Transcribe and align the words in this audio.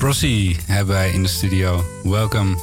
Prosy 0.00 0.56
hebben 0.66 0.94
wij 0.94 1.10
in 1.10 1.22
de 1.22 1.28
studio. 1.28 1.84
Welkom 2.02 2.58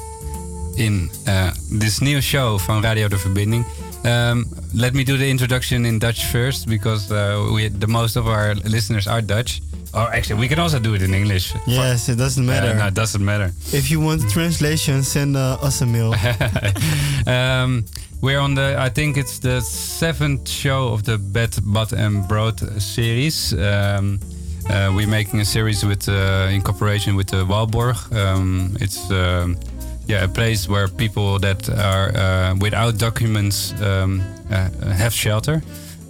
in 0.75 1.11
uh, 1.27 1.47
this 1.79 1.99
new 1.99 2.21
show 2.21 2.59
van 2.59 2.81
Radio 2.81 3.07
De 3.07 3.17
Verbinding. 3.17 3.65
Um, 4.05 4.45
let 4.73 4.93
me 4.93 5.03
do 5.03 5.17
the 5.17 5.27
introduction 5.27 5.85
in 5.85 5.99
Dutch 5.99 6.25
first 6.25 6.65
because 6.65 7.11
uh, 7.11 7.53
we, 7.53 7.77
the 7.77 7.87
most 7.87 8.15
of 8.15 8.25
our 8.25 8.55
listeners 8.63 9.07
are 9.07 9.25
Dutch. 9.25 9.59
Or 9.93 10.13
actually, 10.13 10.39
we 10.39 10.47
can 10.47 10.59
also 10.59 10.79
do 10.79 10.93
it 10.93 11.01
in 11.01 11.13
English. 11.13 11.53
Yes, 11.65 12.07
it 12.07 12.17
doesn't 12.17 12.45
matter. 12.45 12.71
Uh, 12.71 12.79
no, 12.79 12.87
it 12.87 12.95
doesn't 12.95 13.23
matter. 13.23 13.51
If 13.71 13.91
you 13.91 14.03
want 14.03 14.29
translation, 14.29 15.03
send 15.03 15.35
uh, 15.35 15.65
us 15.65 15.81
a 15.81 15.85
mail. 15.85 16.15
um, 17.27 17.85
we're 18.21 18.39
on 18.39 18.55
the, 18.55 18.75
I 18.79 18.89
think 18.89 19.15
it's 19.15 19.39
the 19.39 19.61
seventh 19.61 20.49
show 20.49 20.87
of 20.87 21.03
the 21.03 21.17
Bed, 21.17 21.55
Bad 21.63 21.93
and 21.93 22.27
Broad 22.27 22.59
series. 22.81 23.53
Um, 23.53 24.19
uh, 24.69 24.91
we're 24.95 25.07
making 25.07 25.39
a 25.39 25.45
series 25.45 25.83
with, 25.85 26.07
uh, 26.09 26.49
in 26.51 26.61
cooperation 26.61 27.15
with 27.15 27.27
the 27.27 27.45
Walborg. 27.45 27.97
Um, 28.15 28.75
it's 28.79 29.09
um, 29.11 29.57
yeah, 30.07 30.23
a 30.23 30.27
place 30.27 30.67
where 30.69 30.87
people 30.87 31.39
that 31.39 31.69
are 31.69 32.15
uh, 32.15 32.55
without 32.59 32.97
documents 32.97 33.73
um, 33.81 34.21
uh, 34.51 34.69
have 34.91 35.13
shelter. 35.13 35.61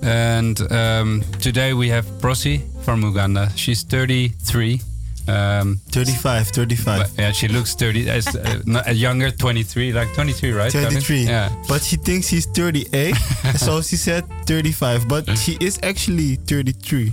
And 0.04 0.60
um, 0.72 1.24
today 1.42 1.74
we 1.74 1.90
have 1.90 2.06
Prosy 2.22 2.64
from 2.84 3.02
Uganda. 3.02 3.50
She's 3.56 3.84
33. 3.84 4.82
Um, 5.28 5.82
35, 5.90 6.48
35. 6.48 7.00
but, 7.00 7.12
yeah, 7.18 7.32
she 7.34 7.50
looks 7.50 7.76
30, 7.76 8.10
as, 8.10 8.28
uh, 8.28 8.62
not, 8.66 8.88
uh, 8.88 8.92
younger, 8.92 9.30
23, 9.30 9.92
like 9.92 10.14
23, 10.14 10.54
right? 10.54 10.72
23. 10.72 11.24
Yeah. 11.24 11.52
But 11.68 11.82
she 11.82 11.98
thinks 11.98 12.28
she's 12.30 12.46
38, 12.46 13.14
so 13.58 13.82
she 13.82 13.98
said 13.98 14.24
35. 14.46 15.10
But 15.10 15.38
she 15.38 15.58
is 15.60 15.80
actually 15.84 16.36
33. 16.36 17.12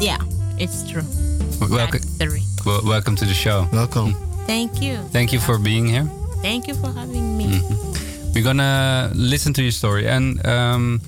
Yeah, 0.00 0.18
it's 0.62 0.88
true. 0.88 1.02
Welcome, 1.68 2.00
three. 2.00 2.44
well, 2.64 2.80
welcome 2.84 3.16
to 3.16 3.24
the 3.24 3.34
show. 3.34 3.68
Welcome. 3.72 4.14
Thank 4.46 4.80
you. 4.80 4.96
Thank 5.10 5.32
you 5.32 5.40
for 5.40 5.58
being 5.58 5.86
here. 5.86 6.04
Thank 6.40 6.68
you 6.68 6.74
for 6.74 6.92
having 6.92 7.36
me. 7.36 7.60
We're 8.34 8.44
gonna 8.44 9.10
listen 9.14 9.52
to 9.54 9.62
your 9.62 9.72
story, 9.72 10.06
and 10.06 10.44
um, 10.46 11.00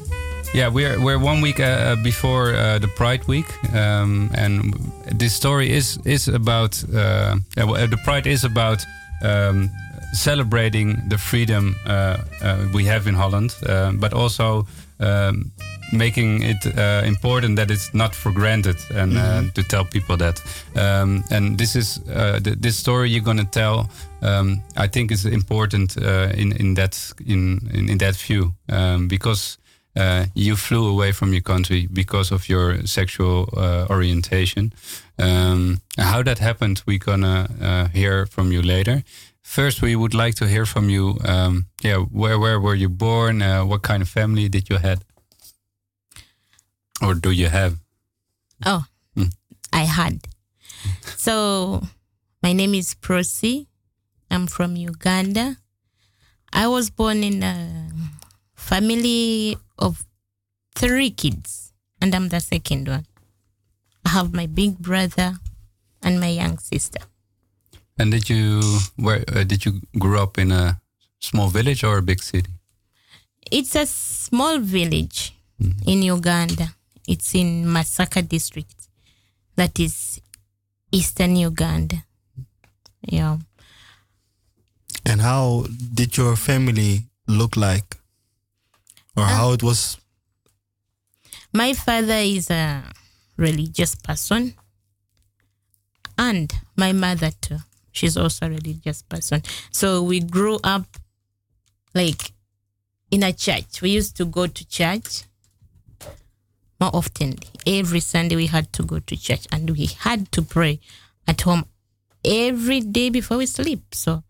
yeah, 0.55 0.69
we're 0.69 1.01
we're 1.01 1.21
one 1.21 1.41
week 1.41 1.61
uh, 1.61 1.97
before 2.03 2.55
uh, 2.55 2.79
the 2.81 2.89
Pride 2.89 3.27
Week, 3.29 3.47
um, 3.75 4.31
and 4.35 4.75
this 5.13 5.35
story 5.35 5.71
is 5.71 5.99
is 6.05 6.27
about 6.29 6.83
uh, 6.93 7.37
yeah, 7.57 7.65
well, 7.65 7.87
the 7.87 7.99
Pride 8.05 8.27
is 8.27 8.45
about 8.45 8.85
um, 9.23 9.71
celebrating 10.13 11.01
the 11.09 11.19
freedom 11.19 11.77
uh, 11.87 12.19
uh, 12.43 12.67
we 12.75 12.85
have 12.85 13.07
in 13.07 13.15
Holland, 13.15 13.55
uh, 13.67 13.93
but 13.93 14.13
also. 14.13 14.67
Um, 15.01 15.51
making 15.97 16.43
it 16.43 16.67
uh, 16.67 17.03
important 17.05 17.57
that 17.57 17.71
it's 17.71 17.93
not 17.95 18.15
for 18.15 18.33
granted 18.33 18.77
and 18.95 19.17
uh, 19.17 19.43
to 19.55 19.63
tell 19.63 19.85
people 19.85 20.17
that. 20.17 20.41
Um, 20.77 21.25
and 21.31 21.59
this 21.59 21.77
is 21.77 22.01
uh, 22.09 22.41
th- 22.41 22.59
this 22.61 22.77
story 22.77 23.11
you're 23.11 23.25
going 23.25 23.39
to 23.39 23.45
tell 23.45 23.89
um, 24.23 24.63
I 24.77 24.89
think 24.89 25.11
is 25.11 25.25
important 25.25 25.97
uh, 25.97 26.31
in 26.35 26.53
in 26.53 26.75
that 26.75 27.13
in 27.27 27.61
in, 27.73 27.89
in 27.89 27.99
that 27.99 28.17
view. 28.17 28.55
Um, 28.69 29.09
because 29.09 29.59
uh, 29.97 30.27
you 30.35 30.57
flew 30.57 30.89
away 30.89 31.13
from 31.13 31.33
your 31.33 31.43
country 31.43 31.87
because 31.93 32.33
of 32.33 32.49
your 32.49 32.87
sexual 32.87 33.49
uh, 33.57 33.87
orientation. 33.91 34.73
Um, 35.19 35.81
how 35.99 36.23
that 36.23 36.39
happened 36.39 36.83
we're 36.87 36.99
gonna 36.99 37.49
uh, 37.61 37.89
hear 37.89 38.27
from 38.27 38.53
you 38.53 38.63
later. 38.63 39.05
First 39.43 39.83
we 39.83 39.95
would 39.95 40.15
like 40.15 40.35
to 40.37 40.47
hear 40.47 40.67
from 40.67 40.89
you 40.91 41.19
um, 41.25 41.67
yeah 41.83 41.99
where 41.99 42.39
where 42.39 42.59
were 42.59 42.75
you 42.75 42.89
born? 42.89 43.43
Uh, 43.43 43.65
what 43.65 43.83
kind 43.83 44.03
of 44.03 44.09
family 44.09 44.49
did 44.49 44.69
you 44.69 44.79
had 44.79 45.05
or 47.03 47.15
do 47.15 47.31
you 47.31 47.49
have 47.49 47.79
Oh, 48.65 48.85
Mm. 49.17 49.33
I 49.73 49.85
had. 49.85 50.27
So, 51.17 51.83
my 52.43 52.53
name 52.53 52.75
is 52.75 52.95
Prosy. 52.95 53.69
I'm 54.31 54.47
from 54.47 54.77
Uganda. 54.77 55.57
I 56.53 56.67
was 56.69 56.91
born 56.91 57.23
in 57.23 57.43
a 57.43 57.89
family 58.55 59.57
of 59.79 60.05
three 60.75 61.11
kids, 61.11 61.73
and 62.01 62.15
I'm 62.15 62.29
the 62.29 62.41
second 62.41 62.89
one. 62.89 63.07
I 64.05 64.11
have 64.11 64.33
my 64.35 64.47
big 64.47 64.79
brother 64.79 65.39
and 66.03 66.21
my 66.21 66.29
young 66.29 66.59
sister. 66.59 67.01
And 67.99 68.11
did 68.11 68.29
you 68.29 68.61
where 68.97 69.25
uh, 69.29 69.45
did 69.45 69.65
you 69.65 69.81
grow 69.99 70.23
up 70.23 70.39
in 70.39 70.51
a 70.53 70.81
small 71.21 71.49
village 71.49 71.85
or 71.85 71.99
a 71.99 72.03
big 72.03 72.23
city? 72.23 72.51
It's 73.51 73.75
a 73.77 73.87
small 73.87 74.59
village 74.59 75.35
in 75.87 76.03
Uganda. 76.03 76.75
It's 77.07 77.35
in 77.35 77.65
Masaka 77.67 78.27
district. 78.27 78.89
That 79.57 79.79
is 79.79 80.21
eastern 80.91 81.37
Uganda. 81.37 82.05
Yeah. 83.03 83.39
And 85.05 85.21
how 85.21 85.67
did 85.93 86.17
your 86.17 86.37
family 86.37 87.05
look 87.27 87.57
like? 87.57 87.99
Or 89.17 89.25
uh, 89.25 89.29
how 89.29 89.53
it 89.53 89.63
was? 89.63 89.99
My 91.53 91.73
father 91.73 92.15
is 92.15 92.51
a 92.51 92.83
religious 93.37 93.95
person. 93.95 94.55
And 96.17 96.53
my 96.77 96.93
mother 96.93 97.31
too. 97.41 97.59
She's 97.93 98.17
also 98.17 98.47
a 98.47 98.51
religious 98.51 99.03
person. 99.03 99.43
So 99.71 100.03
we 100.03 100.21
grew 100.21 100.59
up 100.65 100.87
like 101.95 102.33
in 103.11 103.23
a 103.23 103.33
church. 103.33 103.83
We 103.83 103.91
used 103.91 104.17
to 104.17 104.25
go 104.25 104.47
to 104.47 104.69
church 104.69 105.25
more 106.81 106.91
often. 106.95 107.39
Every 107.67 108.01
Sunday 108.01 108.37
we 108.37 108.47
had 108.47 108.73
to 108.75 108.83
go 108.83 108.99
to 108.99 109.17
church 109.17 109.47
and 109.53 109.71
we 109.71 109.87
had 109.87 110.31
to 110.33 110.43
pray 110.43 110.81
at 111.27 111.41
home 111.43 111.67
every 112.25 112.81
day 112.81 113.11
before 113.11 113.39
we 113.39 113.47
sleep. 113.47 113.95
So 113.95 114.23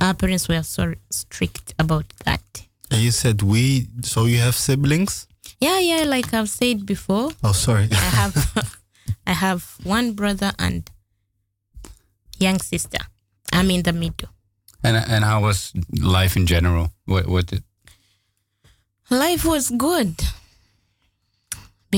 our 0.00 0.14
parents 0.14 0.48
were 0.48 0.62
so 0.62 0.94
strict 1.10 1.74
about 1.78 2.06
that. 2.24 2.42
And 2.90 3.00
you 3.00 3.10
said 3.10 3.42
we, 3.42 3.88
so 4.02 4.26
you 4.26 4.38
have 4.38 4.54
siblings? 4.54 5.26
Yeah, 5.60 5.78
yeah, 5.78 6.04
like 6.04 6.32
I've 6.34 6.48
said 6.50 6.84
before, 6.86 7.30
Oh, 7.42 7.52
sorry. 7.52 7.88
I 7.90 7.94
have 7.94 8.78
I 9.26 9.32
have 9.32 9.76
one 9.82 10.12
brother 10.12 10.52
and 10.58 10.88
young 12.38 12.58
sister. 12.60 12.98
I'm 13.52 13.70
in 13.70 13.82
the 13.82 13.92
middle. 13.92 14.28
And 14.82 14.96
and 14.96 15.24
how 15.24 15.42
was 15.42 15.72
life 15.98 16.36
in 16.36 16.46
general? 16.46 16.90
What 17.06 17.26
what 17.28 17.46
did, 17.46 17.62
Life 19.10 19.44
was 19.44 19.70
good 19.70 20.14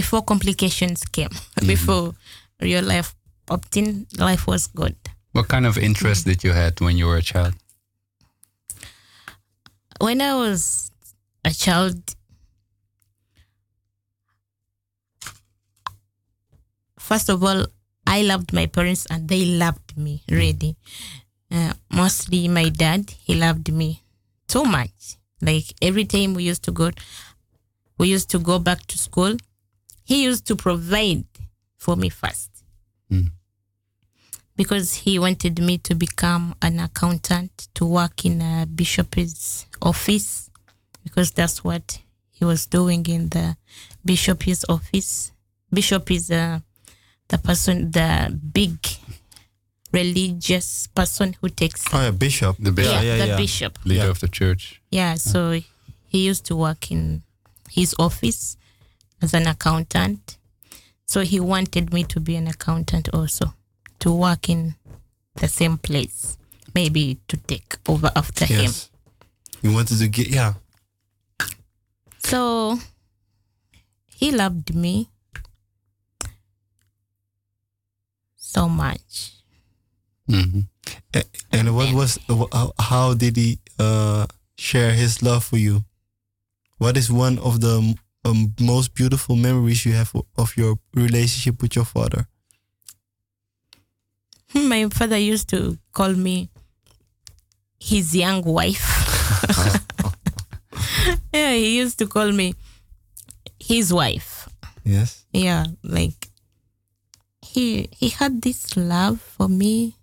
before 0.00 0.22
complications 0.32 1.00
came. 1.16 1.34
Mm-hmm. 1.56 1.68
Before 1.74 2.14
real 2.60 2.84
life 2.84 3.14
popped 3.46 3.76
in, 3.80 4.06
life 4.18 4.46
was 4.46 4.66
good. 4.80 4.96
what 5.32 5.48
kind 5.48 5.66
of 5.70 5.74
interest 5.78 6.20
mm-hmm. 6.20 6.36
did 6.36 6.44
you 6.44 6.52
had 6.52 6.74
when 6.84 6.94
you 7.00 7.06
were 7.10 7.20
a 7.24 7.26
child? 7.32 7.54
When 10.06 10.20
I 10.20 10.34
was 10.44 10.90
a 11.50 11.52
child, 11.64 11.96
first 17.08 17.28
of 17.34 17.42
all, 17.42 17.60
I 18.06 18.18
loved 18.32 18.52
my 18.52 18.66
parents 18.76 19.06
and 19.12 19.28
they 19.32 19.44
loved 19.64 19.96
me 19.96 20.14
mm-hmm. 20.16 20.40
really. 20.42 20.72
Uh, 21.50 21.72
mostly 22.02 22.48
my 22.48 22.68
dad, 22.68 23.02
he 23.26 23.34
loved 23.46 23.72
me 23.72 24.02
so 24.54 24.60
much. 24.64 24.96
Like 25.40 25.66
every 25.80 26.04
time 26.04 26.34
we 26.34 26.42
used 26.52 26.64
to 26.64 26.72
go, 26.72 26.90
we 27.98 28.08
used 28.16 28.30
to 28.34 28.38
go 28.38 28.58
back 28.58 28.80
to 28.88 28.98
school. 28.98 29.36
He 30.06 30.16
used 30.30 30.44
to 30.46 30.54
provide 30.56 31.24
for 31.84 31.96
me 31.96 32.08
first 32.08 32.50
Mm. 33.12 33.30
because 34.56 34.88
he 35.04 35.18
wanted 35.18 35.58
me 35.60 35.78
to 35.78 35.94
become 35.94 36.54
an 36.62 36.80
accountant 36.80 37.68
to 37.74 37.84
work 37.98 38.24
in 38.24 38.40
a 38.42 38.66
bishop's 38.66 39.66
office 39.82 40.50
because 41.04 41.30
that's 41.32 41.62
what 41.62 41.86
he 42.30 42.44
was 42.44 42.66
doing 42.66 43.04
in 43.06 43.28
the 43.30 43.56
bishop's 44.04 44.64
office. 44.68 45.32
Bishop 45.72 46.10
is 46.10 46.30
uh, 46.30 46.60
the 47.28 47.38
person, 47.38 47.90
the 47.92 48.10
big 48.52 48.78
religious 49.92 50.86
person 50.88 51.36
who 51.40 51.48
takes 51.48 51.84
Oh, 51.92 52.02
yeah, 52.02 52.10
bishop. 52.10 52.56
The 52.58 52.72
bishop. 52.72 52.92
yeah, 52.92 53.02
yeah, 53.02 53.18
the 53.18 53.26
yeah. 53.28 53.36
bishop. 53.36 53.78
Leader 53.84 54.04
Yeah. 54.04 54.10
of 54.10 54.18
the 54.20 54.28
church. 54.28 54.80
Yeah, 54.90 55.14
so 55.14 55.60
he 56.08 56.26
used 56.26 56.44
to 56.46 56.56
work 56.56 56.90
in 56.90 57.22
his 57.70 57.94
office 57.98 58.56
as 59.22 59.34
an 59.34 59.46
accountant. 59.46 60.38
So 61.06 61.20
he 61.22 61.38
wanted 61.40 61.92
me 61.92 62.04
to 62.04 62.20
be 62.20 62.36
an 62.36 62.46
accountant 62.48 63.08
also 63.14 63.54
to 64.00 64.12
work 64.12 64.48
in 64.48 64.74
the 65.36 65.48
same 65.48 65.78
place, 65.78 66.36
maybe 66.74 67.18
to 67.28 67.36
take 67.36 67.76
over 67.88 68.10
after 68.16 68.44
him. 68.44 68.62
Yes. 68.62 68.90
You 69.62 69.72
wanted 69.72 69.98
to 69.98 70.08
get 70.08 70.28
yeah. 70.28 70.54
So 72.18 72.78
he 74.06 74.32
loved 74.32 74.74
me 74.74 75.08
so 78.36 78.68
much. 78.68 79.32
hmm 80.28 80.60
A- 81.14 81.24
And 81.52 81.74
what 81.76 81.92
was 81.94 82.18
how- 82.28 82.72
how 82.78 83.14
did 83.14 83.36
he 83.36 83.58
uh, 83.78 84.26
share 84.58 84.92
his 84.92 85.22
love 85.22 85.44
for 85.44 85.56
you? 85.56 85.84
What 86.78 86.96
is 86.96 87.10
one 87.10 87.38
of 87.38 87.60
the 87.60 87.96
um, 88.26 88.54
most 88.60 88.94
beautiful 88.94 89.36
memories 89.36 89.86
you 89.86 89.92
have 89.92 90.12
of 90.36 90.56
your 90.56 90.78
relationship 90.94 91.62
with 91.62 91.76
your 91.76 91.84
father? 91.84 92.26
My 94.54 94.88
father 94.88 95.18
used 95.18 95.48
to 95.50 95.78
call 95.92 96.12
me 96.14 96.48
his 97.78 98.14
young 98.14 98.42
wife. 98.42 98.86
yeah, 101.32 101.52
he 101.52 101.78
used 101.78 101.98
to 101.98 102.06
call 102.06 102.32
me 102.32 102.54
his 103.60 103.92
wife. 103.92 104.48
Yes. 104.84 105.26
Yeah, 105.32 105.66
like 105.82 106.28
he 107.42 107.88
he 107.92 108.08
had 108.08 108.42
this 108.42 108.76
love 108.76 109.20
for 109.20 109.48
me 109.48 109.96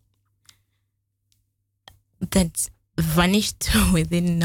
that 2.32 2.70
vanished 2.98 3.70
within 3.94 4.40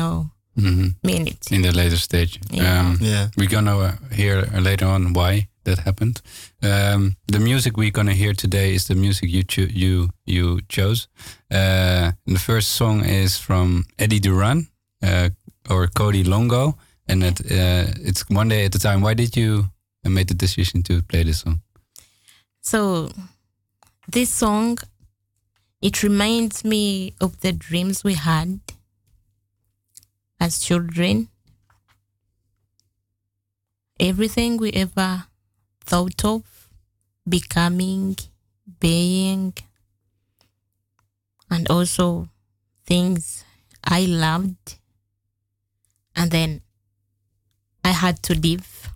no 0.58 0.70
hmm 0.70 0.88
minute. 1.02 1.50
In 1.50 1.62
the 1.62 1.72
later 1.72 1.96
stage. 1.98 2.38
Yeah. 2.50 2.80
Um, 2.80 2.98
Yeah. 3.00 3.28
We're 3.36 3.48
gonna 3.50 3.78
uh, 3.78 3.92
hear 4.12 4.42
later 4.60 4.86
on 4.86 5.12
why 5.12 5.48
that 5.64 5.78
happened. 5.78 6.20
Um, 6.62 7.16
the 7.32 7.38
music 7.38 7.76
we're 7.76 7.90
gonna 7.92 8.14
hear 8.14 8.34
today 8.34 8.74
is 8.74 8.84
the 8.86 8.94
music 8.94 9.30
you 9.30 9.42
cho- 9.44 9.72
you 9.74 10.08
you 10.26 10.60
chose. 10.68 11.08
Uh, 11.50 12.12
the 12.26 12.38
first 12.38 12.68
song 12.68 13.04
is 13.04 13.38
from 13.38 13.84
Eddie 13.98 14.20
Duran 14.20 14.68
uh, 15.02 15.28
or 15.70 15.88
Cody 15.88 16.24
Longo, 16.24 16.74
and 17.08 17.22
it, 17.22 17.40
uh, 17.40 17.86
it's 18.08 18.24
one 18.30 18.48
day 18.48 18.64
at 18.64 18.74
a 18.74 18.78
time. 18.78 19.00
Why 19.02 19.14
did 19.14 19.36
you 19.36 19.64
uh, 20.06 20.10
make 20.10 20.26
the 20.26 20.34
decision 20.34 20.82
to 20.82 21.02
play 21.02 21.24
this 21.24 21.38
song? 21.40 21.60
So 22.60 23.08
this 24.12 24.30
song 24.30 24.78
it 25.80 26.02
reminds 26.02 26.64
me 26.64 27.12
of 27.20 27.40
the 27.40 27.52
dreams 27.52 28.02
we 28.04 28.14
had 28.14 28.60
as 30.40 30.58
children. 30.60 31.28
Everything 34.00 34.56
we 34.58 34.70
ever 34.72 35.24
thought 35.84 36.24
of 36.24 36.42
becoming, 37.28 38.16
being, 38.80 39.52
and 41.50 41.68
also 41.68 42.28
things 42.86 43.44
I 43.84 44.04
loved. 44.06 44.76
And 46.14 46.30
then 46.30 46.60
I 47.84 47.90
had 47.90 48.22
to 48.24 48.34
leave. 48.34 48.88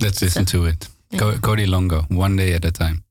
Let's 0.00 0.22
listen 0.22 0.44
to 0.46 0.66
it. 0.66 0.88
Co- 1.18 1.38
Cody 1.38 1.66
Longo, 1.66 2.02
one 2.08 2.36
day 2.36 2.54
at 2.54 2.64
a 2.64 2.70
time. 2.70 3.04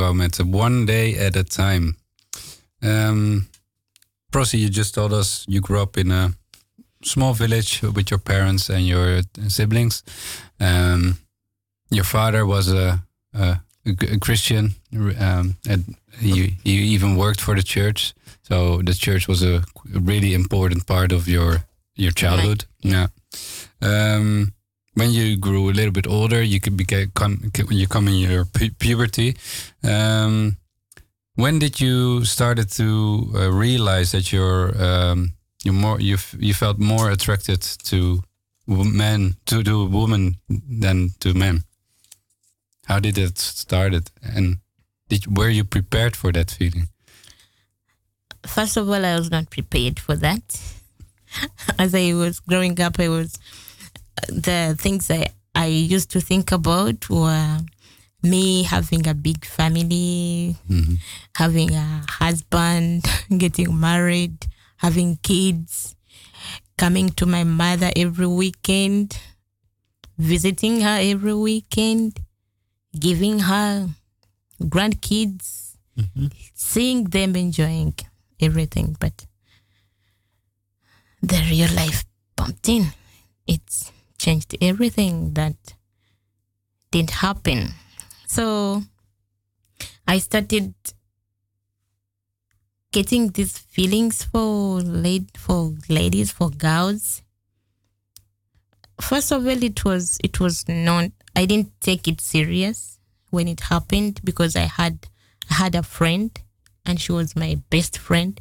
Was 0.00 0.12
met 0.12 0.38
One 0.40 0.86
Day 0.86 1.16
at 1.16 1.36
a 1.36 1.44
Time. 1.44 1.96
Um, 2.82 3.48
Prosy, 4.30 4.58
you 4.58 4.68
just 4.68 4.94
told 4.94 5.12
us 5.12 5.44
you 5.48 5.60
grew 5.60 5.80
up 5.80 5.96
in 5.96 6.12
a 6.12 6.32
small 7.02 7.34
village 7.34 7.82
with 7.82 8.10
your 8.10 8.18
parents 8.18 8.70
and 8.70 8.86
your 8.86 9.22
siblings. 9.48 10.02
Um, 10.60 11.18
your 11.90 12.04
father 12.04 12.44
was 12.44 12.72
a, 12.72 13.02
a, 13.32 13.60
a 13.86 14.18
Christian, 14.20 14.74
um, 15.18 15.56
and 15.68 15.96
he, 16.18 16.58
he 16.64 16.70
even 16.70 17.16
worked 17.16 17.40
for 17.40 17.54
the 17.54 17.62
church. 17.62 18.14
So 18.42 18.82
the 18.82 18.94
church 18.94 19.28
was 19.28 19.42
a 19.42 19.64
really 19.84 20.34
important 20.34 20.86
part 20.86 21.12
of 21.12 21.28
your 21.28 21.64
your 21.94 22.12
childhood. 22.12 22.64
Yeah. 22.80 23.08
Um, 23.82 24.52
when 24.98 25.12
you 25.12 25.36
grew 25.36 25.70
a 25.70 25.72
little 25.72 25.92
bit 25.92 26.06
older, 26.06 26.42
you 26.42 26.60
could 26.60 26.76
become 26.76 27.50
when 27.68 27.78
you 27.78 27.86
come 27.86 28.08
in 28.08 28.14
your 28.14 28.44
pu- 28.44 28.74
puberty. 28.78 29.36
Um, 29.84 30.56
when 31.36 31.60
did 31.60 31.80
you 31.80 32.24
started 32.24 32.68
to 32.72 33.30
uh, 33.34 33.52
realize 33.52 34.10
that 34.12 34.32
you're 34.32 34.74
um, 34.82 35.34
you 35.64 35.72
more 35.72 36.00
you 36.00 36.16
you 36.38 36.52
felt 36.52 36.78
more 36.78 37.10
attracted 37.10 37.62
to 37.84 38.22
men 38.66 39.36
to 39.46 39.62
to 39.62 39.86
women 39.86 40.36
than 40.48 41.10
to 41.20 41.32
men? 41.34 41.62
How 42.86 42.98
did 42.98 43.18
it 43.18 43.38
started, 43.38 44.10
and 44.22 44.58
did 45.08 45.38
were 45.38 45.50
you 45.50 45.64
prepared 45.64 46.16
for 46.16 46.32
that 46.32 46.50
feeling? 46.50 46.88
First 48.46 48.76
of 48.76 48.88
all, 48.88 49.04
I 49.04 49.14
was 49.18 49.30
not 49.30 49.50
prepared 49.50 50.00
for 50.00 50.16
that. 50.16 50.42
As 51.78 51.94
I 51.94 52.14
was 52.14 52.40
growing 52.40 52.80
up, 52.80 52.98
I 52.98 53.08
was 53.08 53.38
the 54.28 54.76
things 54.78 55.10
I, 55.10 55.28
I 55.54 55.66
used 55.66 56.10
to 56.12 56.20
think 56.20 56.52
about 56.52 57.08
were 57.10 57.58
me 58.22 58.64
having 58.64 59.06
a 59.06 59.14
big 59.14 59.44
family, 59.44 60.56
mm-hmm. 60.68 60.94
having 61.34 61.74
a 61.74 62.04
husband, 62.08 63.04
getting 63.38 63.78
married, 63.78 64.46
having 64.76 65.16
kids, 65.22 65.94
coming 66.76 67.10
to 67.10 67.26
my 67.26 67.44
mother 67.44 67.90
every 67.96 68.26
weekend, 68.26 69.18
visiting 70.16 70.80
her 70.80 70.98
every 71.00 71.34
weekend, 71.34 72.20
giving 72.98 73.40
her 73.40 73.88
grandkids, 74.62 75.76
mm-hmm. 75.96 76.26
seeing 76.54 77.04
them 77.04 77.36
enjoying 77.36 77.94
everything. 78.40 78.96
But 78.98 79.26
the 81.22 81.46
real 81.50 81.72
life 81.74 82.04
bumped 82.36 82.68
in. 82.68 82.86
It 83.46 83.92
changed 84.18 84.56
everything 84.60 85.34
that 85.34 85.56
didn't 86.90 87.10
happen. 87.10 87.74
So 88.26 88.82
I 90.06 90.18
started 90.18 90.74
getting 92.92 93.28
these 93.28 93.58
feelings 93.58 94.24
for 94.24 94.80
late 94.80 95.36
for 95.36 95.74
ladies 95.88 96.32
for 96.32 96.50
girls. 96.50 97.22
First 99.00 99.30
of 99.30 99.46
all, 99.46 99.62
it 99.62 99.84
was 99.84 100.18
it 100.24 100.40
was 100.40 100.68
not. 100.68 101.10
I 101.36 101.44
didn't 101.44 101.80
take 101.80 102.08
it 102.08 102.20
serious 102.20 102.98
when 103.30 103.46
it 103.46 103.60
happened 103.60 104.20
because 104.24 104.56
I 104.56 104.62
had 104.62 105.06
I 105.50 105.54
had 105.54 105.74
a 105.74 105.82
friend 105.82 106.30
and 106.84 107.00
she 107.00 107.12
was 107.12 107.36
my 107.36 107.60
best 107.70 107.98
friend. 107.98 108.40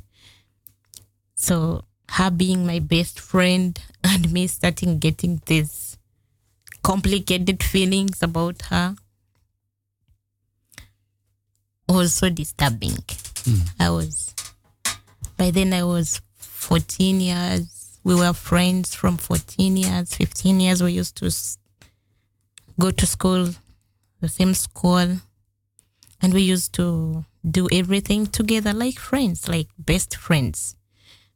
So 1.35 1.83
her 2.11 2.31
being 2.31 2.65
my 2.65 2.79
best 2.79 3.19
friend 3.19 3.79
and 4.03 4.31
me 4.31 4.47
starting 4.47 4.99
getting 4.99 5.41
these 5.45 5.97
complicated 6.83 7.61
feelings 7.61 8.23
about 8.23 8.61
her 8.63 8.95
was 11.89 12.13
so 12.13 12.29
disturbing. 12.29 12.97
Hmm. 13.43 13.61
I 13.79 13.89
was 13.89 14.33
by 15.37 15.51
then 15.51 15.73
I 15.73 15.83
was 15.83 16.21
14 16.37 17.21
years. 17.21 17.99
We 18.03 18.15
were 18.15 18.33
friends 18.33 18.95
from 18.95 19.17
14 19.17 19.77
years, 19.77 20.15
15 20.15 20.59
years. 20.59 20.81
We 20.81 20.93
used 20.93 21.17
to 21.17 21.31
go 22.79 22.91
to 22.91 23.05
school, 23.05 23.49
the 24.21 24.29
same 24.29 24.53
school, 24.53 25.17
and 26.21 26.33
we 26.33 26.41
used 26.41 26.73
to 26.73 27.25
do 27.49 27.67
everything 27.71 28.27
together 28.27 28.73
like 28.73 28.97
friends, 28.97 29.47
like 29.47 29.67
best 29.77 30.15
friends. 30.15 30.76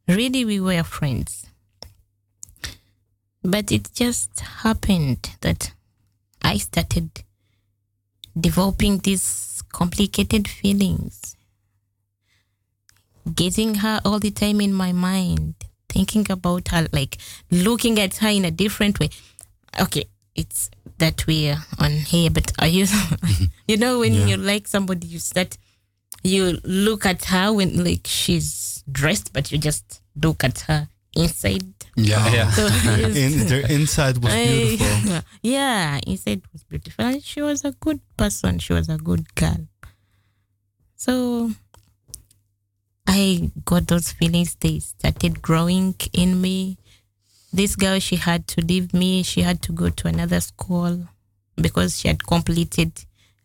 Really, 0.08 0.46
we 0.46 0.60
were 0.60 0.84
friends. 0.84 1.46
But 3.44 3.72
it 3.72 3.90
just 3.94 4.40
happened 4.40 5.30
that 5.42 5.74
I 6.42 6.58
started 6.58 7.24
developing 8.40 9.00
these 9.00 9.64
complicated 9.72 10.48
feelings 10.48 11.36
getting 13.36 13.76
her 13.76 14.02
all 14.04 14.20
the 14.20 14.32
time 14.32 14.62
in 14.62 14.74
my 14.74 14.92
mind, 14.92 15.56
thinking 15.90 16.26
about 16.30 16.70
her, 16.70 16.88
like 16.92 17.18
looking 17.50 18.00
at 18.00 18.18
her 18.18 18.30
in 18.30 18.46
a 18.46 18.52
different 18.52 19.00
way. 19.00 19.10
Okay, 19.80 20.06
it's 20.36 20.70
that 20.98 21.26
way 21.28 21.56
on 21.80 21.92
here, 21.92 22.30
but 22.30 22.52
are 22.60 22.68
you, 22.68 22.86
you 23.68 23.78
know, 23.78 24.00
when 24.00 24.14
you 24.28 24.38
like 24.38 24.68
somebody, 24.68 25.08
you 25.08 25.20
start, 25.20 25.58
you 26.24 26.60
look 26.64 27.06
at 27.06 27.26
her 27.26 27.52
when 27.54 27.84
like 27.84 28.06
she's 28.06 28.84
dressed, 28.92 29.34
but 29.34 29.52
you 29.52 29.58
just 29.58 30.02
look 30.16 30.44
at 30.44 30.60
her 30.62 30.88
inside. 31.16 31.64
Yeah, 31.96 32.32
yeah. 32.34 32.52
So 32.56 32.66
it's- 32.68 33.16
In, 33.16 33.48
their 33.48 33.70
inside 33.72 34.18
was 34.20 34.34
I- 34.34 34.46
beautiful. 34.78 35.20
yeah, 35.42 36.00
inside 36.08 36.42
was 36.54 36.64
beautiful. 36.64 37.06
And 37.06 37.24
she 37.24 37.42
was 37.42 37.66
a 37.66 37.72
good 37.74 38.00
person. 38.18 38.60
She 38.60 38.74
was 38.74 38.88
a 38.90 38.98
good 38.98 39.34
girl. 39.36 39.68
So 40.96 41.52
I 43.08 43.52
got 43.66 43.88
those 43.88 44.12
feelings. 44.12 44.56
They 44.56 44.80
started 44.80 45.42
growing 45.42 45.96
in 46.14 46.40
me. 46.42 46.78
This 47.52 47.76
girl, 47.76 48.00
she 48.00 48.16
had 48.16 48.48
to 48.48 48.62
leave 48.62 48.94
me. 48.94 49.24
She 49.24 49.42
had 49.42 49.62
to 49.64 49.74
go 49.74 49.90
to 49.90 50.08
another 50.08 50.40
school 50.40 51.08
because 51.56 52.00
she 52.00 52.08
had 52.08 52.26
completed 52.26 52.92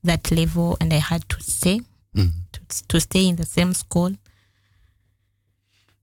that 0.05 0.31
level, 0.31 0.77
and 0.81 0.93
I 0.93 0.99
had 0.99 1.29
to 1.31 1.43
stay 1.43 1.81
Mhm. 2.15 2.31
To, 2.89 3.01
stay 3.01 3.27
in 3.29 3.37
the 3.37 3.47
same 3.47 3.73
school. 3.75 4.13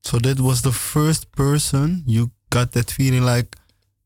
So 0.04 0.20
that 0.20 0.40
was 0.40 0.62
the 0.62 0.72
first 0.72 1.32
person 1.32 2.04
you 2.06 2.32
got 2.50 2.72
that 2.74 2.92
feeling 2.92 3.24
like, 3.24 3.56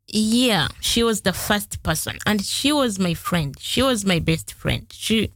Yeah, 0.08 0.68
she 0.80 1.04
was 1.04 1.22
the 1.22 1.34
first 1.34 1.82
person, 1.84 2.18
and 2.26 2.42
she 2.44 2.72
was 2.72 2.98
my 3.00 3.14
friend. 3.14 3.56
She 3.60 3.82
was 3.82 4.06
my 4.06 4.20
best 4.20 4.54
friend. 4.54 4.86
She, 4.94 5.32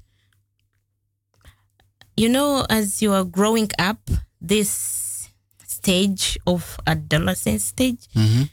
you 2.16 2.30
know, 2.30 2.66
as 2.70 3.02
you 3.02 3.12
are 3.14 3.26
growing 3.26 3.70
up, 3.80 4.00
this 4.40 5.28
stage 5.66 6.38
of 6.46 6.78
adolescence 6.88 7.66
stage, 7.66 8.08
Mhm. 8.16 8.50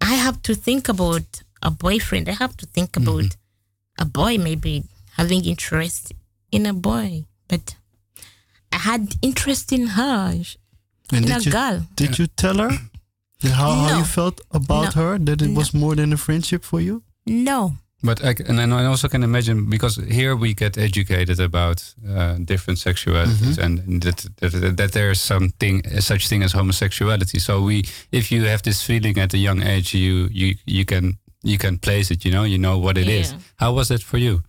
I 0.00 0.14
have 0.14 0.42
to 0.42 0.54
think 0.54 0.88
about 0.88 1.42
a 1.62 1.70
boyfriend. 1.70 2.28
I 2.28 2.32
have 2.32 2.56
to 2.58 2.66
think 2.66 2.96
about 2.96 3.36
a 3.98 4.04
boy, 4.04 4.38
maybe 4.38 4.84
having 5.12 5.44
interest 5.44 6.12
in 6.52 6.66
a 6.66 6.72
boy, 6.72 7.24
but 7.48 7.76
I 8.72 8.76
had 8.78 9.14
interest 9.22 9.72
in 9.72 9.86
her, 9.88 10.34
and 11.12 11.24
in 11.26 11.32
a 11.32 11.38
you, 11.40 11.50
girl. 11.50 11.86
did 11.96 12.18
you 12.18 12.26
tell 12.26 12.58
her 12.58 12.70
that 13.40 13.52
how, 13.52 13.72
how 13.74 13.98
you 13.98 14.04
felt 14.04 14.40
about 14.50 14.94
No. 14.96 15.02
her? 15.02 15.18
That 15.18 15.42
it 15.42 15.48
No. 15.48 15.58
was 15.58 15.72
more 15.74 15.94
than 15.96 16.12
a 16.12 16.16
friendship 16.16 16.64
for 16.64 16.80
you? 16.80 17.02
No, 17.26 17.74
But 18.02 18.24
I, 18.24 18.34
c- 18.34 18.44
and 18.48 18.58
then 18.58 18.72
I 18.72 18.86
also 18.86 19.08
can 19.08 19.22
imagine 19.22 19.68
because 19.68 19.96
here 20.10 20.34
we 20.34 20.54
get 20.54 20.78
educated 20.78 21.38
about 21.40 21.94
uh, 22.08 22.34
different 22.44 22.78
sexualities 22.78 23.58
and 23.58 24.02
that, 24.02 24.26
that 24.40 24.76
that 24.76 24.92
there's 24.92 25.20
something 25.20 25.82
such 26.00 26.26
thing 26.28 26.42
as 26.42 26.52
homosexuality. 26.52 27.38
So 27.40 27.60
we, 27.62 27.84
if 28.10 28.30
you 28.32 28.44
have 28.48 28.62
this 28.62 28.82
feeling 28.82 29.18
at 29.18 29.34
a 29.34 29.38
young 29.38 29.62
age, 29.62 29.92
you 29.98 30.28
you 30.32 30.54
you 30.64 30.84
can 30.84 31.18
you 31.42 31.58
can 31.58 31.78
place 31.78 32.10
it. 32.14 32.24
You 32.24 32.30
know, 32.32 32.44
you 32.46 32.58
know 32.58 32.78
what 32.78 32.96
it 32.96 33.06
is. 33.08 33.32
Yeah. 33.32 33.38
How 33.56 33.74
was 33.74 33.90
it 33.90 34.02
for 34.02 34.18
you? 34.18 34.42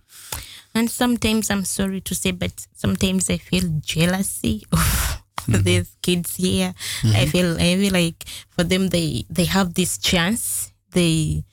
And 0.74 0.90
sometimes 0.90 1.50
I'm 1.50 1.64
sorry 1.64 2.00
to 2.00 2.14
say, 2.14 2.30
but 2.30 2.66
sometimes 2.74 3.28
I 3.30 3.36
feel 3.38 3.64
jealousy 3.80 4.64
of 4.72 5.64
these 5.64 5.94
kids 6.02 6.36
here. 6.36 6.74
I 7.04 7.26
feel 7.26 7.56
I 7.60 7.76
feel 7.76 7.92
like 7.92 8.24
for 8.50 8.64
them 8.64 8.88
they 8.88 9.24
they 9.28 9.44
have 9.44 9.74
this 9.74 9.98
chance. 9.98 10.72
They 10.92 11.44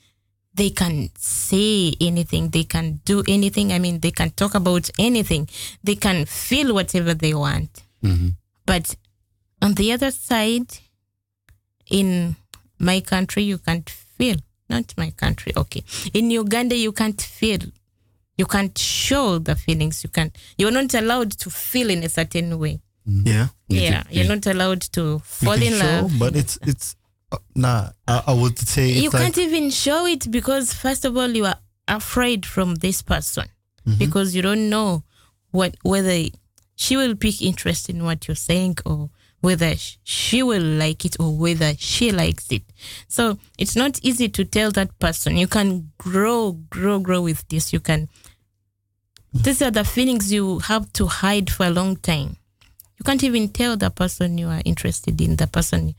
they 0.54 0.70
can 0.70 1.10
say 1.18 1.94
anything. 2.00 2.50
They 2.50 2.64
can 2.64 3.00
do 3.04 3.22
anything. 3.28 3.72
I 3.72 3.78
mean, 3.78 4.00
they 4.00 4.10
can 4.10 4.30
talk 4.30 4.54
about 4.54 4.90
anything. 4.98 5.48
They 5.84 5.94
can 5.96 6.24
feel 6.26 6.74
whatever 6.74 7.14
they 7.14 7.34
want. 7.34 7.82
Mhm. 8.02 8.34
But 8.66 8.96
on 9.62 9.74
the 9.74 9.92
other 9.92 10.10
side, 10.10 10.78
in 11.88 12.36
my 12.78 13.00
country, 13.00 13.42
you 13.42 13.58
can't 13.58 13.88
feel. 13.90 14.36
Not 14.68 14.94
my 14.96 15.10
country, 15.10 15.52
okay. 15.56 15.82
In 16.14 16.30
Uganda, 16.30 16.76
you 16.76 16.92
can't 16.92 17.20
feel. 17.20 17.58
You 18.40 18.46
can't 18.46 18.76
show 18.78 19.38
the 19.38 19.54
feelings. 19.54 20.02
You 20.04 20.08
can't. 20.08 20.32
You're 20.56 20.70
not 20.80 20.94
allowed 20.94 21.30
to 21.42 21.50
feel 21.50 21.90
in 21.90 22.02
a 22.02 22.08
certain 22.08 22.58
way. 22.58 22.80
Yeah. 23.04 23.48
Yeah, 23.68 24.04
you're 24.10 24.28
not 24.36 24.46
allowed 24.46 24.80
to 24.96 25.18
fall 25.20 25.60
in 25.68 25.74
show, 25.74 25.84
love. 26.02 26.18
but 26.18 26.32
it's 26.36 26.58
it's 26.62 26.96
uh, 27.32 27.36
nah. 27.54 27.90
I, 28.08 28.22
I 28.28 28.32
would 28.32 28.58
say 28.58 28.88
it's 28.90 29.02
you 29.02 29.10
like 29.10 29.22
can't 29.22 29.38
even 29.38 29.68
show 29.70 30.06
it 30.06 30.30
because 30.30 30.72
first 30.72 31.04
of 31.04 31.16
all, 31.18 31.28
you 31.28 31.44
are 31.44 31.58
afraid 31.86 32.46
from 32.46 32.76
this 32.76 33.02
person 33.02 33.44
Mm-hmm. 33.86 33.98
because 33.98 34.34
you 34.36 34.42
don't 34.42 34.68
know 34.68 35.02
what 35.52 35.74
whether 35.82 36.18
she 36.76 36.96
will 36.96 37.14
pick 37.16 37.40
interest 37.42 37.88
in 37.88 38.04
what 38.04 38.28
you're 38.28 38.34
saying 38.50 38.76
or 38.86 39.08
whether 39.40 39.72
she 40.04 40.42
will 40.42 40.62
like 40.62 41.04
it 41.06 41.16
or 41.18 41.34
whether 41.36 41.72
she 41.78 42.12
likes 42.12 42.50
it. 42.52 42.62
So 43.08 43.38
it's 43.58 43.76
not 43.76 43.98
easy 44.02 44.28
to 44.28 44.44
tell 44.44 44.70
that 44.72 44.90
person. 44.98 45.36
You 45.38 45.46
can 45.48 45.92
grow, 45.98 46.52
grow, 46.68 46.98
grow 47.00 47.22
with 47.22 47.48
this. 47.48 47.72
You 47.72 47.80
can. 47.80 48.08
These 49.32 49.62
are 49.62 49.70
the 49.70 49.84
feelings 49.84 50.32
you 50.32 50.58
have 50.60 50.92
to 50.94 51.06
hide 51.06 51.50
for 51.50 51.66
a 51.66 51.70
long 51.70 51.96
time. 51.96 52.36
You 52.98 53.04
can't 53.04 53.22
even 53.22 53.48
tell 53.48 53.76
the 53.76 53.90
person 53.90 54.36
you 54.38 54.48
are 54.48 54.60
interested 54.64 55.20
in, 55.20 55.36
the 55.36 55.46
person 55.46 55.94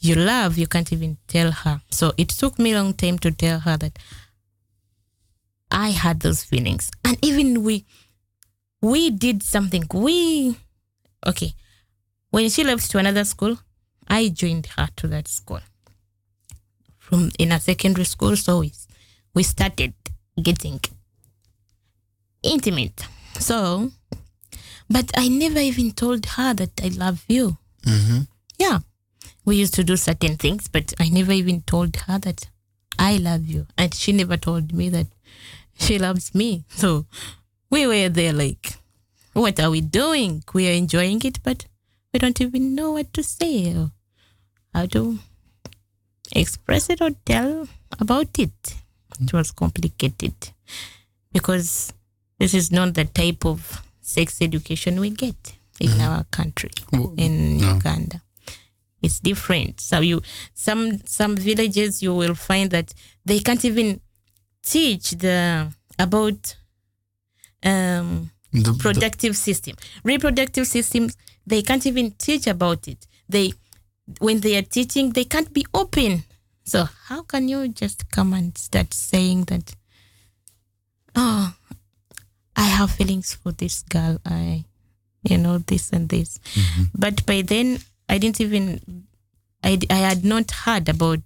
you 0.00 0.14
love, 0.14 0.56
you 0.56 0.66
can't 0.66 0.92
even 0.92 1.18
tell 1.26 1.50
her. 1.50 1.80
So 1.90 2.12
it 2.16 2.28
took 2.28 2.58
me 2.58 2.72
a 2.72 2.82
long 2.82 2.94
time 2.94 3.18
to 3.20 3.30
tell 3.30 3.58
her 3.60 3.76
that 3.78 3.98
I 5.70 5.90
had 5.90 6.20
those 6.20 6.44
feelings. 6.44 6.90
And 7.04 7.18
even 7.22 7.62
we 7.62 7.84
we 8.80 9.10
did 9.10 9.42
something. 9.42 9.84
We 9.92 10.56
okay. 11.26 11.54
When 12.30 12.48
she 12.50 12.64
left 12.64 12.90
to 12.90 12.98
another 12.98 13.24
school, 13.24 13.58
I 14.08 14.28
joined 14.28 14.66
her 14.76 14.88
to 14.96 15.08
that 15.08 15.28
school. 15.28 15.60
From 16.98 17.30
in 17.38 17.52
a 17.52 17.60
secondary 17.60 18.04
school, 18.04 18.36
so 18.36 18.60
we, 18.60 18.72
we 19.34 19.42
started 19.42 19.94
getting 20.40 20.80
intimate. 22.44 23.06
So 23.38 23.90
but 24.88 25.10
I 25.16 25.28
never 25.28 25.58
even 25.60 25.92
told 25.92 26.26
her 26.36 26.54
that 26.54 26.80
I 26.82 26.88
love 26.88 27.24
you. 27.28 27.56
Mhm. 27.82 28.28
Yeah. 28.58 28.80
We 29.44 29.56
used 29.56 29.74
to 29.74 29.84
do 29.84 29.96
certain 29.96 30.36
things, 30.36 30.68
but 30.68 30.94
I 31.00 31.08
never 31.08 31.32
even 31.32 31.62
told 31.62 31.96
her 32.06 32.18
that 32.18 32.48
I 32.98 33.16
love 33.16 33.46
you. 33.46 33.66
And 33.76 33.94
she 33.94 34.12
never 34.12 34.36
told 34.36 34.72
me 34.72 34.88
that 34.90 35.06
she 35.78 35.98
loves 35.98 36.34
me. 36.34 36.64
So 36.68 37.06
we 37.70 37.86
were 37.86 38.08
there 38.08 38.32
like, 38.32 38.78
what 39.32 39.58
are 39.60 39.70
we 39.70 39.80
doing? 39.80 40.44
We 40.54 40.68
are 40.68 40.72
enjoying 40.72 41.20
it, 41.24 41.42
but 41.42 41.66
we 42.12 42.18
don't 42.20 42.40
even 42.40 42.74
know 42.74 42.92
what 42.92 43.12
to 43.14 43.22
say 43.22 43.74
or 43.74 43.90
how 44.72 44.86
to 44.86 45.18
express 46.32 46.88
it 46.88 47.00
or 47.00 47.10
tell 47.26 47.68
about 47.98 48.38
it. 48.38 48.76
It 49.20 49.32
was 49.32 49.50
complicated 49.50 50.34
because 51.32 51.92
this 52.44 52.52
is 52.52 52.70
not 52.70 52.92
the 52.92 53.06
type 53.06 53.46
of 53.46 53.82
sex 54.02 54.42
education 54.42 55.00
we 55.00 55.08
get 55.08 55.54
in 55.80 55.98
our 56.02 56.24
country, 56.24 56.68
in 57.16 57.56
no. 57.58 57.74
Uganda. 57.76 58.20
it's 59.02 59.18
different. 59.20 59.80
So 59.80 60.00
you 60.00 60.20
some 60.52 60.98
some 61.06 61.36
villages 61.36 62.02
you 62.02 62.14
will 62.14 62.34
find 62.34 62.70
that 62.70 62.92
they 63.24 63.38
can't 63.40 63.64
even 63.64 64.00
teach 64.62 65.12
the 65.12 65.72
about 65.98 66.56
um 67.62 68.30
The- 68.52 68.72
the- 68.72 69.34
system 69.34 69.74
reproductive 70.04 70.66
systems 70.66 71.16
they 71.46 71.62
can't 71.62 71.86
even 71.86 72.06
teach 72.26 72.46
about 72.46 72.86
it 72.92 73.00
they 73.34 73.46
when 74.20 74.40
they 74.40 74.54
are 74.58 74.66
teaching 74.76 75.12
they 75.16 75.24
can't 75.34 75.50
be 75.58 75.64
open 75.72 76.24
so 76.72 76.78
how 77.08 77.22
can 77.22 77.48
you 77.48 77.68
just 77.68 77.98
come 78.16 78.30
and 78.38 78.56
start 78.68 78.90
saying 78.94 79.44
that 79.50 79.66
oh 81.16 81.46
i 82.56 82.62
have 82.64 82.90
feelings 82.90 83.34
for 83.34 83.52
this 83.52 83.82
girl 83.82 84.18
i 84.24 84.64
you 85.22 85.38
know 85.38 85.58
this 85.58 85.90
and 85.92 86.08
this 86.08 86.38
but 86.94 87.24
by 87.26 87.42
then 87.42 87.78
i 88.08 88.18
didn't 88.18 88.40
even 88.40 89.04
I, 89.62 89.78
I 89.88 89.94
had 89.94 90.24
not 90.24 90.50
heard 90.50 90.88
about 90.88 91.22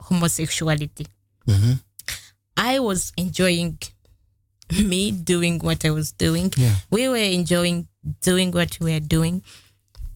homosexuality 0.00 1.06
Mhm. 1.48 1.80
i 2.56 2.78
was 2.78 3.12
enjoying 3.16 3.78
me 4.84 5.12
doing 5.12 5.60
what 5.60 5.84
I 5.84 5.90
was 5.90 6.10
doing. 6.10 6.52
Yeah. 6.56 6.74
We 6.90 7.08
were 7.08 7.16
enjoying 7.16 7.86
doing 8.20 8.50
what 8.50 8.76
we 8.80 8.94
were 8.94 8.98
doing, 8.98 9.44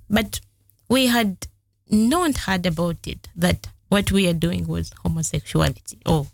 but 0.08 0.40
we 0.88 1.06
had 1.06 1.46
not 1.88 2.36
heard 2.36 2.66
about 2.66 3.06
it 3.06 3.28
that 3.36 3.68
what 3.90 4.10
we 4.10 4.26
are 4.26 4.32
doing 4.34 4.66
was 4.66 4.90
homosexuality. 5.04 5.98
Oh, 6.04 6.26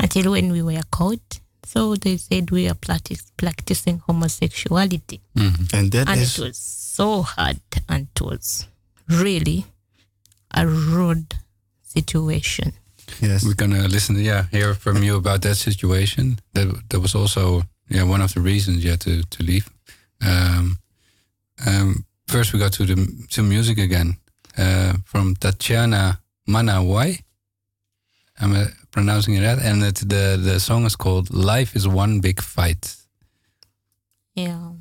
until 0.00 0.32
when 0.32 0.50
we 0.50 0.60
were 0.60 0.82
caught. 0.90 1.38
So 1.72 1.94
they 1.94 2.16
said 2.16 2.50
we 2.50 2.68
are 2.68 2.74
practice, 2.74 3.30
practicing 3.36 3.98
homosexuality. 4.00 5.20
And 5.72 5.92
that 5.92 6.08
and 6.08 6.20
is 6.20 6.36
it 6.36 6.42
was 6.42 6.58
so 6.58 7.22
hard 7.22 7.60
and 7.88 8.08
it 8.12 8.20
was 8.20 8.66
really 9.08 9.66
a 10.52 10.66
rude 10.66 11.34
situation. 11.82 12.72
yes. 13.20 13.44
We're 13.44 13.54
gonna 13.54 13.86
listen, 13.86 14.16
yeah, 14.16 14.46
hear 14.50 14.74
from 14.74 15.04
you 15.04 15.16
about 15.16 15.42
that 15.42 15.56
situation. 15.58 16.40
That 16.54 16.66
that 16.88 16.98
was 17.00 17.14
also 17.14 17.62
yeah 17.88 18.02
one 18.02 18.20
of 18.24 18.34
the 18.34 18.40
reasons 18.40 18.82
you 18.82 18.90
had 18.90 19.00
to 19.00 19.22
to 19.22 19.42
leave. 19.44 19.70
Um, 20.26 20.78
um, 21.66 22.04
first, 22.26 22.52
we 22.52 22.58
got 22.58 22.72
to 22.72 22.84
the 22.84 22.96
to 23.30 23.42
music 23.42 23.78
again 23.78 24.16
uh, 24.58 24.94
from 25.04 25.36
Tatiana 25.36 26.18
Manaois. 26.48 27.22
I'm 28.40 28.54
uh, 28.54 28.66
pronouncing 28.90 29.34
it 29.34 29.46
right, 29.46 29.58
and 29.58 29.82
the 29.82 30.40
the 30.42 30.58
song 30.60 30.86
is 30.86 30.96
called 30.96 31.32
"Life 31.32 31.76
Is 31.76 31.86
One 31.86 32.20
Big 32.20 32.40
Fight." 32.40 32.96
Yeah. 34.34 34.72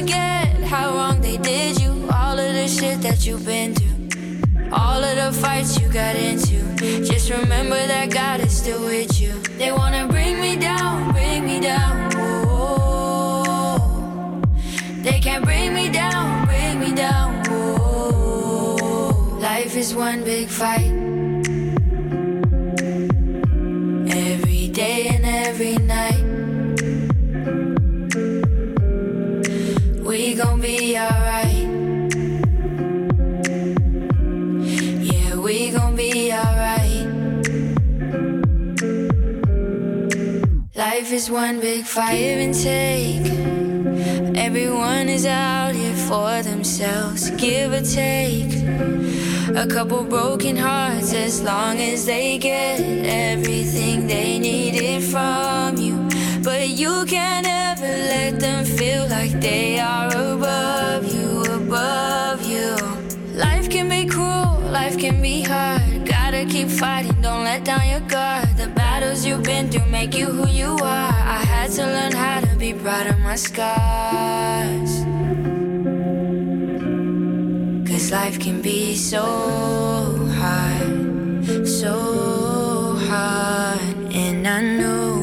Forget 0.00 0.62
how 0.64 0.94
wrong 0.94 1.20
they 1.20 1.36
did 1.36 1.80
you. 1.80 1.90
All 2.12 2.38
of 2.38 2.54
the 2.54 2.68
shit 2.68 3.02
that 3.02 3.26
you've 3.26 3.44
been 3.44 3.74
through. 3.74 4.70
All 4.72 5.02
of 5.02 5.16
the 5.16 5.30
fights 5.40 5.78
you 5.78 5.88
got 5.88 6.16
into. 6.16 6.58
Just 7.04 7.30
remember 7.30 7.76
that 7.86 8.10
God 8.10 8.40
is 8.40 8.52
still 8.52 8.82
with 8.84 9.20
you. 9.20 9.32
They 9.58 9.72
wanna 9.72 10.06
bring 10.08 10.40
me 10.40 10.56
down, 10.56 11.12
bring 11.12 11.44
me 11.44 11.60
down. 11.60 12.10
Whoa. 12.46 12.70
They 15.02 15.18
can't 15.20 15.44
bring 15.44 15.74
me 15.74 15.90
down, 15.90 16.46
bring 16.46 16.80
me 16.80 16.92
down. 16.94 17.44
Whoa. 17.44 19.38
Life 19.38 19.76
is 19.76 19.94
one 19.94 20.24
big 20.24 20.48
fight. 20.48 21.09
Gon' 30.42 30.60
be 30.60 30.96
alright. 30.96 31.68
Yeah, 35.12 35.36
we 35.36 35.70
gon' 35.70 35.96
be 35.96 36.32
alright. 36.32 37.06
Life 40.74 41.12
is 41.12 41.30
one 41.30 41.60
big 41.60 41.84
give 41.84 42.38
and 42.38 42.54
take. 42.54 43.26
Everyone 44.34 45.10
is 45.10 45.26
out 45.26 45.74
here 45.74 46.00
for 46.08 46.42
themselves, 46.42 47.30
give 47.32 47.72
or 47.72 47.82
take. 47.82 48.52
A 49.54 49.66
couple 49.66 50.04
broken 50.04 50.56
hearts, 50.56 51.12
as 51.12 51.42
long 51.42 51.78
as 51.80 52.06
they 52.06 52.38
get 52.38 52.80
everything 52.80 54.06
they 54.06 54.38
needed 54.38 55.02
from. 55.02 55.79
But 56.42 56.70
you 56.70 57.04
can't 57.04 57.46
ever 57.46 57.82
let 57.86 58.40
them 58.40 58.64
feel 58.64 59.06
like 59.08 59.40
they 59.42 59.78
are 59.78 60.08
above 60.08 61.12
you, 61.12 61.42
above 61.42 62.46
you. 62.46 62.76
Life 63.34 63.68
can 63.68 63.90
be 63.90 64.06
cruel, 64.06 64.58
life 64.72 64.96
can 64.98 65.20
be 65.20 65.42
hard. 65.42 66.06
Gotta 66.06 66.46
keep 66.46 66.68
fighting, 66.68 67.20
don't 67.20 67.44
let 67.44 67.64
down 67.64 67.86
your 67.86 68.00
guard. 68.00 68.48
The 68.56 68.68
battles 68.68 69.26
you've 69.26 69.42
been 69.42 69.68
through 69.70 69.90
make 69.90 70.14
you 70.14 70.26
who 70.26 70.48
you 70.48 70.78
are. 70.80 71.12
I 71.36 71.44
had 71.44 71.72
to 71.72 71.84
learn 71.84 72.12
how 72.12 72.40
to 72.40 72.56
be 72.56 72.72
proud 72.72 73.06
of 73.08 73.18
my 73.18 73.36
scars. 73.36 74.92
Cause 77.86 78.10
life 78.12 78.40
can 78.40 78.62
be 78.62 78.94
so 78.96 79.24
hard, 80.40 81.68
so 81.68 82.96
hard. 83.08 83.80
And 84.14 84.48
I 84.48 84.62
know 84.62 85.19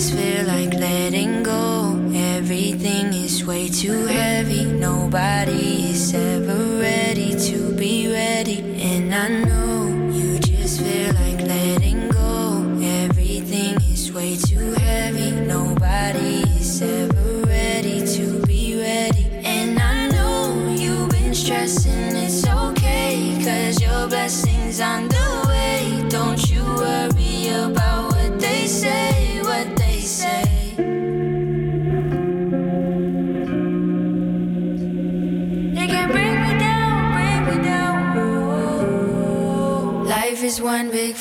just 0.00 0.14
feel 0.14 0.46
like 0.46 0.72
letting 0.72 1.42
go. 1.42 2.00
Everything 2.14 3.12
is 3.12 3.44
way 3.44 3.68
too 3.68 4.06
heavy. 4.06 4.64
Nobody 4.64 5.90
is 5.90 6.14
ever 6.14 6.80
ready 6.80 7.38
to 7.48 7.74
be 7.74 8.10
ready. 8.10 8.60
And 8.80 9.14
I 9.14 9.28
know 9.28 10.10
you 10.10 10.38
just 10.38 10.80
feel 10.80 11.12
like 11.12 11.40
letting 11.46 12.08
go. 12.08 12.80
Everything 13.04 13.76
is 13.92 14.10
way 14.10 14.36
too 14.36 14.72
heavy. 14.72 15.32
Nobody 15.32 16.44
is 16.58 16.80
ever 16.80 17.09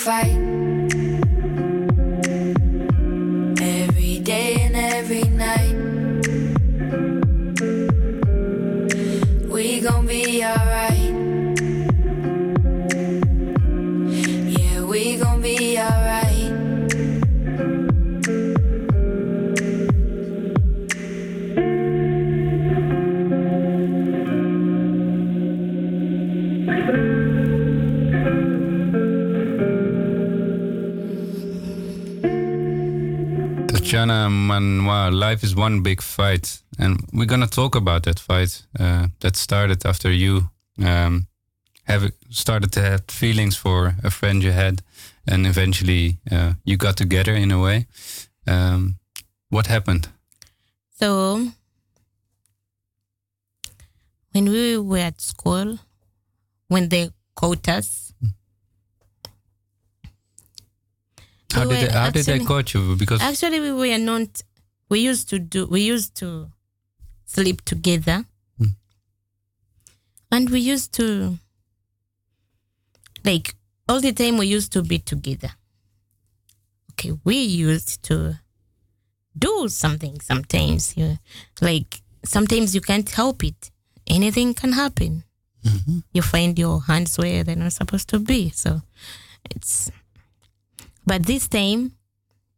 fight. 0.10 0.39
Life 35.30 35.44
is 35.46 35.56
one 35.56 35.82
big 35.84 36.02
fight, 36.02 36.62
and 36.80 36.94
we're 37.14 37.32
gonna 37.34 37.48
talk 37.48 37.76
about 37.76 38.02
that 38.04 38.20
fight 38.20 38.66
uh, 38.80 39.08
that 39.20 39.36
started 39.36 39.86
after 39.86 40.10
you 40.12 40.50
um, 40.84 41.28
have 41.84 42.12
started 42.30 42.72
to 42.72 42.82
have 42.82 43.02
feelings 43.08 43.56
for 43.56 43.96
a 44.04 44.10
friend 44.10 44.44
you 44.44 44.52
had, 44.52 44.82
and 45.28 45.46
eventually 45.46 46.18
uh, 46.32 46.54
you 46.66 46.78
got 46.78 46.96
together 46.98 47.36
in 47.36 47.52
a 47.52 47.60
way. 47.60 47.86
Um, 48.48 48.96
what 49.50 49.68
happened? 49.68 50.08
So 51.00 51.10
when 54.34 54.46
we 54.50 54.78
were 54.78 55.06
at 55.10 55.22
school, 55.22 55.78
when 56.68 56.90
they 56.90 57.12
caught 57.36 57.70
us, 57.70 58.10
How 61.54 61.68
we 61.68 61.76
did 61.76 61.90
they, 61.90 61.94
how 61.94 62.10
did 62.12 62.26
they 62.26 62.40
caught 62.40 62.74
you? 62.74 62.96
Because 62.96 63.22
Actually, 63.22 63.60
we 63.60 63.72
were 63.72 63.98
not. 63.98 64.44
We 64.90 65.00
used 65.00 65.30
to 65.30 65.40
do. 65.40 65.66
We 65.68 65.82
used 65.82 66.16
to 66.16 66.52
sleep 67.26 67.64
together, 67.64 68.26
Hmm. 68.58 68.74
and 70.32 70.50
we 70.50 70.60
used 70.60 70.94
to 70.94 71.38
like 73.24 73.56
all 73.88 74.02
the 74.02 74.12
time. 74.14 74.38
We 74.38 74.48
used 74.48 74.72
to 74.74 74.82
be 74.82 75.00
together. 75.00 75.52
Okay, 76.92 77.14
we 77.24 77.38
used 77.44 78.04
to 78.04 78.40
do 79.38 79.68
something. 79.70 80.20
Sometimes 80.22 80.98
you 80.98 81.18
like. 81.62 82.02
Sometimes 82.26 82.76
you 82.76 82.82
can't 82.82 83.10
help 83.10 83.44
it. 83.44 83.72
Anything 84.08 84.54
can 84.54 84.74
happen. 84.74 85.24
You 86.14 86.22
find 86.22 86.58
your 86.58 86.82
hands 86.82 87.18
where 87.18 87.44
they're 87.44 87.56
not 87.56 87.74
supposed 87.74 88.08
to 88.10 88.20
be. 88.20 88.50
So 88.50 88.82
it's. 89.52 89.92
But 91.06 91.26
this 91.26 91.48
time, 91.48 91.94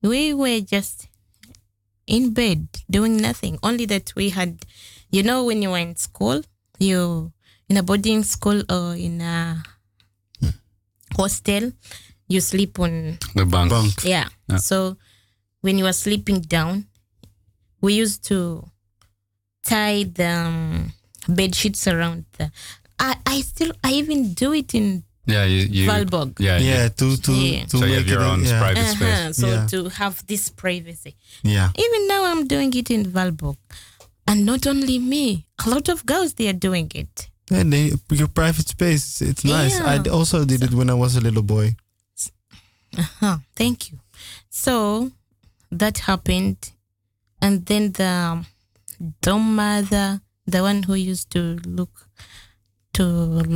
we 0.01 0.33
were 0.33 0.59
just 0.61 1.07
in 2.07 2.33
bed 2.33 2.67
doing 2.89 3.17
nothing. 3.17 3.57
Only 3.63 3.85
that 3.85 4.13
we 4.15 4.29
had, 4.29 4.65
you 5.09 5.23
know, 5.23 5.45
when 5.45 5.61
you 5.61 5.69
were 5.69 5.77
in 5.77 5.95
school, 5.95 6.41
you 6.79 7.31
in 7.69 7.77
a 7.77 7.83
boarding 7.83 8.23
school 8.23 8.63
or 8.69 8.95
in 8.95 9.21
a 9.21 9.63
hostel, 11.15 11.71
you 12.27 12.41
sleep 12.41 12.79
on 12.79 13.17
the 13.35 13.45
bunk. 13.45 13.69
Bunk. 13.69 13.93
yeah. 14.03 14.27
Yeah. 14.47 14.57
So 14.57 14.97
when 15.61 15.77
you 15.77 15.85
were 15.85 15.93
sleeping 15.93 16.41
down, 16.41 16.87
we 17.81 17.93
used 17.93 18.23
to 18.25 18.69
tie 19.63 20.03
the 20.03 20.27
um, 20.27 20.93
bed 21.27 21.55
sheets 21.55 21.87
around 21.87 22.25
the. 22.37 22.51
I, 22.99 23.17
I 23.25 23.41
still 23.41 23.71
I 23.83 23.93
even 23.93 24.33
do 24.33 24.53
it 24.53 24.75
in 24.75 25.03
Yeah, 25.25 25.45
you. 25.45 25.67
you 25.69 25.89
Valborg. 25.89 26.39
Yeah, 26.39 26.57
Yeah, 26.57 26.89
to 26.89 27.17
to 27.17 27.31
Yeah. 27.34 27.65
to 27.65 27.77
so 27.77 27.86
you 27.86 27.86
make 27.86 27.99
have 27.99 28.07
your 28.07 28.23
own 28.23 28.43
yeah. 28.43 28.60
private 28.60 28.79
Uh-huh, 28.81 28.95
space. 28.95 29.38
So 29.38 29.47
Yeah. 29.47 29.67
to 29.67 29.89
have 29.89 30.25
this 30.27 30.49
privacy. 30.49 31.15
Yeah. 31.43 31.69
Even 31.77 32.07
now, 32.07 32.25
I'm 32.25 32.47
doing 32.47 32.73
it 32.73 32.89
in 32.89 33.05
Valborg. 33.12 33.57
And 34.27 34.45
not 34.45 34.65
only 34.67 34.97
me, 34.99 35.45
a 35.65 35.69
lot 35.69 35.89
of 35.89 36.05
girls, 36.05 36.34
they 36.34 36.47
are 36.47 36.53
doing 36.67 36.91
it. 36.95 37.29
Yeah, 37.51 37.63
they, 37.63 37.91
your 38.10 38.27
private 38.29 38.67
space, 38.69 39.21
it's 39.21 39.43
nice. 39.43 39.79
I 39.79 39.97
also 40.10 40.45
did 40.45 40.63
it 40.63 40.73
when 40.73 40.89
I 40.89 40.93
was 40.93 41.15
a 41.15 41.21
little 41.21 41.43
boy. 41.43 41.75
Uh-huh, 42.97 43.38
thank 43.55 43.91
you. 43.91 43.99
So 44.49 45.12
that 45.71 45.99
happened. 45.99 46.71
And 47.41 47.65
then 47.65 47.91
the 47.93 48.45
dorm 49.21 49.55
mother, 49.55 50.21
the 50.45 50.62
one 50.62 50.84
who 50.84 50.93
used 50.95 51.29
to 51.31 51.60
look 51.65 52.07
to 53.01 53.07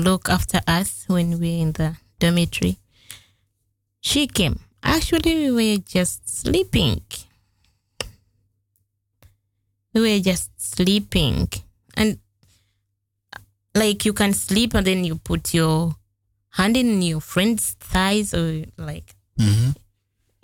look 0.07 0.27
after 0.29 0.59
us 0.65 1.05
when 1.07 1.39
we 1.39 1.49
were 1.57 1.61
in 1.65 1.71
the 1.73 1.95
dormitory, 2.19 2.77
she 4.01 4.25
came. 4.27 4.59
Actually, 4.81 5.51
we 5.51 5.51
were 5.77 5.83
just 5.85 6.27
sleeping. 6.27 7.01
We 9.93 10.01
were 10.01 10.19
just 10.19 10.49
sleeping. 10.59 11.47
And 11.95 12.17
like 13.75 14.03
you 14.05 14.13
can 14.13 14.33
sleep 14.33 14.73
and 14.73 14.85
then 14.87 15.03
you 15.05 15.15
put 15.15 15.53
your 15.53 15.95
hand 16.51 16.75
in 16.77 17.01
your 17.01 17.21
friend's 17.21 17.71
thighs 17.79 18.33
or 18.33 18.63
like 18.77 19.15
Mm-hmm. 19.37 19.71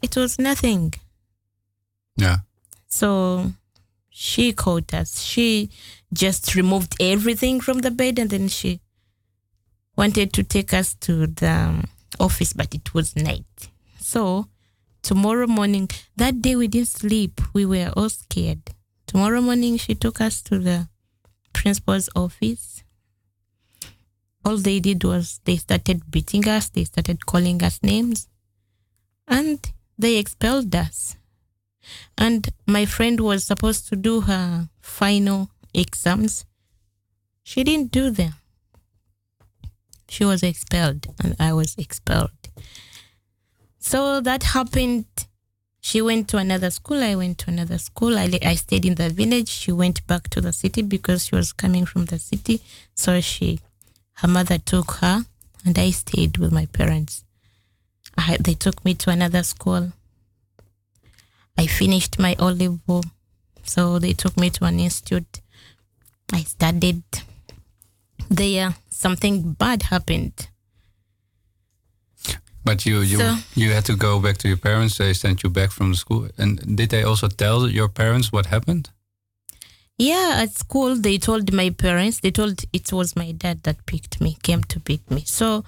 it 0.03 0.17
was 0.17 0.37
nothing. 0.37 0.93
Yeah. 2.17 2.39
So 2.89 3.53
she 4.09 4.51
caught 4.51 4.93
us. 4.93 5.21
She 5.23 5.69
just 6.11 6.55
removed 6.55 6.95
everything 6.99 7.61
from 7.61 7.79
the 7.79 7.89
bed 7.91 8.19
and 8.19 8.29
then 8.29 8.49
she 8.49 8.81
wanted 10.01 10.33
to 10.33 10.41
take 10.41 10.73
us 10.73 10.95
to 10.95 11.27
the 11.27 11.47
um, 11.47 11.83
office, 12.19 12.53
but 12.53 12.73
it 12.73 12.91
was 12.91 13.15
night. 13.15 13.69
So 13.99 14.47
tomorrow 15.03 15.45
morning, 15.45 15.89
that 16.15 16.41
day 16.41 16.55
we 16.55 16.67
didn't 16.67 16.87
sleep. 16.87 17.39
We 17.53 17.67
were 17.67 17.93
all 17.95 18.09
scared. 18.09 18.63
Tomorrow 19.05 19.41
morning, 19.41 19.77
she 19.77 19.93
took 19.93 20.19
us 20.19 20.41
to 20.43 20.57
the 20.57 20.89
principal's 21.53 22.09
office. 22.15 22.83
All 24.43 24.57
they 24.57 24.79
did 24.79 25.03
was 25.03 25.39
they 25.43 25.57
started 25.57 26.09
beating 26.09 26.47
us, 26.47 26.69
they 26.69 26.85
started 26.85 27.27
calling 27.27 27.61
us 27.61 27.79
names, 27.83 28.27
and 29.27 29.59
they 29.99 30.17
expelled 30.17 30.73
us. 30.73 31.15
And 32.17 32.49
my 32.65 32.85
friend 32.87 33.19
was 33.19 33.43
supposed 33.43 33.87
to 33.89 33.95
do 33.95 34.21
her 34.21 34.67
final 34.81 35.51
exams. 35.75 36.43
She 37.43 37.63
didn't 37.63 37.91
do 37.91 38.09
them. 38.09 38.33
She 40.11 40.25
was 40.25 40.43
expelled, 40.43 41.07
and 41.23 41.37
I 41.39 41.53
was 41.53 41.77
expelled. 41.77 42.31
So 43.79 44.19
that 44.19 44.43
happened. 44.43 45.05
She 45.79 46.01
went 46.01 46.27
to 46.31 46.37
another 46.37 46.69
school. 46.69 47.01
I 47.01 47.15
went 47.15 47.37
to 47.39 47.49
another 47.49 47.77
school. 47.77 48.17
I, 48.17 48.29
I 48.43 48.55
stayed 48.55 48.85
in 48.85 48.95
the 48.95 49.09
village. 49.09 49.47
She 49.47 49.71
went 49.71 50.05
back 50.07 50.29
to 50.31 50.41
the 50.41 50.51
city 50.51 50.81
because 50.81 51.27
she 51.27 51.35
was 51.35 51.53
coming 51.53 51.85
from 51.85 52.07
the 52.07 52.19
city. 52.19 52.59
So 52.93 53.21
she, 53.21 53.61
her 54.15 54.27
mother 54.27 54.57
took 54.57 54.91
her, 54.99 55.23
and 55.65 55.79
I 55.79 55.91
stayed 55.91 56.37
with 56.39 56.51
my 56.51 56.65
parents. 56.65 57.23
I, 58.17 58.35
they 58.37 58.55
took 58.55 58.83
me 58.83 58.95
to 58.95 59.11
another 59.11 59.43
school. 59.43 59.93
I 61.57 61.67
finished 61.67 62.19
my 62.19 62.35
O 62.37 62.47
level, 62.47 63.05
so 63.63 63.97
they 63.97 64.11
took 64.11 64.35
me 64.35 64.49
to 64.49 64.65
an 64.65 64.77
institute. 64.81 65.39
I 66.33 66.41
studied 66.41 67.03
there. 68.35 68.75
Something 68.89 69.53
bad 69.53 69.83
happened. 69.83 70.47
But 72.63 72.85
you 72.85 73.01
you 73.01 73.17
So- 73.17 73.37
you 73.55 73.71
had 73.71 73.85
to 73.85 73.95
go 73.95 74.19
back 74.19 74.37
to 74.39 74.47
your 74.47 74.57
parents. 74.57 74.97
They 74.97 75.13
sent 75.13 75.43
you 75.43 75.49
back 75.49 75.71
from 75.71 75.95
school. 75.95 76.29
And 76.37 76.75
did 76.77 76.89
they 76.89 77.03
also 77.03 77.27
tell 77.27 77.67
your 77.67 77.89
parents 77.89 78.31
what 78.31 78.45
happened? 78.47 78.89
Yeah, 79.97 80.39
at 80.43 80.57
school 80.57 80.95
they 80.95 81.17
told 81.17 81.51
my 81.53 81.69
parents. 81.71 82.19
They 82.19 82.31
told 82.31 82.63
it 82.71 82.91
was 82.93 83.15
my 83.15 83.31
dad 83.31 83.63
that 83.63 83.85
picked 83.85 84.21
me, 84.21 84.37
came 84.43 84.63
to 84.65 84.79
pick 84.79 85.09
me. 85.11 85.23
So 85.25 85.63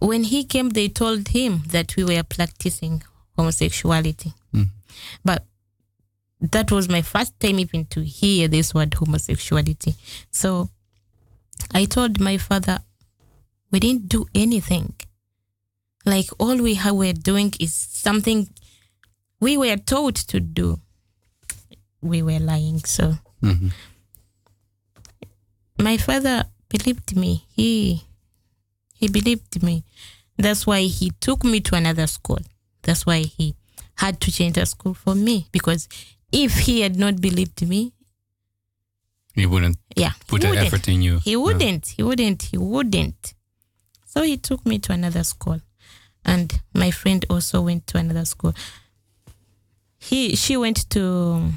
when 0.00 0.24
he 0.24 0.44
came, 0.44 0.70
they 0.70 0.88
told 0.88 1.28
him 1.28 1.62
that 1.68 1.96
we 1.96 2.04
were 2.04 2.22
practicing 2.22 3.02
homosexuality. 3.36 4.34
Mm. 4.54 4.70
But 5.24 5.44
that 6.40 6.70
was 6.70 6.88
my 6.88 7.02
first 7.02 7.38
time 7.40 7.58
even 7.58 7.86
to 7.86 8.02
hear 8.04 8.48
this 8.48 8.74
word 8.74 8.94
homosexuality. 8.94 9.94
So 10.30 10.70
I 11.72 11.84
told 11.84 12.20
my 12.20 12.38
father, 12.38 12.80
we 13.70 13.80
didn't 13.80 14.08
do 14.08 14.26
anything. 14.34 14.94
Like 16.04 16.28
all 16.38 16.56
we 16.56 16.78
were 16.92 17.12
doing 17.12 17.52
is 17.60 17.74
something 17.74 18.48
we 19.40 19.56
were 19.56 19.76
taught 19.76 20.16
to 20.16 20.40
do. 20.40 20.78
We 22.00 22.22
were 22.22 22.38
lying. 22.38 22.80
So 22.84 23.18
Mhm. 23.42 23.72
my 25.78 25.96
father 25.96 26.44
believed 26.68 27.16
me. 27.16 27.44
He 27.54 28.02
he 28.94 29.08
believed 29.08 29.62
me. 29.62 29.84
That's 30.36 30.66
why 30.66 30.82
he 30.82 31.10
took 31.20 31.44
me 31.44 31.60
to 31.60 31.74
another 31.76 32.06
school. 32.06 32.38
That's 32.82 33.06
why 33.06 33.20
he 33.22 33.54
had 33.96 34.20
to 34.22 34.32
change 34.32 34.54
the 34.54 34.66
school 34.66 34.94
for 34.94 35.14
me 35.14 35.48
because 35.52 35.88
if 36.32 36.58
he 36.60 36.80
had 36.80 36.96
not 36.96 37.20
believed 37.20 37.66
me, 37.68 37.92
He 39.38 39.46
wouldn't 39.46 39.78
yeah, 39.96 40.12
put 40.26 40.42
he 40.42 40.46
the 40.46 40.50
wouldn't. 40.50 40.66
effort 40.66 40.88
in 40.88 41.02
you. 41.02 41.18
He 41.18 41.36
wouldn't. 41.36 41.86
He 41.88 42.02
wouldn't. 42.02 42.42
He 42.42 42.58
wouldn't. 42.58 43.34
So 44.06 44.22
he 44.22 44.36
took 44.36 44.66
me 44.66 44.78
to 44.80 44.92
another 44.92 45.22
school, 45.22 45.60
and 46.24 46.60
my 46.74 46.90
friend 46.90 47.24
also 47.30 47.60
went 47.60 47.86
to 47.88 47.98
another 47.98 48.24
school. 48.24 48.54
He 49.98 50.34
she 50.36 50.56
went 50.56 50.88
to 50.90 51.52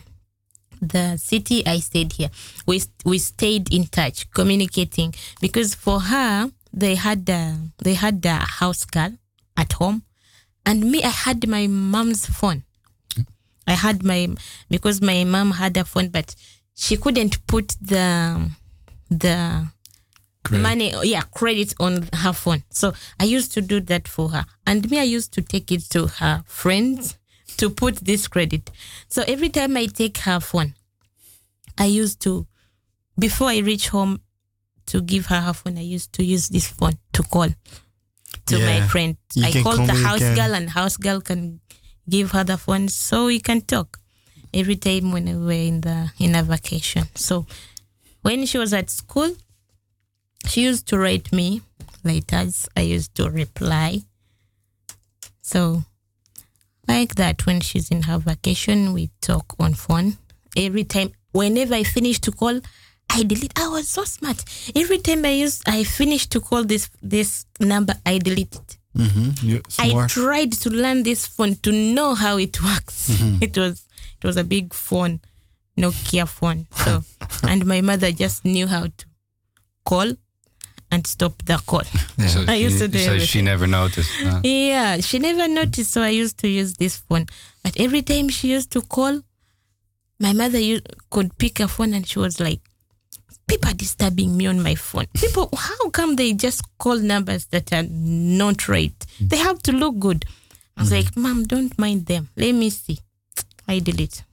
the 0.81 1.17
city. 1.17 1.65
I 1.65 1.79
stayed 1.79 2.13
here. 2.13 2.29
We 2.67 2.81
we 3.05 3.17
stayed 3.17 3.73
in 3.73 3.85
touch, 3.85 4.29
communicating 4.31 5.13
because 5.39 5.73
for 5.75 6.01
her 6.01 6.51
they 6.73 6.95
had 6.95 7.25
the 7.25 7.57
they 7.83 7.95
had 7.95 8.21
the 8.21 8.35
house 8.35 8.85
girl 8.85 9.13
at 9.57 9.73
home, 9.73 10.03
and 10.65 10.91
me 10.91 11.03
I 11.03 11.09
had 11.09 11.47
my 11.47 11.67
mom's 11.67 12.25
phone. 12.25 12.63
I 13.67 13.73
had 13.73 14.03
my 14.03 14.29
because 14.69 15.01
my 15.01 15.23
mom 15.23 15.51
had 15.51 15.77
a 15.77 15.85
phone, 15.85 16.09
but 16.09 16.35
she 16.81 16.97
couldn't 16.97 17.35
put 17.47 17.67
the 17.81 18.49
the 19.09 19.67
Credit. 20.43 20.63
money 20.63 20.93
yeah 21.03 21.21
credit 21.21 21.73
on 21.79 22.09
her 22.13 22.33
phone. 22.33 22.63
So 22.71 22.93
i 23.19 23.25
used 23.25 23.51
to 23.53 23.61
do 23.61 23.79
that 23.81 24.07
for 24.07 24.29
her. 24.29 24.43
And 24.65 24.89
me 24.89 24.97
i 24.99 25.03
used 25.17 25.31
to 25.33 25.41
take 25.41 25.71
it 25.71 25.83
to 25.91 26.07
her 26.07 26.43
friends 26.47 27.17
to 27.57 27.69
put 27.69 27.95
this 27.97 28.27
credit. 28.27 28.71
So 29.07 29.23
every 29.27 29.49
time 29.49 29.77
i 29.77 29.85
take 29.85 30.17
her 30.19 30.39
phone 30.39 30.73
i 31.77 31.85
used 31.85 32.19
to 32.21 32.47
before 33.19 33.49
i 33.49 33.59
reach 33.59 33.89
home 33.89 34.19
to 34.87 35.01
give 35.01 35.27
her 35.27 35.39
her 35.39 35.53
phone, 35.53 35.77
I 35.77 35.81
used 35.81 36.11
to 36.13 36.23
use 36.23 36.49
this 36.49 36.67
phone 36.67 36.97
to 37.13 37.23
call 37.23 37.47
to 38.47 38.59
my 38.59 38.81
friend. 38.87 39.15
You 39.35 39.45
I 39.45 39.51
can 39.51 39.63
call 39.63 39.77
the 39.77 39.93
house 39.93 40.19
girl, 40.19 40.53
and 40.53 40.69
house 40.69 40.97
girl 40.97 41.21
can 41.21 41.61
give 42.09 42.31
her 42.31 42.43
the 42.43 42.57
phone 42.57 42.89
so 42.89 43.27
we 43.27 43.39
can 43.39 43.61
talk 43.61 44.00
every 44.53 44.75
time 44.75 45.11
when 45.11 45.25
we 45.25 45.45
were 45.45 45.51
in 45.51 45.81
the 45.81 46.11
in 46.19 46.35
a 46.35 46.43
vacation. 46.43 47.03
So 47.15 47.45
when 48.21 48.45
she 48.45 48.57
was 48.57 48.73
at 48.73 48.89
school, 48.89 49.35
she 50.45 50.63
used 50.63 50.87
to 50.87 50.97
write 50.97 51.31
me 51.31 51.61
letters. 52.03 52.67
I 52.75 52.81
used 52.81 53.15
to 53.15 53.29
reply. 53.29 54.01
So 55.41 55.83
like 56.87 57.15
that, 57.15 57.45
when 57.45 57.61
she's 57.61 57.89
in 57.89 58.03
her 58.03 58.17
vacation, 58.17 58.93
we 58.93 59.09
talk 59.21 59.55
on 59.59 59.73
phone. 59.73 60.17
Every 60.57 60.83
time, 60.83 61.13
whenever 61.31 61.75
I 61.75 61.83
finish 61.83 62.19
to 62.19 62.31
call, 62.31 62.59
I 63.09 63.23
delete. 63.23 63.57
I 63.57 63.67
was 63.67 63.87
so 63.87 64.03
smart. 64.03 64.43
Every 64.75 64.97
time 64.97 65.25
I 65.25 65.31
use, 65.31 65.61
I 65.65 65.83
finish 65.83 66.27
to 66.27 66.39
call 66.39 66.63
this 66.63 66.89
this 67.01 67.45
number, 67.59 67.93
I 68.05 68.17
delete 68.17 68.55
it. 68.55 68.77
Mm-hmm. 68.97 69.47
You're 69.47 69.61
I 69.79 69.89
smart. 69.89 70.09
tried 70.09 70.51
to 70.53 70.69
learn 70.69 71.03
this 71.03 71.25
phone 71.25 71.55
to 71.63 71.71
know 71.71 72.13
how 72.15 72.37
it 72.37 72.61
works. 72.61 73.09
It 73.41 73.57
was 73.57 73.85
it 74.21 74.27
was 74.27 74.37
a 74.37 74.43
big 74.43 74.73
phone, 74.73 75.19
Nokia 75.77 76.27
phone. 76.27 76.67
So 76.75 77.03
and 77.47 77.65
my 77.65 77.81
mother 77.81 78.11
just 78.11 78.43
knew 78.45 78.67
how 78.67 78.83
to 78.85 79.05
call 79.85 80.13
and 80.91 81.07
stop 81.07 81.41
the 81.45 81.57
call. 81.65 81.83
So, 82.27 82.43
I 82.47 82.57
she, 82.57 82.63
used 82.63 82.79
to 82.79 82.87
do 82.89 82.99
so 82.99 83.17
she 83.19 83.41
never 83.41 83.65
noticed. 83.65 84.11
uh, 84.25 84.41
Yeah, 84.43 84.99
she 84.99 85.19
never 85.19 85.47
noticed, 85.47 85.91
so 85.93 86.01
I 86.01 86.09
used 86.09 86.37
to 86.39 86.47
use 86.49 86.73
this 86.73 86.97
phone. 86.97 87.27
But 87.63 87.73
every 87.79 88.01
time 88.01 88.27
she 88.29 88.49
used 88.49 88.71
to 88.71 88.81
call, 88.81 89.21
my 90.19 90.33
mother 90.33 90.59
u- 90.59 90.81
could 91.09 91.37
pick 91.37 91.59
a 91.61 91.67
phone 91.69 91.93
and 91.93 92.05
she 92.05 92.19
was 92.19 92.39
like, 92.41 92.59
People 93.51 93.69
are 93.69 93.73
disturbing 93.73 94.37
me 94.37 94.47
on 94.47 94.63
my 94.63 94.75
phone. 94.75 95.07
People, 95.13 95.49
how 95.57 95.89
come 95.89 96.15
they 96.15 96.31
just 96.31 96.61
call 96.77 96.97
numbers 96.97 97.47
that 97.47 97.73
are 97.73 97.83
not 97.83 98.69
right? 98.69 98.97
Mm. 99.19 99.29
They 99.29 99.35
have 99.39 99.61
to 99.63 99.73
look 99.73 99.99
good. 99.99 100.23
I 100.77 100.83
was 100.83 100.89
mm. 100.89 101.03
like, 101.03 101.17
Mom, 101.17 101.43
don't 101.43 101.77
mind 101.77 102.05
them. 102.05 102.29
Let 102.37 102.53
me 102.53 102.69
see. 102.69 102.99
I 103.67 103.79
delete. 103.79 104.23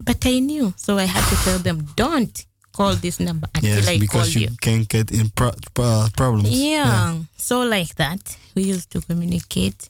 But 0.00 0.26
I 0.26 0.40
knew, 0.40 0.74
so 0.76 0.98
I 0.98 1.04
had 1.04 1.24
to 1.30 1.36
tell 1.44 1.58
them, 1.60 1.86
Don't 1.94 2.46
call 2.72 2.96
this 2.96 3.20
number 3.20 3.46
until 3.54 3.76
yes, 3.76 3.86
I 3.86 3.92
call 3.92 4.00
because 4.00 4.34
you. 4.34 4.40
you 4.48 4.56
can 4.60 4.82
get 4.82 5.12
in 5.12 5.30
pro- 5.30 5.52
pro- 5.72 6.08
problems. 6.16 6.50
Yeah. 6.50 7.16
So 7.36 7.60
like 7.60 7.94
that, 7.94 8.36
we 8.56 8.64
used 8.64 8.90
to 8.90 9.00
communicate. 9.02 9.88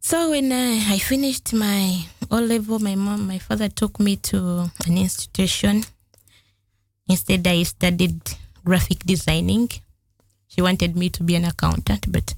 So 0.00 0.28
when 0.28 0.52
I, 0.52 0.94
I 0.94 0.98
finished 0.98 1.54
my 1.54 2.04
O 2.30 2.36
level, 2.38 2.80
my 2.80 2.96
mom, 2.96 3.26
my 3.26 3.38
father 3.38 3.68
took 3.70 3.98
me 3.98 4.16
to 4.16 4.70
an 4.86 4.98
institution. 4.98 5.84
Instead, 7.10 7.44
I 7.48 7.64
studied 7.64 8.20
graphic 8.64 9.00
designing. 9.00 9.68
She 10.46 10.62
wanted 10.62 10.96
me 10.96 11.08
to 11.10 11.24
be 11.24 11.34
an 11.34 11.44
accountant, 11.44 12.10
but 12.10 12.34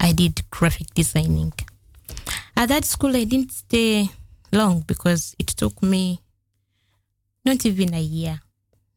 I 0.00 0.12
did 0.12 0.48
graphic 0.50 0.94
designing. 0.94 1.52
At 2.56 2.70
that 2.70 2.86
school, 2.86 3.14
I 3.14 3.24
didn't 3.24 3.52
stay 3.52 4.08
long 4.50 4.80
because 4.86 5.36
it 5.38 5.48
took 5.48 5.82
me 5.82 6.22
not 7.44 7.66
even 7.66 7.92
a 7.92 8.00
year. 8.00 8.40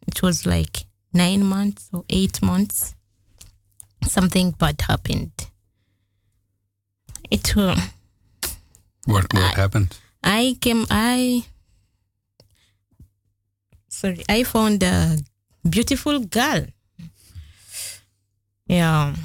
It 0.08 0.24
was 0.24 0.45
like 0.45 0.86
nine 1.13 1.43
months 1.43 1.89
or 1.91 2.06
eight 2.10 2.41
months. 2.41 2.95
Something 4.08 4.52
bad 4.52 4.80
happened. 4.82 5.34
It 7.30 7.56
uh, 7.58 7.76
What 9.06 9.34
what 9.34 9.56
happened? 9.56 9.97
I 10.24 10.56
came 10.62 10.86
I 10.89 11.43
sorry, 14.01 14.23
I 14.27 14.43
found 14.43 14.81
a 14.83 15.17
beautiful 15.69 16.19
girl. 16.19 16.65
Yeah. 18.67 19.15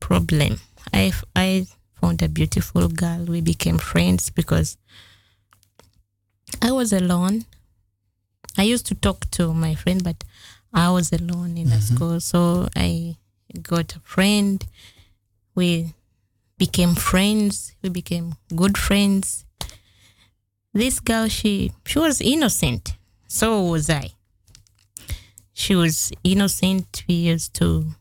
Problem. 0.00 0.60
I 0.92 1.12
I 1.36 1.66
found 2.00 2.22
a 2.22 2.28
beautiful 2.28 2.88
girl. 2.88 3.24
We 3.24 3.40
became 3.40 3.78
friends 3.78 4.30
because 4.30 4.76
I 6.60 6.72
was 6.72 6.92
alone. 6.92 7.44
I 8.58 8.64
used 8.64 8.86
to 8.86 8.94
talk 8.94 9.30
to 9.32 9.54
my 9.54 9.74
friend, 9.74 10.02
but 10.02 10.24
I 10.72 10.90
was 10.90 11.12
alone 11.12 11.56
in 11.56 11.70
the 11.70 11.76
mm-hmm. 11.76 11.94
school. 11.94 12.20
So 12.20 12.68
I 12.76 13.16
got 13.62 13.96
a 13.96 14.00
friend. 14.00 14.64
We 15.54 15.94
became 16.58 16.94
friends. 16.94 17.74
We 17.82 17.88
became 17.90 18.34
good 18.54 18.76
friends. 18.76 19.44
This 20.72 20.98
girl, 21.00 21.28
she 21.28 21.72
she 21.86 21.98
was 22.00 22.20
innocent. 22.20 22.96
So 23.34 23.62
was 23.62 23.90
I. 23.90 24.12
She 25.54 25.74
was 25.74 26.12
innocent. 26.22 27.02
We 27.08 27.14
used 27.14 27.52
to 27.54 27.96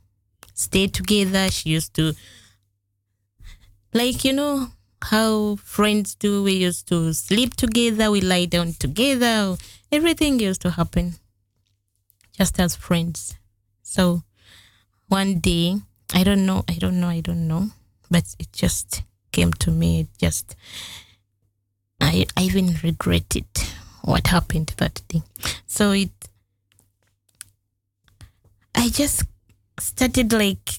stay 0.54 0.86
together. 0.86 1.50
She 1.50 1.72
used 1.72 1.96
to 1.96 2.14
like 3.96 4.24
you 4.24 4.34
know 4.34 4.68
how 5.02 5.56
friends 5.56 6.14
do. 6.14 6.44
We 6.44 6.54
used 6.54 6.88
to 6.90 7.14
sleep 7.14 7.56
together. 7.56 8.12
We 8.12 8.22
lie 8.22 8.46
down 8.46 8.74
together. 8.74 9.58
Everything 9.92 10.40
used 10.40 10.62
to 10.62 10.70
happen 10.70 11.16
just 12.38 12.60
as 12.60 12.76
friends. 12.76 13.36
So 13.82 14.22
one 15.08 15.40
day, 15.40 15.78
I 16.14 16.24
don't 16.24 16.46
know, 16.46 16.64
I 16.70 16.76
don't 16.76 17.00
know, 17.00 17.10
I 17.10 17.22
don't 17.22 17.48
know, 17.48 17.72
but 18.12 18.36
it 18.38 18.54
just 18.54 19.02
came 19.32 19.52
to 19.54 19.72
me. 19.72 20.02
It 20.02 20.10
just, 20.20 20.56
I, 22.00 22.28
I 22.38 22.44
even 22.44 22.76
regretted 22.84 23.48
what 24.04 24.28
happened 24.28 24.74
that 24.78 25.02
day. 25.08 25.22
So 25.66 25.92
it, 25.92 26.12
I 28.76 28.90
just 28.90 29.24
started 29.80 30.32
like, 30.34 30.72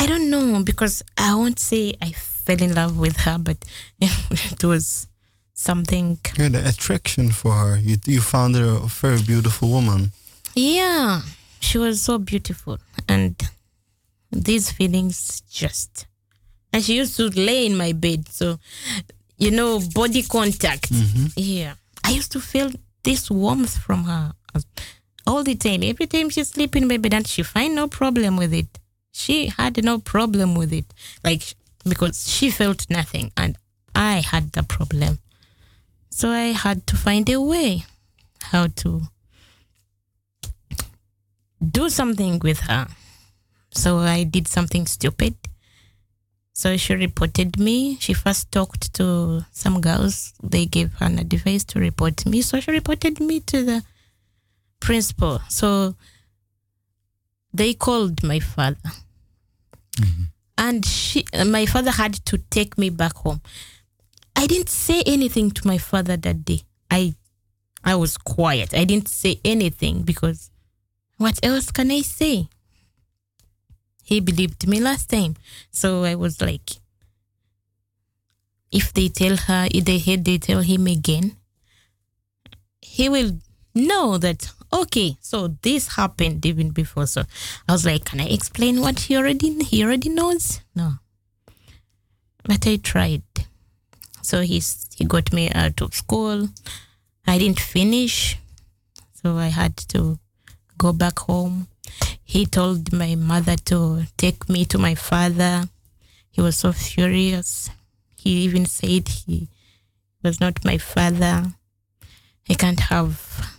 I 0.00 0.06
don't 0.06 0.30
know, 0.30 0.62
because 0.62 1.02
I 1.16 1.34
won't 1.34 1.58
say 1.58 1.94
I 2.00 2.12
fell 2.12 2.60
in 2.60 2.74
love 2.74 2.98
with 2.98 3.16
her, 3.18 3.38
but 3.38 3.64
it 4.00 4.64
was 4.64 5.06
something 5.54 6.18
Yeah, 6.36 6.48
the 6.48 6.68
attraction 6.68 7.30
for 7.30 7.52
her. 7.52 7.76
You 7.78 7.96
you 8.06 8.20
found 8.20 8.56
her 8.56 8.64
a 8.64 8.86
very 8.86 9.22
beautiful 9.22 9.68
woman. 9.70 10.12
Yeah, 10.54 11.22
she 11.60 11.78
was 11.78 12.02
so 12.02 12.18
beautiful. 12.18 12.78
And 13.08 13.40
these 14.30 14.70
feelings 14.70 15.42
just. 15.50 16.06
And 16.72 16.82
she 16.82 16.96
used 16.96 17.16
to 17.16 17.28
lay 17.28 17.66
in 17.66 17.76
my 17.76 17.92
bed. 17.92 18.28
So, 18.28 18.58
you 19.38 19.50
know, 19.50 19.80
body 19.94 20.22
contact. 20.22 20.90
Mm-hmm. 20.90 21.26
Yeah. 21.36 21.74
I 22.04 22.10
used 22.10 22.32
to 22.32 22.40
feel 22.40 22.70
this 23.04 23.30
warmth 23.30 23.78
from 23.78 24.04
her 24.04 24.32
all 25.26 25.42
the 25.42 25.54
time. 25.54 25.82
Every 25.82 26.06
time 26.06 26.30
she's 26.30 26.48
sleeping, 26.48 26.88
baby, 26.88 27.10
and 27.12 27.26
she 27.26 27.42
find 27.42 27.74
no 27.74 27.88
problem 27.88 28.36
with 28.36 28.52
it. 28.52 28.78
She 29.12 29.46
had 29.46 29.82
no 29.84 29.98
problem 29.98 30.54
with 30.54 30.72
it. 30.72 30.86
Like, 31.24 31.42
because 31.84 32.28
she 32.28 32.50
felt 32.50 32.88
nothing 32.88 33.32
and 33.36 33.56
I 33.94 34.20
had 34.20 34.52
the 34.52 34.62
problem. 34.62 35.18
So 36.10 36.30
I 36.30 36.52
had 36.52 36.86
to 36.88 36.96
find 36.96 37.28
a 37.28 37.40
way 37.40 37.84
how 38.42 38.66
to 38.66 39.02
do 41.64 41.88
something 41.88 42.38
with 42.40 42.60
her. 42.60 42.88
So 43.70 43.98
I 43.98 44.24
did 44.24 44.48
something 44.48 44.86
stupid. 44.86 45.34
So 46.54 46.76
she 46.76 46.94
reported 46.94 47.58
me. 47.58 47.96
She 47.98 48.12
first 48.12 48.52
talked 48.52 48.92
to 48.94 49.46
some 49.52 49.80
girls. 49.80 50.34
They 50.42 50.66
gave 50.66 50.92
her 50.94 51.06
an 51.06 51.18
advice 51.18 51.64
to 51.64 51.80
report 51.80 52.26
me. 52.26 52.42
So 52.42 52.60
she 52.60 52.70
reported 52.70 53.20
me 53.20 53.40
to 53.40 53.64
the 53.64 53.82
principal. 54.80 55.40
So 55.48 55.96
they 57.54 57.74
called 57.74 58.22
my 58.22 58.38
father. 58.38 58.76
Mm-hmm. 59.96 60.22
And 60.58 60.84
she, 60.84 61.24
my 61.46 61.66
father 61.66 61.90
had 61.90 62.14
to 62.26 62.38
take 62.38 62.76
me 62.76 62.90
back 62.90 63.14
home. 63.16 63.40
I 64.36 64.46
didn't 64.46 64.68
say 64.68 65.02
anything 65.06 65.50
to 65.52 65.66
my 65.66 65.78
father 65.78 66.16
that 66.16 66.44
day. 66.44 66.62
I 66.90 67.14
I 67.84 67.96
was 67.96 68.16
quiet. 68.16 68.74
I 68.74 68.84
didn't 68.84 69.08
say 69.08 69.40
anything 69.44 70.02
because 70.02 70.50
what 71.16 71.38
else 71.42 71.70
can 71.70 71.90
I 71.90 72.02
say? 72.02 72.48
He 74.02 74.20
believed 74.20 74.66
me 74.66 74.80
last 74.80 75.08
time. 75.08 75.36
So 75.70 76.04
I 76.04 76.14
was 76.14 76.40
like, 76.40 76.70
if 78.70 78.92
they 78.92 79.08
tell 79.08 79.36
her, 79.36 79.68
if 79.70 79.84
they 79.84 79.98
hear 79.98 80.16
they 80.16 80.38
tell 80.38 80.60
him 80.60 80.86
again, 80.86 81.36
he 82.80 83.08
will 83.08 83.38
know 83.74 84.18
that, 84.18 84.50
okay, 84.72 85.16
so 85.20 85.56
this 85.62 85.96
happened 85.96 86.44
even 86.44 86.70
before. 86.70 87.06
So 87.06 87.22
I 87.68 87.72
was 87.72 87.86
like, 87.86 88.06
can 88.06 88.20
I 88.20 88.26
explain 88.26 88.80
what 88.80 89.00
he 89.00 89.16
already, 89.16 89.62
he 89.64 89.84
already 89.84 90.08
knows? 90.08 90.60
No. 90.74 90.94
But 92.44 92.66
I 92.66 92.76
tried. 92.76 93.22
So 94.22 94.40
he's, 94.40 94.88
he 94.96 95.04
got 95.04 95.32
me 95.32 95.50
out 95.50 95.80
of 95.80 95.94
school. 95.94 96.48
I 97.26 97.38
didn't 97.38 97.60
finish. 97.60 98.38
So 99.22 99.36
I 99.36 99.48
had 99.48 99.76
to 99.88 100.18
go 100.76 100.92
back 100.92 101.20
home. 101.20 101.68
He 102.24 102.46
told 102.46 102.92
my 102.92 103.14
mother 103.14 103.56
to 103.66 104.04
take 104.16 104.48
me 104.48 104.64
to 104.66 104.78
my 104.78 104.94
father. 104.94 105.68
He 106.30 106.40
was 106.40 106.56
so 106.56 106.72
furious. 106.72 107.70
He 108.16 108.30
even 108.44 108.66
said 108.66 109.08
he 109.08 109.48
was 110.22 110.40
not 110.40 110.64
my 110.64 110.78
father. 110.78 111.52
He 112.44 112.54
can't 112.54 112.80
have 112.80 113.58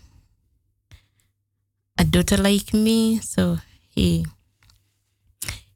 a 1.97 2.03
daughter 2.03 2.37
like 2.37 2.73
me. 2.73 3.19
So 3.19 3.57
he 3.89 4.25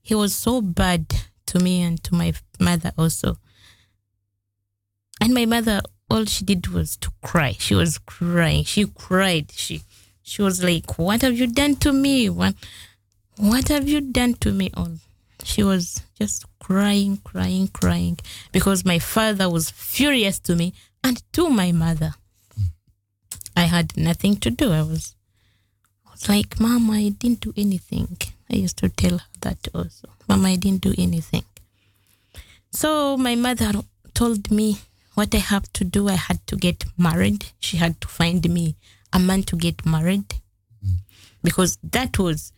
he 0.02 0.16
was 0.16 0.34
so 0.34 0.62
bad 0.62 1.14
to 1.48 1.60
me 1.60 1.82
and 1.82 2.02
to 2.06 2.16
my 2.16 2.34
mother 2.60 2.92
also. 2.98 3.38
And 5.20 5.34
my 5.34 5.46
mother, 5.46 5.82
all 6.10 6.26
she 6.26 6.46
did 6.46 6.68
was 6.68 6.96
to 6.98 7.12
cry. 7.24 7.56
She 7.60 7.76
was 7.76 7.98
crying. 7.98 8.64
She 8.64 8.86
cried. 8.86 9.52
She 9.52 9.82
she 10.28 10.42
was 10.42 10.62
like, 10.62 11.00
"What 11.00 11.22
have 11.22 11.38
you 11.38 11.48
done 11.48 11.78
to 11.78 11.94
me? 11.94 12.30
What 12.30 12.56
what 13.38 13.70
have 13.70 13.88
you 13.88 14.02
done 14.02 14.34
to 14.44 14.52
me?" 14.52 14.70
All 14.74 14.92
she 15.44 15.64
was 15.64 16.02
just 16.20 16.46
crying, 16.60 17.18
crying, 17.24 17.70
crying 17.70 18.20
because 18.52 18.84
my 18.84 19.00
father 19.00 19.50
was 19.50 19.72
furious 19.72 20.38
to 20.40 20.56
me 20.56 20.74
and 21.02 21.24
to 21.32 21.50
my 21.50 21.72
mother. 21.72 22.14
I 23.56 23.64
had 23.64 23.96
nothing 23.96 24.36
to 24.38 24.50
do. 24.52 24.72
I 24.72 24.82
was 24.82 25.16
I 26.06 26.12
was 26.12 26.28
like, 26.28 26.60
Mama, 26.60 26.94
I 26.94 27.10
didn't 27.10 27.42
do 27.42 27.54
anything. 27.56 28.18
I 28.52 28.58
used 28.58 28.78
to 28.80 28.90
tell 28.90 29.20
her 29.20 29.30
that 29.42 29.68
also. 29.74 30.10
Mama, 30.28 30.50
I 30.50 30.56
didn't 30.58 30.82
do 30.82 30.94
anything. 30.98 31.46
So 32.72 33.16
my 33.16 33.36
mother 33.36 33.72
told 34.14 34.52
me 34.52 34.80
what 35.14 35.34
I 35.34 35.40
have 35.40 35.72
to 35.74 35.86
do. 35.86 36.10
I 36.10 36.20
had 36.28 36.46
to 36.48 36.58
get 36.58 36.84
married. 36.98 37.46
She 37.60 37.78
had 37.78 38.02
to 38.02 38.08
find 38.10 38.48
me 38.50 38.76
a 39.14 39.20
man 39.20 39.44
to 39.44 39.56
get 39.56 39.86
married 39.86 40.26
because 41.44 41.78
that 41.84 42.18
was, 42.20 42.52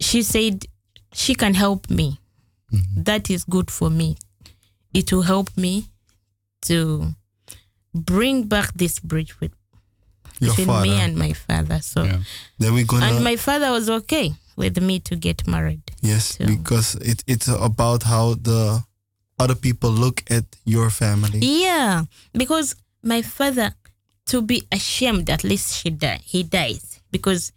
she 0.00 0.22
said, 0.22 0.66
she 1.12 1.34
can 1.34 1.54
help 1.54 1.88
me. 1.90 2.18
Mm-hmm. 2.72 3.02
That 3.04 3.30
is 3.30 3.44
good 3.44 3.70
for 3.70 3.90
me. 3.90 4.16
It 4.92 5.12
will 5.12 5.22
help 5.22 5.56
me 5.56 5.86
to 6.62 7.14
bring 7.94 8.44
back 8.44 8.74
this 8.74 8.98
bridge 8.98 9.38
with 9.40 9.52
Your 10.40 10.50
between 10.50 10.66
father. 10.66 10.86
me 10.86 11.00
and 11.00 11.16
my 11.16 11.32
father. 11.32 11.80
So, 11.80 12.02
Yeah. 12.04 12.20
then 12.58 12.74
we're 12.74 12.84
gonna 12.86 13.06
and 13.06 13.24
my 13.24 13.36
father 13.36 13.70
was 13.70 13.88
okay 13.88 14.34
with 14.56 14.80
me 14.82 14.98
to 15.00 15.16
get 15.16 15.46
married. 15.46 15.82
yes, 16.02 16.36
so- 16.36 16.46
because 16.46 16.94
it 16.96 17.24
it's 17.26 17.48
about 17.48 18.02
how 18.02 18.34
the 18.34 18.84
other 19.38 19.54
people 19.54 19.90
look 19.90 20.22
at 20.30 20.44
your 20.64 20.90
family. 20.90 21.38
Yeah, 21.40 22.04
because 22.32 22.74
my 23.02 23.22
father, 23.22 23.72
to 24.28 24.42
be 24.42 24.62
ashamed, 24.72 25.28
at 25.30 25.42
least 25.44 25.74
she 25.78 25.90
die, 25.90 26.20
he 26.24 26.42
dies 26.42 27.00
because 27.10 27.52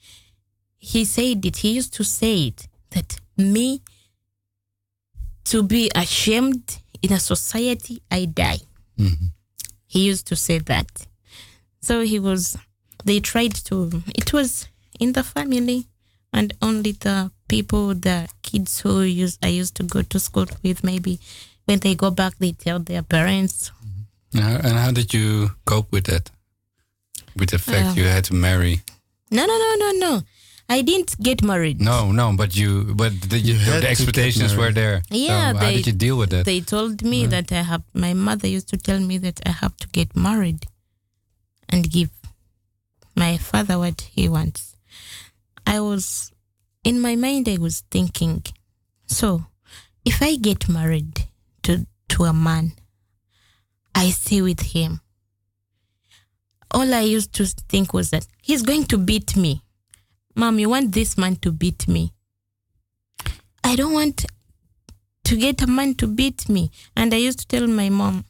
he 0.77 1.05
said 1.05 1.45
it. 1.45 1.57
He 1.57 1.71
used 1.73 1.93
to 1.95 2.03
say 2.03 2.47
it 2.47 2.67
that 2.91 3.19
me 3.37 3.81
to 5.45 5.63
be 5.63 5.89
ashamed 5.95 6.77
in 7.01 7.11
a 7.13 7.19
society, 7.19 8.01
I 8.11 8.25
die. 8.25 8.59
Mhm. 8.97 9.31
He 9.87 10.05
used 10.07 10.27
to 10.27 10.35
say 10.35 10.59
that. 10.59 11.07
So 11.81 12.01
he 12.01 12.19
was. 12.19 12.57
They 13.05 13.19
tried 13.19 13.55
to. 13.65 14.03
It 14.15 14.31
was 14.33 14.67
in 14.99 15.13
the 15.13 15.23
family, 15.23 15.87
and 16.31 16.53
only 16.61 16.91
the 16.93 17.31
people, 17.47 17.95
the 17.95 18.27
kids 18.43 18.81
who 18.81 19.01
used 19.01 19.39
I 19.43 19.49
used 19.49 19.75
to 19.75 19.83
go 19.83 20.01
to 20.03 20.19
school 20.19 20.45
with, 20.63 20.83
maybe 20.83 21.19
when 21.65 21.79
they 21.79 21.95
go 21.95 22.11
back, 22.11 22.37
they 22.37 22.51
tell 22.53 22.79
their 22.79 23.01
parents. 23.03 23.71
And 24.33 24.43
how, 24.43 24.55
and 24.55 24.77
how 24.77 24.91
did 24.91 25.13
you 25.13 25.51
cope 25.65 25.91
with 25.91 26.05
that? 26.05 26.29
With 27.35 27.49
the 27.49 27.59
fact 27.59 27.97
Uh, 27.97 28.01
you 28.01 28.03
had 28.07 28.23
to 28.25 28.33
marry? 28.33 28.81
No, 29.29 29.45
no, 29.45 29.57
no, 29.57 29.75
no, 29.79 29.91
no. 30.05 30.21
I 30.69 30.81
didn't 30.83 31.19
get 31.19 31.43
married. 31.43 31.81
No, 31.81 32.11
no, 32.11 32.33
but 32.35 32.55
you, 32.55 32.93
but 32.95 33.11
the, 33.29 33.39
You 33.39 33.55
the, 33.55 33.81
the 33.81 33.89
expectations 33.89 34.55
were 34.55 34.71
there. 34.71 35.01
Yeah, 35.09 35.51
so 35.51 35.57
how 35.59 35.69
did 35.71 35.87
you 35.87 35.93
deal 35.93 36.17
with 36.17 36.29
that? 36.29 36.45
They 36.45 36.61
told 36.61 37.03
me 37.03 37.25
that 37.27 37.51
I 37.51 37.61
have. 37.63 37.83
My 37.93 38.13
mother 38.13 38.47
used 38.47 38.69
to 38.69 38.77
tell 38.77 38.99
me 38.99 39.17
that 39.19 39.41
I 39.45 39.51
have 39.51 39.75
to 39.77 39.87
get 39.89 40.15
married, 40.15 40.67
and 41.67 41.91
give 41.91 42.09
my 43.15 43.37
father 43.37 43.77
what 43.79 43.99
he 44.15 44.29
wants. 44.29 44.75
I 45.67 45.79
was, 45.81 46.31
in 46.83 47.01
my 47.01 47.15
mind, 47.15 47.49
I 47.49 47.57
was 47.57 47.83
thinking, 47.91 48.43
so 49.07 49.45
if 50.05 50.21
I 50.21 50.35
get 50.37 50.69
married 50.69 51.27
to 51.63 51.85
to 52.09 52.23
a 52.25 52.33
man, 52.33 52.73
I 53.93 54.09
stay 54.11 54.41
with 54.41 54.61
him. 54.61 55.01
All 56.71 56.93
I 56.93 57.01
used 57.01 57.33
to 57.33 57.45
think 57.45 57.93
was 57.93 58.09
that 58.11 58.25
he's 58.41 58.61
going 58.61 58.85
to 58.85 58.97
beat 58.97 59.35
me. 59.35 59.61
Mom, 60.35 60.59
you 60.59 60.69
want 60.69 60.93
this 60.93 61.17
man 61.17 61.35
to 61.37 61.51
beat 61.51 61.87
me? 61.87 62.13
I 63.63 63.75
don't 63.75 63.93
want 63.93 64.25
to 65.25 65.35
get 65.35 65.61
a 65.61 65.67
man 65.67 65.95
to 65.95 66.07
beat 66.07 66.49
me. 66.49 66.71
And 66.95 67.13
I 67.13 67.17
used 67.17 67.39
to 67.39 67.47
tell 67.47 67.67
my 67.67 67.89
mom, 67.89 68.25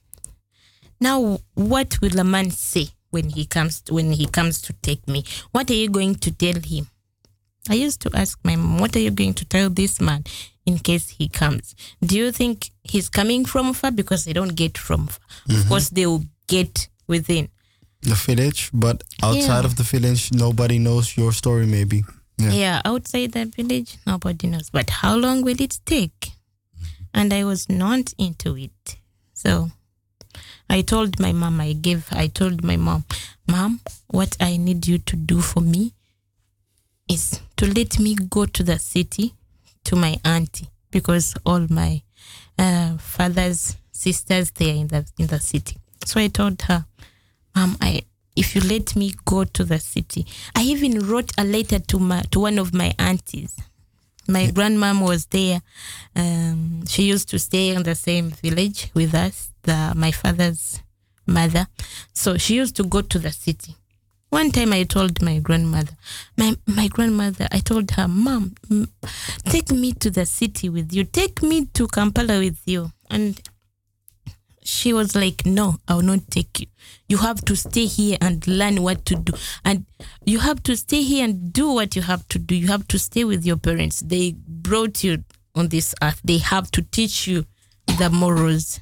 now 0.99 1.39
what 1.53 1.99
will 2.01 2.19
a 2.19 2.23
man 2.23 2.51
say 2.51 2.89
when 3.11 3.29
he 3.29 3.45
comes 3.45 3.83
when 3.89 4.11
he 4.11 4.25
comes 4.25 4.61
to 4.63 4.73
take 4.81 5.07
me? 5.07 5.23
What 5.51 5.69
are 5.69 5.75
you 5.75 5.89
going 5.89 6.15
to 6.15 6.31
tell 6.31 6.59
him? 6.61 6.87
I 7.69 7.75
used 7.75 8.01
to 8.01 8.11
ask 8.15 8.39
my 8.43 8.55
mom, 8.55 8.79
what 8.79 8.95
are 8.95 8.99
you 8.99 9.11
going 9.11 9.35
to 9.35 9.45
tell 9.45 9.69
this 9.69 10.01
man 10.01 10.23
in 10.65 10.79
case 10.79 11.09
he 11.09 11.27
comes? 11.27 11.75
Do 12.03 12.17
you 12.17 12.31
think 12.31 12.71
he's 12.83 13.09
coming 13.09 13.45
from 13.45 13.73
far? 13.73 13.91
Because 13.91 14.25
they 14.25 14.33
don't 14.33 14.55
get 14.55 14.77
from 14.77 15.07
far. 15.07 15.27
Of 15.47 15.55
mm-hmm. 15.55 15.69
course, 15.69 15.89
they 15.89 16.07
will 16.07 16.23
get 16.47 16.87
within. 17.07 17.49
The 18.03 18.15
village, 18.15 18.69
but 18.73 19.03
outside 19.21 19.61
Yeah. 19.61 19.65
of 19.65 19.75
the 19.75 19.83
village, 19.83 20.31
nobody 20.33 20.79
knows 20.79 21.15
your 21.17 21.31
story. 21.33 21.65
Maybe. 21.67 22.03
Yeah. 22.37 22.51
Yeah. 22.51 22.81
outside 22.85 23.31
the 23.33 23.45
village, 23.45 23.97
nobody 24.07 24.47
knows. 24.47 24.69
But 24.71 24.89
how 24.89 25.15
long 25.15 25.43
will 25.43 25.61
it 25.61 25.79
take? 25.85 26.31
And 27.13 27.33
I 27.33 27.43
was 27.43 27.69
not 27.69 28.13
into 28.17 28.57
it. 28.57 28.97
So 29.33 29.69
I 30.69 30.81
told 30.81 31.19
my 31.19 31.31
mom, 31.33 31.59
I 31.61 31.73
gave, 31.73 32.07
I 32.11 32.27
told 32.27 32.63
my 32.63 32.77
mom, 32.77 33.03
Mom, 33.47 33.81
what 34.07 34.37
I 34.39 34.57
need 34.57 34.87
you 34.87 34.97
to 34.99 35.15
do 35.15 35.41
for 35.41 35.61
me 35.61 35.93
is 37.07 37.41
to 37.57 37.65
let 37.65 37.99
me 37.99 38.15
go 38.15 38.45
to 38.45 38.63
the 38.63 38.79
city 38.79 39.33
to 39.83 39.95
my 39.95 40.17
auntie 40.23 40.69
because 40.91 41.35
all 41.45 41.67
my 41.69 42.01
uh, 42.57 42.97
father's 42.97 43.75
sisters 43.91 44.51
they 44.51 44.71
are 44.71 44.75
in 44.75 44.87
the 44.87 45.05
in 45.19 45.27
the 45.27 45.39
city. 45.39 45.77
So 46.05 46.19
I 46.21 46.29
told 46.29 46.61
her, 46.63 46.85
Mom, 47.55 47.77
I 47.81 48.03
if 48.35 48.55
you 48.55 48.61
let 48.61 48.95
me 48.95 49.13
go 49.25 49.43
to 49.43 49.63
the 49.63 49.79
city. 49.79 50.25
I 50.55 50.63
even 50.63 51.05
wrote 51.07 51.31
a 51.37 51.43
letter 51.43 51.79
to 51.79 51.99
my 51.99 52.21
to 52.31 52.39
one 52.39 52.59
of 52.59 52.73
my 52.73 52.93
aunties. 52.97 53.55
My 54.27 54.47
grandmom 54.47 55.05
was 55.05 55.25
there. 55.27 55.61
Um, 56.15 56.85
she 56.87 57.03
used 57.03 57.29
to 57.29 57.39
stay 57.39 57.69
in 57.69 57.83
the 57.83 57.95
same 57.95 58.29
village 58.29 58.89
with 58.93 59.13
us, 59.13 59.51
the 59.63 59.93
my 59.95 60.11
father's 60.11 60.81
mother. 61.25 61.67
So 62.13 62.37
she 62.37 62.55
used 62.55 62.75
to 62.77 62.83
go 62.83 63.01
to 63.01 63.19
the 63.19 63.31
city. 63.31 63.75
One 64.29 64.49
time 64.51 64.71
I 64.71 64.83
told 64.83 65.21
my 65.21 65.39
grandmother, 65.39 65.91
my, 66.37 66.55
my 66.65 66.87
grandmother, 66.87 67.49
I 67.51 67.59
told 67.59 67.91
her, 67.91 68.07
Mom, 68.07 68.55
take 69.43 69.71
me 69.71 69.91
to 69.93 70.09
the 70.09 70.25
city 70.25 70.69
with 70.69 70.93
you. 70.93 71.03
Take 71.03 71.43
me 71.43 71.65
to 71.73 71.85
Kampala 71.87 72.39
with 72.39 72.57
you. 72.65 72.93
And 73.09 73.41
she 74.63 74.93
was 74.93 75.15
like, 75.15 75.45
No, 75.45 75.77
I 75.87 75.95
will 75.95 76.01
not 76.03 76.29
take 76.29 76.59
you. 76.59 76.67
You 77.07 77.17
have 77.17 77.43
to 77.45 77.55
stay 77.55 77.85
here 77.85 78.17
and 78.21 78.45
learn 78.47 78.81
what 78.81 79.05
to 79.07 79.15
do. 79.15 79.33
And 79.65 79.85
you 80.25 80.39
have 80.39 80.63
to 80.63 80.77
stay 80.77 81.01
here 81.01 81.25
and 81.25 81.51
do 81.51 81.71
what 81.71 81.95
you 81.95 82.01
have 82.01 82.27
to 82.29 82.39
do. 82.39 82.55
You 82.55 82.67
have 82.67 82.87
to 82.89 82.99
stay 82.99 83.23
with 83.23 83.45
your 83.45 83.57
parents. 83.57 83.99
They 84.01 84.35
brought 84.47 85.03
you 85.03 85.23
on 85.55 85.69
this 85.69 85.93
earth. 86.01 86.21
They 86.23 86.37
have 86.37 86.71
to 86.71 86.81
teach 86.81 87.27
you 87.27 87.45
the 87.97 88.09
morals. 88.09 88.79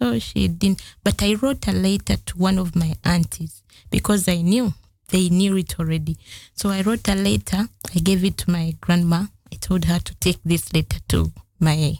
So 0.00 0.18
she 0.18 0.48
didn't. 0.48 0.82
But 1.02 1.22
I 1.22 1.34
wrote 1.34 1.66
a 1.66 1.72
letter 1.72 2.16
to 2.16 2.38
one 2.38 2.58
of 2.58 2.76
my 2.76 2.94
aunties 3.04 3.62
because 3.90 4.28
I 4.28 4.42
knew 4.42 4.72
they 5.08 5.28
knew 5.28 5.56
it 5.56 5.78
already. 5.78 6.16
So 6.54 6.70
I 6.70 6.82
wrote 6.82 7.08
a 7.08 7.14
letter. 7.14 7.68
I 7.94 7.98
gave 7.98 8.24
it 8.24 8.36
to 8.38 8.50
my 8.50 8.76
grandma. 8.80 9.24
I 9.52 9.56
told 9.56 9.86
her 9.86 9.98
to 9.98 10.14
take 10.16 10.38
this 10.44 10.72
letter 10.72 11.00
to 11.08 11.32
my 11.58 11.98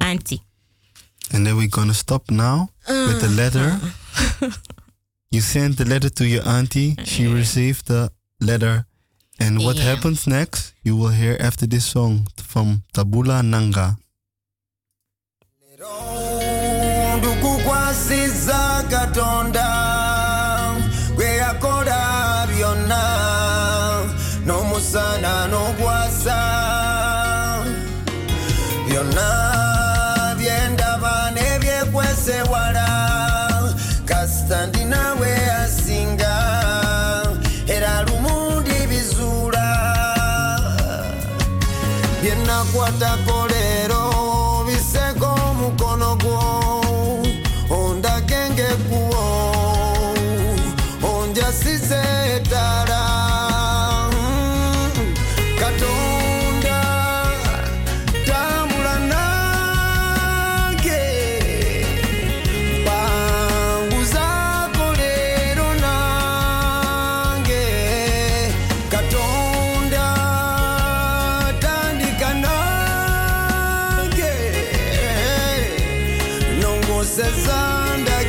auntie. 0.00 0.45
And 1.32 1.46
then 1.46 1.56
we're 1.56 1.68
gonna 1.68 1.94
stop 1.94 2.30
now 2.30 2.70
with 2.88 3.20
the 3.20 3.28
letter. 3.28 3.78
Ah. 3.82 4.58
you 5.30 5.40
sent 5.40 5.76
the 5.76 5.84
letter 5.84 6.08
to 6.10 6.24
your 6.26 6.46
auntie. 6.48 6.96
She 7.04 7.26
received 7.26 7.86
the 7.88 8.10
letter. 8.40 8.86
And 9.38 9.58
what 9.58 9.76
Yeah. 9.76 9.84
happens 9.96 10.26
next? 10.26 10.72
You 10.82 10.96
will 10.96 11.10
hear 11.12 11.36
after 11.40 11.66
this 11.66 11.84
song 11.84 12.26
from 12.36 12.82
Tambula 12.94 13.42
Nange. 13.42 13.96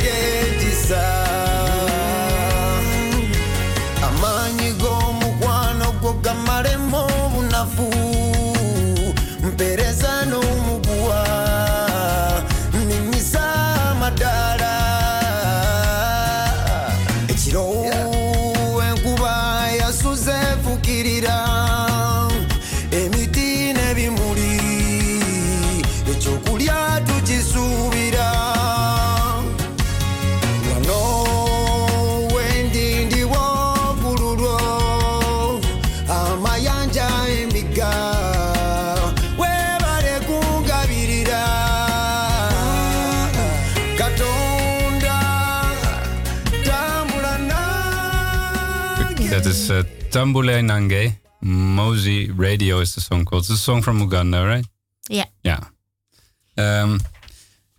Ekisa 0.08 1.04
amaanyi 4.08 4.68
g'omukwano 4.80 5.86
gwo 6.00 6.12
gamalemu 6.24 6.96
obunafu 6.96 7.87
Tambula 50.18 50.60
Nange. 50.62 51.12
Mowzey 51.44 52.36
Radio 52.36 52.80
is 52.80 52.92
the 52.96 53.00
song 53.00 53.24
called. 53.24 53.42
It's 53.42 53.50
a 53.50 53.56
song 53.56 53.82
from 53.82 54.00
Uganda, 54.00 54.44
right? 54.44 54.66
Yeah. 55.08 55.26
Yeah. 55.44 55.60
Um, 56.56 56.98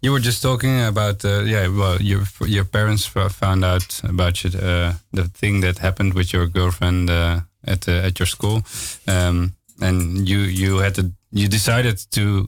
you 0.02 0.14
were 0.14 0.22
just 0.22 0.42
talking 0.42 0.80
about, 0.82 1.26
uh, 1.26 1.42
yeah, 1.44 1.68
well, 1.68 2.02
your 2.02 2.24
your 2.46 2.64
parents 2.64 3.06
found 3.06 3.66
out 3.66 4.02
about 4.04 4.42
you, 4.42 4.58
uh, 4.58 4.94
the 5.12 5.26
thing 5.34 5.60
that 5.64 5.80
happened 5.80 6.14
with 6.14 6.32
your 6.32 6.48
girlfriend 6.48 7.10
uh, 7.10 7.42
at 7.66 7.90
uh, 7.90 8.08
at 8.08 8.20
your 8.20 8.28
school, 8.28 8.64
um, 9.06 9.52
and 9.82 10.30
you 10.30 10.40
you 10.40 10.78
had 10.78 10.96
to 10.96 11.12
you 11.32 11.50
decided 11.50 11.98
to 12.12 12.48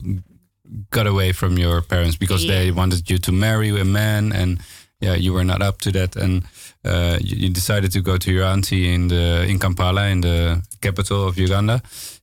got 0.88 1.06
away 1.06 1.32
from 1.32 1.58
your 1.58 1.82
parents 1.82 2.16
because 2.16 2.46
they 2.46 2.70
wanted 2.70 3.10
you 3.10 3.18
to 3.18 3.32
marry 3.32 3.68
a 3.80 3.84
man, 3.84 4.32
and 4.32 4.58
yeah, 5.00 5.16
you 5.18 5.34
were 5.34 5.44
not 5.44 5.60
up 5.60 5.80
to 5.80 5.92
that, 5.92 6.16
and 6.16 6.44
uh, 6.84 7.18
you, 7.20 7.36
you 7.36 7.48
decided 7.50 7.92
to 7.92 8.00
go 8.00 8.16
to 8.16 8.30
your 8.32 8.44
auntie 8.44 8.92
in 8.94 9.08
the 9.08 9.44
in 9.48 9.58
Kampala, 9.58 10.08
in 10.08 10.20
the 10.20 10.62
capital 10.80 11.26
of 11.28 11.38
Uganda, 11.38 11.80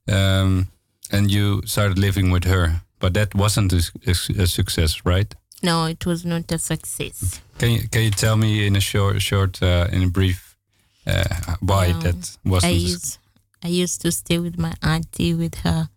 um, 0.07 0.67
and 1.11 1.31
you 1.31 1.61
started 1.65 1.97
living 1.97 2.31
with 2.31 2.45
her. 2.45 2.81
But 2.99 3.13
that 3.13 3.33
wasn't 3.33 3.71
a 3.73 4.45
success, 4.47 5.01
right? 5.05 5.33
No, 5.63 5.85
it 5.85 6.05
was 6.05 6.25
not 6.25 6.51
a 6.51 6.57
success. 6.57 7.41
Can 7.57 7.71
you 7.71 7.87
can 7.89 8.01
you 8.03 8.11
tell 8.11 8.35
me 8.37 8.67
in 8.67 8.75
a 8.75 8.81
short 8.81 9.21
short 9.21 9.61
uh, 9.63 9.87
in 9.91 10.03
a 10.03 10.07
brief 10.09 10.55
uh, 11.07 11.23
why 11.61 11.87
Yeah. 11.87 11.99
that 11.99 12.37
wasn't? 12.43 12.73
used 12.73 13.17
I 13.63 13.67
used 13.83 14.01
to 14.01 14.11
stay 14.11 14.39
with 14.39 14.57
my 14.57 14.73
auntie 14.81 15.33
with 15.33 15.55
her 15.63 15.89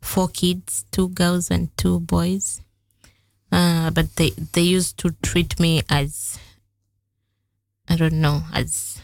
four 0.00 0.28
kids, 0.28 0.84
two 0.90 1.08
girls 1.08 1.50
and 1.50 1.68
two 1.76 2.00
boys. 2.00 2.60
Uh, 3.50 3.90
but 3.90 4.06
they 4.16 4.30
they 4.52 4.76
used 4.76 4.96
to 4.98 5.10
treat 5.22 5.58
me 5.60 5.82
as 5.88 6.38
I 7.88 7.96
don't 7.96 8.20
know 8.20 8.42
as 8.52 9.00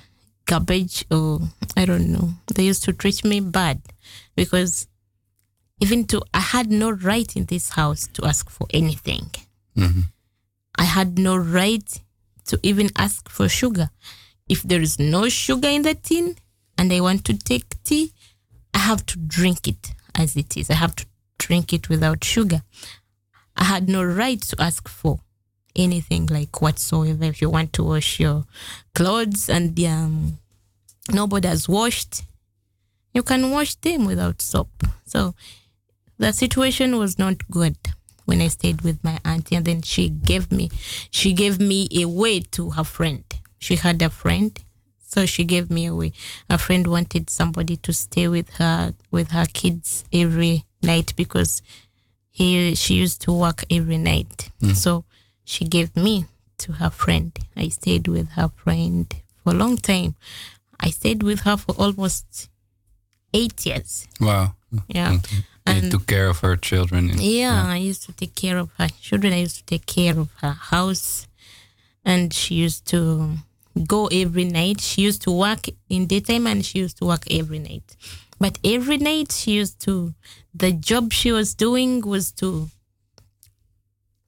garbage 0.47 1.05
or 1.11 1.41
I 1.77 1.85
don't 1.85 2.13
know. 2.13 2.35
They 2.55 2.65
used 2.65 2.85
to 2.85 2.93
treat 2.93 3.25
me 3.25 3.41
bad 3.41 3.81
because 4.37 4.87
even 5.81 6.07
to 6.09 6.23
I 6.33 6.41
had 6.41 6.71
no 6.71 6.91
right 6.91 7.35
in 7.37 7.47
this 7.47 7.71
house 7.71 8.07
to 8.15 8.25
ask 8.25 8.51
for 8.51 8.67
anything. 8.71 9.31
Mhm. 9.77 10.05
I 10.77 10.85
had 10.85 11.19
no 11.19 11.37
right 11.37 11.89
to 12.47 12.59
even 12.63 12.91
ask 12.97 13.29
for 13.29 13.49
sugar. 13.49 13.91
If 14.49 14.63
there 14.63 14.83
is 14.83 14.99
no 14.99 15.29
sugar 15.29 15.69
in 15.69 15.83
the 15.83 15.95
tin 15.95 16.37
and 16.77 16.93
I 16.93 17.01
want 17.01 17.25
to 17.27 17.35
take 17.35 17.83
tea, 17.85 18.13
I 18.75 18.79
have 18.79 19.07
to 19.07 19.19
drink 19.19 19.67
it 19.67 19.93
as 20.15 20.37
it 20.37 20.57
is. 20.57 20.69
I 20.71 20.75
have 20.75 20.95
to 20.97 21.07
drink 21.39 21.73
it 21.73 21.89
without 21.89 22.23
sugar. 22.23 22.63
I 23.57 23.65
had 23.65 23.89
no 23.89 24.03
right 24.03 24.41
to 24.43 24.57
ask 24.61 24.89
for 24.89 25.21
anything 25.77 26.27
like 26.27 26.61
whatsoever. 26.61 27.25
If 27.25 27.43
you 27.43 27.51
want 27.51 27.73
to 27.75 27.85
wash 27.85 28.21
your 28.21 28.45
clothes 28.95 29.49
and 29.49 29.79
um, 29.85 30.39
nobody 31.13 31.49
has 31.49 31.69
washed, 31.69 32.23
you 33.13 33.23
can 33.23 33.51
wash 33.51 33.75
them 33.77 34.05
without 34.05 34.43
soap. 34.43 34.71
So 35.07 35.35
the 36.19 36.33
situation 36.33 36.97
was 36.99 37.19
not 37.19 37.49
good 37.51 37.77
when 38.25 38.41
I 38.41 38.49
stayed 38.49 38.83
with 38.83 39.03
my 39.05 39.19
auntie, 39.25 39.57
and 39.57 39.65
then 39.65 39.83
she 39.83 40.09
gave 40.09 40.51
me 40.51 40.71
she 41.11 41.33
gave 41.33 41.61
me 41.61 41.89
away 42.03 42.41
to 42.53 42.71
her 42.71 42.85
friend. 42.85 43.25
She 43.59 43.77
had 43.77 44.01
a 44.03 44.11
friend, 44.11 44.59
so 45.07 45.27
she 45.27 45.45
gave 45.45 45.71
me 45.71 45.87
away. 45.87 46.13
A 46.49 46.59
friend 46.59 46.87
wanted 46.87 47.31
somebody 47.31 47.77
to 47.79 47.93
stay 47.93 48.29
with 48.29 48.51
her 48.55 48.95
with 49.11 49.31
her 49.33 49.47
kids 49.53 50.05
every 50.13 50.65
night 50.83 51.13
because 51.17 51.63
he 52.31 52.75
she 52.75 52.95
used 52.95 53.21
to 53.23 53.33
work 53.33 53.65
every 53.71 53.99
night. 53.99 54.51
So 54.75 55.05
she 55.45 55.65
gave 55.65 55.95
me 55.97 56.27
to 56.59 56.73
her 56.73 56.91
friend. 56.91 57.37
I 57.57 57.69
stayed 57.69 58.09
with 58.09 58.31
her 58.31 58.51
friend 58.63 59.13
for 59.43 59.53
a 59.53 59.57
long 59.57 59.77
time. 59.77 60.15
I 60.81 60.91
stayed 60.91 61.23
with 61.23 61.41
her 61.41 61.57
for 61.57 61.73
almost 61.77 62.49
eight 63.33 63.65
years. 63.67 64.07
Wow. 64.21 64.55
Yeah. 64.89 65.19
And 65.67 65.85
you 65.85 65.91
took 65.91 66.07
care 66.07 66.29
of 66.29 66.39
her 66.41 66.57
children. 66.57 67.11
and- 67.11 67.21
Yeah, 67.21 67.65
I 67.67 67.77
used 67.77 68.03
to 68.05 68.13
take 68.13 68.35
care 68.35 68.59
of 68.59 68.71
her 68.79 68.89
children. 68.89 69.33
I 69.33 69.41
used 69.41 69.57
to 69.59 69.65
take 69.65 69.87
care 69.87 70.19
of 70.19 70.29
her 70.43 70.53
house. 70.53 71.27
And 72.05 72.35
she 72.35 72.55
used 72.57 72.85
to 72.87 73.39
go 73.87 74.07
every 74.09 74.45
night. 74.45 74.81
She 74.81 75.03
used 75.03 75.23
to 75.23 75.31
work 75.33 75.67
in 75.89 76.07
daytime 76.07 76.47
and 76.47 76.65
she 76.65 76.81
used 76.81 76.99
to 76.99 77.07
work 77.07 77.25
every 77.31 77.59
night. 77.59 77.97
But 78.39 78.59
every 78.63 78.99
night 78.99 79.33
she 79.33 79.53
used 79.53 79.81
to, 79.87 80.13
the 80.55 80.73
job 80.73 81.13
she 81.13 81.33
was 81.33 81.55
doing 81.55 82.03
was 82.03 82.31
to 82.33 82.69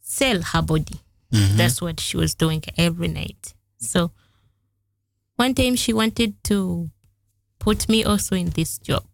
sell 0.00 0.40
her 0.42 0.62
body. 0.62 1.00
Mm-hmm. 1.32 1.56
That's 1.56 1.82
what 1.82 2.00
she 2.00 2.16
was 2.16 2.34
doing 2.34 2.62
every 2.76 3.08
night. 3.08 3.54
So 3.78 4.12
one 5.36 5.54
time 5.54 5.76
she 5.76 5.92
wanted 5.92 6.42
to 6.44 6.90
put 7.58 7.88
me 7.88 8.04
also 8.04 8.36
in 8.36 8.50
this 8.50 8.78
job 8.78 9.04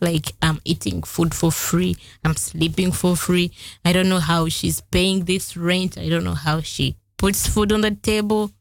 like 0.00 0.32
I'm 0.42 0.60
eating 0.64 1.02
food 1.02 1.34
for 1.34 1.50
free, 1.50 1.96
I'm 2.24 2.36
sleeping 2.36 2.92
for 2.92 3.16
free. 3.16 3.52
I 3.84 3.92
don't 3.92 4.08
know 4.08 4.20
how 4.20 4.48
she's 4.48 4.80
paying 4.80 5.24
this 5.24 5.56
rent. 5.56 5.98
I 5.98 6.08
don't 6.08 6.24
know 6.24 6.34
how 6.34 6.60
she 6.60 6.96
puts 7.16 7.46
food 7.48 7.72
on 7.72 7.80
the 7.80 7.90
table. 7.90 8.52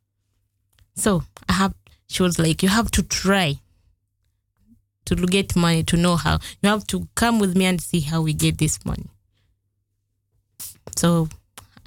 So 0.96 1.24
I 1.48 1.54
have 1.54 1.74
she 2.08 2.24
was 2.24 2.40
like, 2.40 2.64
You 2.64 2.70
have 2.70 2.90
to 2.92 3.04
try 3.04 3.60
to 5.06 5.16
get 5.16 5.56
money 5.56 5.84
to 5.84 5.98
know 5.98 6.16
how. 6.16 6.40
You 6.62 6.70
have 6.70 6.88
to 6.88 7.08
come 7.16 7.40
with 7.40 7.56
me 7.56 7.66
and 7.66 7.82
see 7.82 8.02
how 8.02 8.22
we 8.22 8.34
get 8.34 8.58
this 8.58 8.84
money. 8.86 9.10
So 10.96 11.30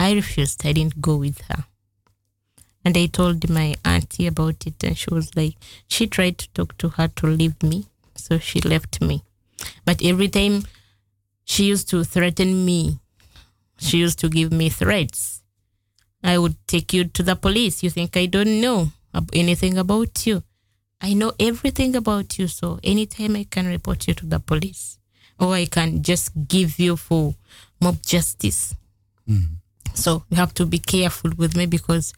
I 0.00 0.12
refused. 0.12 0.66
I 0.66 0.72
didn't 0.72 1.02
go 1.02 1.16
with 1.16 1.42
her. 1.42 1.64
And 2.82 2.96
I 2.96 3.06
told 3.06 3.50
my 3.50 3.74
auntie 3.84 4.26
about 4.26 4.66
it, 4.66 4.82
and 4.82 4.96
she 4.96 5.12
was 5.12 5.36
like, 5.36 5.56
she 5.86 6.06
tried 6.06 6.38
to 6.38 6.48
talk 6.54 6.78
to 6.78 6.88
her 6.88 7.08
to 7.08 7.26
leave 7.26 7.62
me. 7.62 7.84
So 8.16 8.38
she 8.38 8.62
left 8.62 9.02
me. 9.02 9.22
But 9.84 10.02
every 10.02 10.28
time 10.28 10.64
she 11.44 11.64
used 11.64 11.90
to 11.90 12.02
threaten 12.04 12.64
me, 12.64 12.98
she 13.78 13.98
used 13.98 14.18
to 14.20 14.30
give 14.30 14.50
me 14.52 14.70
threats. 14.70 15.42
I 16.24 16.38
would 16.38 16.56
take 16.66 16.94
you 16.94 17.04
to 17.04 17.22
the 17.22 17.36
police. 17.36 17.82
You 17.82 17.90
think 17.90 18.16
I 18.16 18.24
don't 18.26 18.60
know 18.60 18.92
anything 19.34 19.76
about 19.76 20.26
you? 20.26 20.42
I 21.02 21.12
know 21.12 21.32
everything 21.38 21.94
about 21.96 22.38
you. 22.38 22.48
So 22.48 22.80
anytime 22.82 23.36
I 23.36 23.44
can 23.44 23.66
report 23.66 24.08
you 24.08 24.14
to 24.14 24.26
the 24.26 24.40
police, 24.40 24.98
or 25.38 25.54
I 25.54 25.66
can 25.66 26.02
just 26.02 26.32
give 26.48 26.78
you 26.78 26.96
for 26.96 27.34
mob 27.80 28.02
justice. 28.02 28.74
Mm. 29.28 29.59
So 29.94 30.24
you 30.30 30.36
have 30.36 30.54
to 30.54 30.66
be 30.66 30.78
careful 30.78 31.30
with 31.36 31.56
me 31.56 31.66
because 31.66 32.12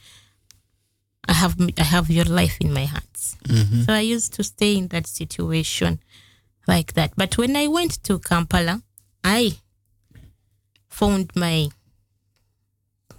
I 1.28 1.34
have 1.34 1.56
I 1.78 1.82
have 1.82 2.10
your 2.10 2.24
life 2.24 2.58
in 2.60 2.72
my 2.72 2.84
hands. 2.84 3.36
Mm-hmm. 3.44 3.82
So 3.82 3.92
I 3.92 4.00
used 4.00 4.34
to 4.34 4.44
stay 4.44 4.76
in 4.76 4.88
that 4.88 5.06
situation 5.06 6.00
like 6.66 6.94
that. 6.94 7.12
But 7.16 7.38
when 7.38 7.56
I 7.56 7.68
went 7.68 8.02
to 8.04 8.18
Kampala, 8.18 8.82
I 9.24 9.58
found 10.88 11.32
my 11.34 11.68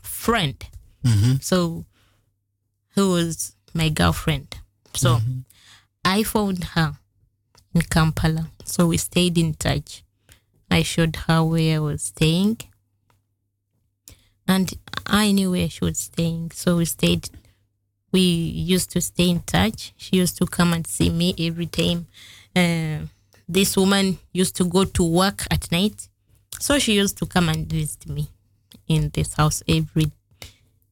friend. 0.01 0.55
Mm-hmm. 1.03 1.35
So 1.41 1.85
who 2.95 3.11
was 3.11 3.55
my 3.73 3.89
girlfriend. 3.89 4.57
So 4.93 5.15
mm-hmm. 5.15 5.39
I 6.05 6.23
found 6.23 6.63
her 6.75 6.93
in 7.73 7.81
Kampala. 7.81 8.49
So 8.65 8.87
we 8.87 8.97
stayed 8.97 9.37
in 9.37 9.53
touch. 9.55 10.03
I 10.69 10.83
showed 10.83 11.15
her 11.27 11.43
where 11.43 11.77
I 11.77 11.79
was 11.79 12.03
staying. 12.03 12.57
And 14.47 14.73
I 15.05 15.31
knew 15.31 15.51
where 15.51 15.69
she 15.69 15.85
was 15.85 15.97
staying. 15.97 16.51
So 16.51 16.77
we 16.77 16.85
stayed 16.85 17.29
we 18.13 18.21
used 18.21 18.91
to 18.91 19.01
stay 19.01 19.29
in 19.29 19.41
touch. 19.41 19.91
She 19.97 20.17
used 20.17 20.37
to 20.37 20.45
come 20.45 20.71
and 20.71 20.87
see 20.87 21.09
me 21.09 21.33
every 21.39 21.65
time. 21.65 22.05
Uh, 22.55 23.07
this 23.49 23.75
woman 23.75 24.19
used 24.31 24.55
to 24.57 24.65
go 24.65 24.85
to 24.85 25.03
work 25.03 25.45
at 25.51 25.69
night, 25.71 26.07
so 26.59 26.79
she 26.79 26.93
used 26.93 27.17
to 27.17 27.25
come 27.25 27.49
and 27.49 27.67
visit 27.67 28.07
me 28.07 28.29
in 28.87 29.09
this 29.13 29.33
house 29.33 29.63
every 29.67 30.11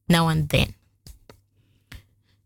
now 0.08 0.28
and 0.28 0.48
then. 0.48 0.74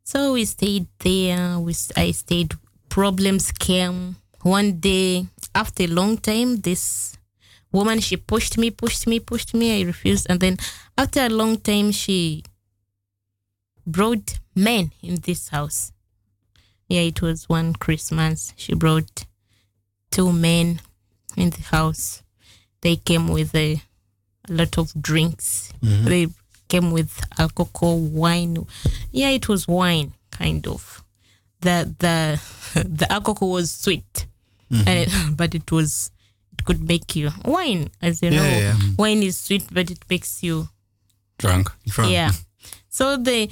So 0.05 0.35
we 0.35 0.45
stayed 0.45 0.87
there. 1.01 1.59
We, 1.59 1.75
I 1.97 2.13
stayed. 2.13 2.55
Problems 2.89 3.51
came. 3.53 4.17
One 4.43 4.79
day, 4.79 5.27
after 5.55 5.85
a 5.85 5.89
long 5.89 6.19
time, 6.19 6.57
this 6.61 7.19
woman 7.77 8.01
she 8.01 8.17
pushed 8.17 8.57
me, 8.57 8.71
pushed 8.71 9.07
me, 9.07 9.21
pushed 9.21 9.53
me. 9.55 9.81
I 9.81 9.85
refused, 9.85 10.27
and 10.31 10.41
then 10.41 10.57
after 10.97 11.21
a 11.21 11.29
long 11.29 11.59
time, 11.59 11.93
she 11.93 12.43
brought 13.87 14.39
men 14.55 14.93
in 15.03 15.17
this 15.17 15.51
house. 15.51 15.93
Yeah, 16.89 17.03
it 17.03 17.21
was 17.21 17.49
one 17.49 17.75
Christmas. 17.75 18.55
She 18.57 18.75
brought 18.75 19.27
two 20.11 20.33
men 20.33 20.81
in 21.37 21.51
the 21.51 21.63
house. 21.63 22.23
They 22.81 22.97
came 22.97 23.29
with 23.29 23.55
a, 23.55 23.83
a 24.49 24.53
lot 24.53 24.79
of 24.79 24.93
drinks. 25.01 25.73
Mm-hmm. 25.83 26.09
They 26.09 26.27
came 26.69 26.93
with 26.93 27.21
alcohol, 27.39 27.99
wine. 27.99 28.67
Yeah, 29.13 29.31
it 29.31 29.49
was 29.49 29.69
wine, 29.69 30.15
kind 30.31 30.67
of. 30.67 31.05
The 31.61 31.95
the 31.99 32.41
the 33.01 33.13
alcohol 33.13 33.51
was 33.51 33.71
sweet, 33.71 34.27
mm-hmm. 34.71 34.89
and 34.89 34.99
it, 35.01 35.11
but 35.37 35.55
it 35.55 35.71
was 35.71 36.11
could 36.65 36.87
make 36.89 37.15
you 37.17 37.31
wine, 37.45 37.91
as 38.01 38.23
you 38.23 38.31
Yeah, 38.31 38.41
know. 38.43 38.59
yeah. 38.59 38.77
Wine 38.99 39.23
is 39.23 39.39
sweet, 39.39 39.65
but 39.73 39.91
it 39.91 39.99
makes 40.09 40.43
you 40.43 40.69
Drunk. 41.39 41.71
Drunk. 41.87 42.13
yeah. 42.13 42.31
So 42.89 43.17
they, 43.17 43.51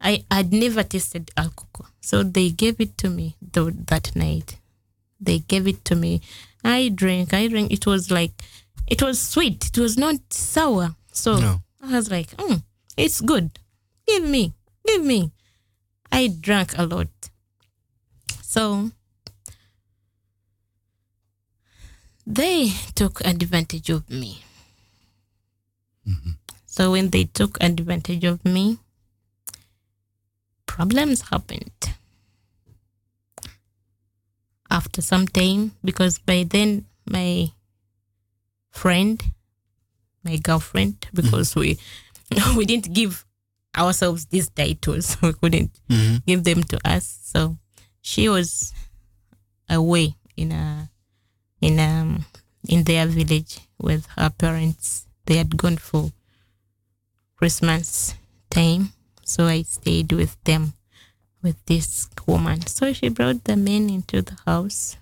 I 0.00 0.24
had 0.30 0.52
never 0.52 0.82
tasted 0.82 1.30
alcohol. 1.36 1.90
So 2.00 2.22
they 2.22 2.50
gave 2.50 2.80
it 2.80 2.96
to 2.98 3.10
me 3.10 3.36
th- 3.52 3.74
that 3.88 4.16
night. 4.16 4.56
They 5.20 5.40
gave 5.40 5.66
it 5.68 5.84
to 5.86 5.94
me. 5.96 6.22
I 6.64 6.88
drank. 6.88 7.34
I 7.34 7.48
drank. 7.48 7.70
It 7.72 7.84
was 7.86 8.10
like, 8.10 8.32
it 8.86 9.02
was 9.02 9.20
sweet. 9.20 9.66
It 9.66 9.78
was 9.78 9.98
not 9.98 10.16
sour. 10.32 10.96
So 11.12 11.38
No. 11.38 11.60
I 11.82 11.92
was 11.96 12.10
like, 12.10 12.30
mm, 12.36 12.62
it's 12.96 13.20
good. 13.20 13.58
Give 14.06 14.24
me, 14.24 14.54
give 14.86 15.04
me. 15.04 15.30
I 16.10 16.28
drank 16.28 16.76
a 16.78 16.84
lot. 16.86 17.08
So 18.42 18.90
they 22.30 22.72
took 22.94 23.20
advantage 23.26 23.90
of 23.90 24.08
me. 24.08 24.42
So 26.66 26.92
when 26.92 27.10
they 27.10 27.24
took 27.24 27.58
advantage 27.60 28.24
of 28.24 28.44
me, 28.44 28.78
problems 30.66 31.22
happened. 31.30 31.72
After 34.70 35.02
some 35.02 35.26
time, 35.26 35.72
because 35.84 36.18
by 36.18 36.44
then 36.48 36.86
my 37.08 37.50
friend, 38.70 39.20
my 40.22 40.36
girlfriend, 40.36 41.08
because 41.12 41.56
we 41.56 41.78
we 42.56 42.64
didn't 42.64 42.92
give 42.94 43.26
ourselves 43.76 44.26
these 44.26 44.48
titles, 44.50 45.16
we 45.22 45.32
couldn't 45.32 45.72
Mhm. 45.90 46.24
give 46.24 46.44
them 46.44 46.62
to 46.64 46.78
us. 46.88 47.18
So 47.24 47.58
she 48.00 48.28
was 48.28 48.72
away 49.68 50.14
in 50.36 50.52
a 50.52 50.88
in 51.60 51.78
um 51.78 52.24
in 52.68 52.84
their 52.84 53.06
village 53.06 53.60
with 53.80 54.06
her 54.16 54.30
parents. 54.30 55.06
They 55.26 55.36
had 55.36 55.56
gone 55.56 55.76
for 55.78 56.10
Christmas 57.36 58.14
time, 58.50 58.92
so 59.24 59.46
I 59.46 59.62
stayed 59.62 60.12
with 60.12 60.36
them 60.44 60.72
with 61.42 61.56
this 61.66 62.08
woman. 62.26 62.66
So 62.66 62.92
she 62.92 63.08
brought 63.08 63.44
the 63.44 63.56
men 63.56 63.88
into 63.88 64.22
the 64.22 64.36
house, 64.44 64.96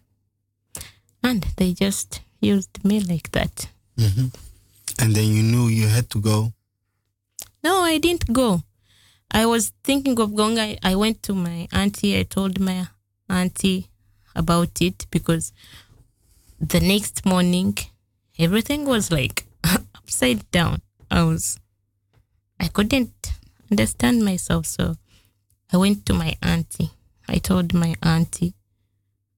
and 1.23 1.43
they 1.57 1.73
just 1.73 2.21
used 2.41 2.85
me 2.85 3.01
like 3.01 3.31
that. 3.33 3.69
Mhm. 3.97 4.33
And 5.01 5.15
then 5.15 5.27
you 5.35 5.43
knew 5.43 5.69
you 5.69 5.89
had 5.89 6.09
to 6.11 6.21
go. 6.21 6.53
No, 7.63 7.81
I 7.83 7.99
didn't 7.99 8.33
go. 8.33 8.63
I 9.31 9.47
was 9.47 9.73
thinking 9.85 10.19
of 10.21 10.35
going. 10.35 10.59
I, 10.59 10.79
I 10.83 10.95
went 10.95 11.23
to 11.25 11.35
my 11.35 11.69
auntie. 11.73 12.19
I 12.19 12.23
told 12.23 12.61
my 12.61 12.87
auntie 13.29 13.89
about 14.35 14.81
it 14.81 15.07
because 15.11 15.53
the 16.61 16.81
next 16.81 17.25
morning, 17.25 17.77
everything 18.39 18.85
was 18.85 19.11
like 19.11 19.47
upside 19.95 20.51
down. 20.51 20.83
I 21.11 21.23
was, 21.23 21.59
I 22.61 22.69
couldn't 22.69 23.33
understand 23.71 24.25
myself. 24.25 24.67
So 24.67 24.97
I 25.73 25.77
went 25.77 26.07
to 26.07 26.15
my 26.15 26.37
auntie. 26.43 26.91
I 27.29 27.39
told 27.39 27.75
my 27.75 27.95
auntie 28.03 28.55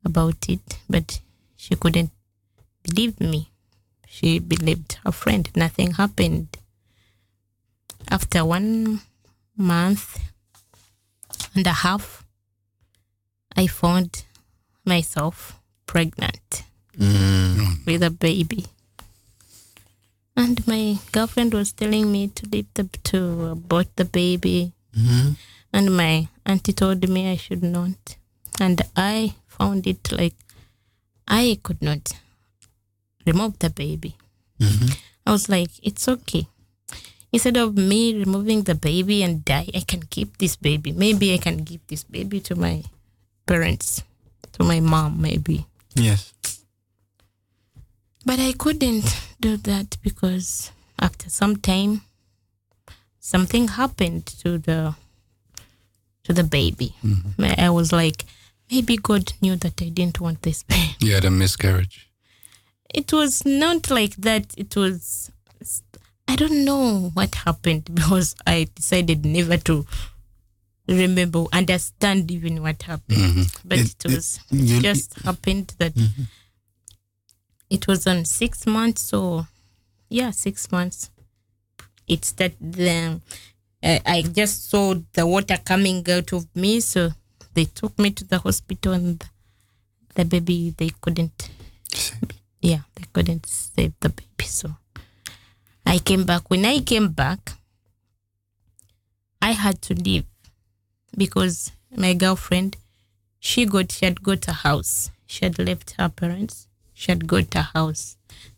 about 0.05 0.49
it, 0.49 0.79
but 0.89 1.21
she 1.57 1.75
couldn't 1.77 2.11
believe 2.83 3.21
me. 3.21 3.51
She 4.07 4.39
believed 4.39 4.99
her 5.05 5.13
friend. 5.13 5.49
Nothing 5.55 5.93
happened 5.93 6.57
after 8.09 8.45
one 8.45 9.01
month 9.57 10.19
and 11.55 11.67
a 11.67 11.73
half, 11.73 12.25
I 13.57 13.67
found 13.67 14.25
myself 14.85 15.61
pregnant 15.87 16.65
Mm. 16.99 17.87
with 17.87 18.03
a 18.03 18.11
baby. 18.11 18.67
And 20.37 20.67
my 20.67 20.99
girlfriend 21.13 21.53
was 21.55 21.73
telling 21.73 22.11
me 22.11 22.29
to 22.29 22.47
leave 22.51 22.67
the 22.75 22.85
to 23.13 23.47
abort 23.53 23.89
the 23.97 24.05
baby, 24.05 24.73
Mhm. 24.97 25.37
and 25.73 25.97
my 25.97 26.29
auntie 26.47 26.73
told 26.73 27.07
me 27.09 27.31
I 27.31 27.37
should 27.37 27.63
not. 27.63 28.17
And 28.59 28.83
I 28.97 29.35
found 29.47 29.87
it 29.87 30.11
like 30.13 30.35
I 31.29 31.59
could 31.63 31.81
not 31.83 32.13
remove 33.27 33.59
the 33.59 33.71
baby. 33.71 34.17
Mhm. 34.59 34.97
I 35.27 35.33
was 35.33 35.49
like, 35.49 35.71
it's 35.83 36.09
okay. 36.09 36.47
Instead 37.33 37.57
of 37.57 37.77
me 37.77 38.15
removing 38.15 38.63
the 38.65 38.75
baby 38.75 39.23
and 39.23 39.45
die, 39.45 39.69
I 39.75 39.81
can 39.87 40.03
keep 40.11 40.39
this 40.39 40.57
baby. 40.57 40.91
Maybe 40.93 41.33
I 41.33 41.39
can 41.39 41.63
give 41.63 41.81
this 41.87 42.03
baby 42.03 42.41
to 42.51 42.57
my 42.57 42.83
parents, 43.47 44.03
to 44.59 44.65
my 44.65 44.81
mom, 44.81 45.21
maybe. 45.23 45.67
Yes. 45.95 46.33
But 48.25 48.39
I 48.39 48.53
couldn't 48.53 49.17
do 49.41 49.57
that 49.59 49.97
because 50.03 50.71
after 50.99 51.31
some 51.31 51.57
time, 51.57 52.03
something 53.19 53.69
happened 53.69 54.27
to 54.43 54.59
the 54.59 54.95
to 56.25 56.33
the 56.33 56.45
baby. 56.45 56.95
I 57.39 57.55
I 57.67 57.71
was 57.71 57.93
like, 57.93 58.25
maybe 58.71 58.97
God 58.97 59.33
knew 59.41 59.57
that 59.57 59.81
I 59.81 59.89
didn't 59.89 60.21
want 60.21 60.43
this 60.43 60.63
baby. 60.73 60.97
You 61.01 61.15
had 61.15 61.25
a 61.25 61.31
miscarriage. 61.31 62.09
it 62.95 63.13
was 63.13 63.45
not 63.47 63.89
like 63.91 64.17
that. 64.17 64.45
It 64.57 64.75
was, 64.77 65.31
I 66.29 66.37
don't 66.37 66.65
know 66.65 67.11
what 67.15 67.35
happened 67.37 67.85
because 67.95 68.35
I 68.47 68.69
decided 68.75 69.25
never 69.25 69.57
to 69.69 69.87
remember, 70.89 71.45
understand 71.53 72.31
even 72.31 72.63
what 72.63 72.83
happened. 72.83 73.19
Mm-hmm. 73.19 73.69
But 73.69 73.79
It- 73.79 73.87
it, 73.87 74.05
it- 74.05 74.15
was 74.15 74.41
you- 74.51 74.83
just 74.83 75.15
happened 75.21 75.75
that 75.79 75.95
mm-hmm. 75.95 76.25
It 77.71 77.87
was 77.87 78.07
on 78.07 78.25
six 78.25 78.67
months. 78.67 79.03
So, 79.03 79.47
yeah, 80.09 80.33
six 80.33 80.71
months. 80.71 81.11
It 82.07 82.25
started. 82.25 82.57
The, 82.61 83.21
I 83.83 84.01
I 84.05 84.23
just 84.23 84.69
saw 84.69 84.95
the 85.13 85.27
water 85.27 85.57
coming 85.65 86.05
out 86.11 86.33
of 86.33 86.45
me, 86.55 86.81
so 86.81 87.11
they 87.55 87.65
took 87.65 87.99
me 87.99 88.11
to 88.11 88.25
the 88.25 88.39
hospital, 88.39 88.93
and 88.93 89.25
the 90.15 90.25
baby 90.25 90.75
they 90.77 90.91
couldn't 91.01 91.51
yeah, 92.61 92.81
they 92.95 93.05
couldn't 93.13 93.47
save 93.47 93.93
the 94.01 94.11
baby. 94.11 94.45
So 94.45 94.75
I 95.87 95.99
came 95.99 96.25
back. 96.25 96.51
When 96.51 96.65
I 96.65 96.81
came 96.81 97.09
back, 97.09 97.53
I 99.41 99.53
had 99.53 99.81
to 99.83 99.95
leave 99.95 100.27
because 101.17 101.73
my 101.97 102.15
girlfriend, 102.15 102.77
she 103.39 103.65
got 103.65 103.93
she 103.93 104.05
had 104.05 104.23
got 104.23 104.47
a 104.49 104.53
house. 104.53 105.11
She 105.27 105.45
had 105.45 105.59
left 105.59 105.95
her 105.99 106.09
parents. 106.09 106.67
She 107.01 107.13
had 107.13 107.23
got 107.33 107.55
a 107.55 107.63
house. 107.77 108.05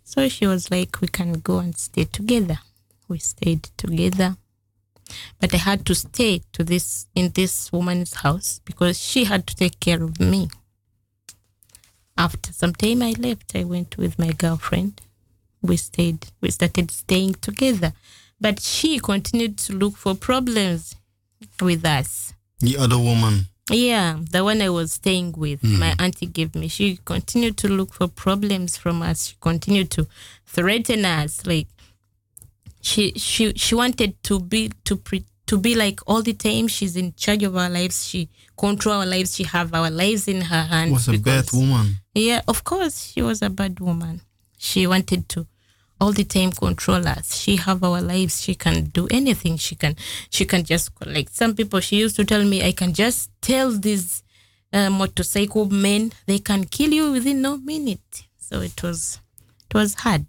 So 0.03 0.29
she 0.29 0.47
was 0.47 0.71
like, 0.71 1.01
we 1.01 1.09
can 1.09 1.31
go 1.51 1.59
and 1.65 1.75
stay 1.89 2.05
together. 2.19 2.59
We 3.09 3.19
stayed 3.19 3.65
together. 3.83 4.31
But 5.41 5.55
I 5.55 5.59
had 5.59 5.81
to 5.87 5.95
stay 5.95 6.43
to 6.55 6.65
this 6.65 7.07
in 7.15 7.27
this 7.39 7.71
woman's 7.71 8.15
house 8.25 8.61
because 8.65 8.97
she 8.99 9.25
had 9.25 9.43
to 9.49 9.55
take 9.55 9.79
care 9.79 10.03
of 10.03 10.19
me 10.21 10.49
after 12.17 12.53
some 12.53 12.75
time 12.75 13.03
I 13.03 13.15
left, 13.19 13.57
I 13.57 13.65
went 13.65 13.97
with 13.97 14.19
my 14.19 14.31
girlfriend. 14.33 15.01
We 15.61 15.77
stayed, 15.77 16.27
we 16.41 16.51
started 16.51 16.91
staying 16.91 17.35
together. 17.35 17.93
But 18.41 18.61
she 18.61 18.99
continued 18.99 19.59
to 19.59 19.73
look 19.73 19.97
for 19.97 20.15
problems 20.15 20.97
with 21.61 21.85
us. 21.85 22.35
The 22.59 22.77
other 22.77 22.99
woman. 22.99 23.47
Yeah, 23.71 24.19
the 24.31 24.43
one 24.43 24.61
I 24.61 24.71
was 24.71 24.95
staying 24.95 25.33
with, 25.33 25.63
mm. 25.63 25.79
my 25.79 25.95
auntie 25.99 26.27
gave 26.27 26.55
me. 26.55 26.69
She 26.69 26.99
continued 27.05 27.57
to 27.59 27.69
look 27.69 27.93
for 27.95 28.09
problems 28.09 28.77
from 28.77 29.03
us. 29.03 29.29
She 29.29 29.37
continued 29.41 29.91
to 29.93 30.09
threaten 30.45 31.05
us. 31.05 31.47
Like 31.47 31.69
she 32.81 33.13
she 33.13 33.53
she 33.55 33.75
wanted 33.75 34.21
to 34.25 34.41
be 34.41 34.73
to 34.85 34.97
pre, 34.97 35.25
to 35.47 35.59
be 35.59 35.77
like 35.77 36.01
all 36.09 36.23
the 36.23 36.33
time 36.33 36.67
she's 36.67 36.97
in 36.97 37.15
charge 37.15 37.45
of 37.45 37.57
our 37.57 37.71
lives. 37.71 38.05
She 38.05 38.29
control 38.59 38.97
our 38.97 39.07
lives. 39.07 39.37
She 39.37 39.45
have 39.45 39.73
our 39.73 39.91
lives 39.91 40.27
in 40.27 40.41
her 40.41 40.63
hands. 40.65 40.93
Was 40.93 41.09
a 41.09 41.19
bad 41.19 41.53
woman. 41.53 41.97
yeah, 42.15 42.43
of 42.49 42.65
course, 42.65 43.13
she 43.13 43.23
was 43.23 43.43
a 43.43 43.51
bad 43.51 43.79
woman. 43.79 44.23
She 44.59 44.87
wanted 44.89 45.29
to 45.31 45.47
all 46.03 46.13
the 46.13 46.25
time 46.25 46.51
control 46.51 47.07
us. 47.07 47.37
She 47.37 47.55
have 47.57 47.85
our 47.85 48.01
lives. 48.01 48.43
She 48.43 48.57
can 48.57 48.87
do 48.87 49.07
anything. 49.11 49.57
She 49.57 49.77
can 49.77 49.95
she 50.31 50.45
can 50.45 50.65
just 50.65 50.91
like 51.07 51.29
some 51.31 51.55
people. 51.55 51.79
She 51.79 51.97
used 52.05 52.17
to 52.17 52.25
tell 52.25 52.45
me, 52.45 52.59
I 52.71 52.73
can 52.73 52.93
just 52.93 53.31
tell 53.41 53.71
these 53.71 54.25
uh, 54.73 54.91
motorcycle 54.91 55.67
men 55.67 56.13
they 56.27 56.41
can 56.41 56.65
kill 56.65 56.93
you 56.93 57.13
within 57.13 57.41
no 57.41 57.57
minute. 57.57 58.25
So 58.37 58.61
it 58.61 58.83
was 58.83 59.21
it 59.71 59.75
was 59.75 59.95
hard. 60.05 60.27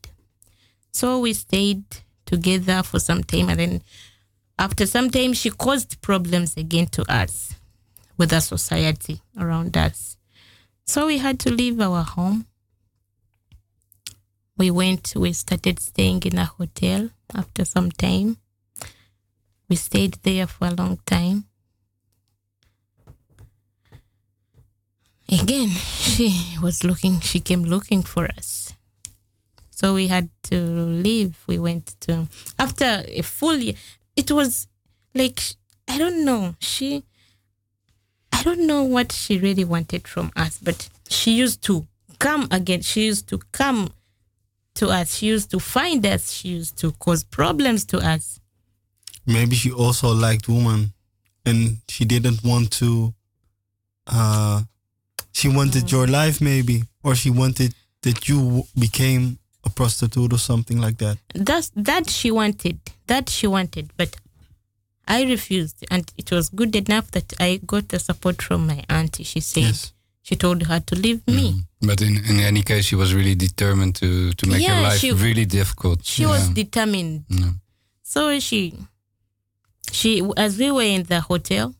So 0.92 1.20
we 1.20 1.34
stayed 1.34 1.84
together 2.28 2.84
for 2.84 3.00
some 3.00 3.24
time, 3.24 3.50
and 3.50 3.60
then 3.60 3.82
after 4.60 4.86
some 4.86 5.10
time, 5.10 5.34
she 5.34 5.50
caused 5.50 6.00
problems 6.02 6.56
again 6.56 6.86
to 6.98 7.04
us 7.12 7.56
with 8.16 8.30
the 8.30 8.42
society 8.42 9.22
around 9.40 9.76
us. 9.76 10.18
So 10.86 11.08
we 11.08 11.18
had 11.18 11.40
to 11.40 11.50
leave 11.52 11.82
our 11.82 12.04
home. 12.04 12.46
We 14.56 14.70
went, 14.70 15.14
we 15.16 15.34
started 15.34 15.80
staying 15.80 16.24
in 16.24 16.38
a 16.38 16.46
hotel 16.46 17.10
after 17.34 17.66
some 17.66 17.92
time. 17.92 18.38
We 19.68 19.76
stayed 19.76 20.20
there 20.24 20.46
for 20.46 20.68
a 20.68 20.76
long 20.76 21.00
time. 21.06 21.46
Again, 25.28 25.70
she 25.70 26.58
was 26.62 26.84
looking, 26.84 27.20
she 27.20 27.40
came 27.40 27.64
looking 27.64 28.04
for 28.04 28.26
us. 28.26 28.74
So 29.72 29.96
we 29.96 30.08
had 30.08 30.30
to 30.44 30.56
leave. 30.56 31.36
We 31.48 31.58
went 31.58 32.00
to, 32.02 32.28
after 32.60 33.04
a 33.08 33.22
full 33.24 33.58
year, 33.58 33.74
it 34.16 34.32
was 34.32 34.68
like, 35.16 35.42
I 35.88 35.98
don't 35.98 36.24
know, 36.24 36.56
she, 36.60 37.04
I 38.32 38.44
don't 38.44 38.68
know 38.68 38.84
what 38.84 39.12
she 39.12 39.40
really 39.40 39.66
wanted 39.66 40.08
from 40.08 40.32
us, 40.36 40.60
but 40.62 40.90
she 41.10 41.32
used 41.32 41.64
to 41.64 41.88
come 42.20 42.48
again. 42.52 42.82
She 42.82 43.06
used 43.06 43.28
to 43.30 43.40
come 43.52 43.92
to 44.76 44.90
us. 44.90 45.16
She 45.18 45.28
used 45.28 45.52
to 45.52 45.60
find 45.60 46.06
us. 46.06 46.32
She 46.32 46.50
used 46.50 46.78
to 46.80 46.92
cause 46.94 47.24
problems 47.24 47.86
to 47.86 47.98
us. 48.00 48.40
Maybe 49.26 49.56
she 49.56 49.72
also 49.72 50.14
liked 50.14 50.48
women, 50.50 50.94
and 51.46 51.78
she 51.88 52.06
didn't 52.06 52.44
want 52.44 52.72
to. 52.74 53.14
Uh, 54.08 54.64
she 55.32 55.48
wanted 55.48 55.92
your 55.92 56.08
life, 56.08 56.42
maybe, 56.42 56.84
or 57.04 57.16
she 57.16 57.30
wanted 57.30 57.74
that 58.02 58.28
you 58.28 58.64
became 58.78 59.40
a 59.64 59.70
prostitute 59.70 60.34
or 60.34 60.38
something 60.38 60.78
like 60.80 60.98
that. 60.98 61.18
That's 61.34 61.72
that 61.76 62.10
she 62.10 62.32
wanted. 62.32 62.80
That 63.08 63.30
she 63.30 63.48
wanted, 63.48 63.92
but 63.96 64.16
I 65.08 65.24
refused, 65.24 65.86
and 65.90 66.12
it 66.18 66.32
was 66.32 66.50
good 66.50 66.76
enough 66.76 67.12
that 67.12 67.34
I 67.40 67.62
got 67.66 67.90
the 67.90 68.00
support 68.00 68.42
from 68.42 68.68
my 68.68 68.84
auntie. 68.90 69.24
She 69.24 69.40
said 69.40 69.64
Yes. 69.64 69.94
She 70.24 70.36
told 70.36 70.64
her 70.64 70.80
to 70.80 70.96
leave 70.96 71.22
me. 71.28 71.52
Mm. 71.54 71.88
But 71.88 72.02
in, 72.02 72.14
in 72.26 72.40
any 72.40 72.62
case, 72.64 72.86
she 72.86 72.96
was 72.96 73.14
really 73.14 73.36
determined 73.36 73.94
to, 73.96 74.32
to 74.34 74.50
make 74.50 74.62
Yeah, 74.62 74.74
your 74.80 74.84
life 74.90 75.00
she- 75.00 75.12
really 75.12 75.46
difficult. 75.46 76.04
She 76.06 76.26
was 76.26 76.50
determined. 76.50 77.26
Yeah. 77.30 77.52
So 78.04 78.40
she, 78.40 78.74
she, 79.92 80.12
as 80.38 80.58
we 80.58 80.72
were 80.72 80.82
in 80.98 81.04
the 81.04 81.20
hotel, 81.22 81.76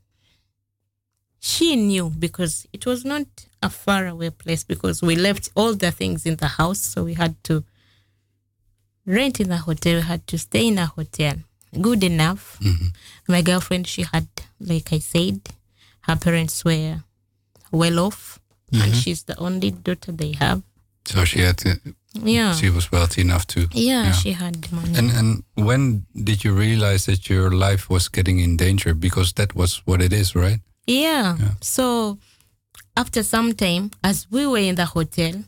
she 1.40 1.76
knew 1.76 2.10
because 2.10 2.68
it 2.74 2.86
was 2.86 3.04
not 3.06 3.26
a 3.62 3.70
far 3.70 4.08
away 4.08 4.30
place 4.30 4.64
because 4.64 5.02
we 5.02 5.16
left 5.16 5.50
all 5.56 5.74
the 5.74 5.92
things 5.92 6.26
in 6.26 6.36
the 6.38 6.48
house. 6.60 6.80
So 6.80 7.04
we 7.06 7.14
had 7.16 7.42
to 7.46 7.64
rent 9.06 9.40
in 9.40 9.52
a 9.52 9.58
hotel. 9.58 9.96
We 9.96 10.02
had 10.02 10.26
to 10.28 10.38
stay 10.38 10.68
in 10.68 10.78
a 10.78 10.86
hotel. 10.86 11.36
Good 11.82 12.04
enough. 12.04 12.58
Mm-hmm. 12.62 12.88
My 13.30 13.42
girlfriend, 13.42 13.88
she 13.88 14.04
had, 14.04 14.28
like 14.60 14.92
I 14.94 15.00
said, 15.00 15.42
her 16.02 16.16
parents 16.16 16.64
were 16.64 17.04
well 17.74 18.00
off, 18.00 18.40
and 18.72 18.82
mm-hmm. 18.82 18.94
she's 18.94 19.24
the 19.24 19.38
only 19.38 19.72
daughter 19.72 20.12
they 20.14 20.34
have. 20.40 20.62
So 21.06 21.26
she 21.26 21.40
had 21.42 21.58
to, 21.58 21.70
Yeah. 22.14 22.54
she 22.54 22.70
was 22.70 22.92
wealthy 22.92 23.22
enough 23.22 23.46
to. 23.48 23.68
yeah, 23.74 24.14
she 24.14 24.32
had 24.32 24.72
money. 24.72 24.98
And 24.98 25.12
and 25.12 25.44
when 25.56 26.06
did 26.16 26.44
you 26.46 26.54
realize 26.54 27.06
that 27.12 27.28
your 27.28 27.52
life 27.52 27.90
was 27.90 28.08
getting 28.10 28.40
in 28.40 28.56
danger? 28.58 28.94
Because 28.94 29.34
that 29.34 29.54
was 29.56 29.82
what 29.86 30.02
it 30.02 30.14
is, 30.14 30.34
right? 30.36 30.62
Yeah. 30.88 31.36
Yeah. 31.40 31.54
So 31.62 32.18
after 32.96 33.24
some 33.24 33.54
time, 33.54 33.92
as 34.04 34.28
we 34.32 34.48
were 34.48 34.64
in 34.70 34.76
the 34.76 34.86
hotel, 34.86 35.44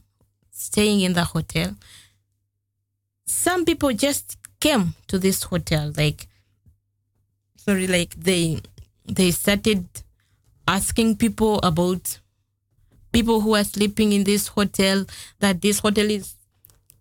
staying 0.52 1.02
in 1.02 1.14
the 1.14 1.24
hotel, 1.24 1.76
some 3.26 3.64
people 3.66 3.94
just 3.94 4.38
came 4.60 4.96
to 5.08 5.20
this 5.20 5.44
hotel. 5.44 5.94
Like, 5.96 6.28
sorry, 7.56 7.88
like 7.88 8.16
they 8.18 8.62
they 9.06 9.32
started 9.32 9.86
asking 10.68 11.18
people 11.18 11.60
about 11.64 12.20
people 13.12 13.40
who 13.42 13.56
are 13.56 13.64
sleeping 13.64 14.12
in 14.12 14.24
this 14.24 14.48
hotel. 14.48 15.06
That 15.40 15.62
this 15.62 15.80
hotel 15.80 16.10
is 16.10 16.36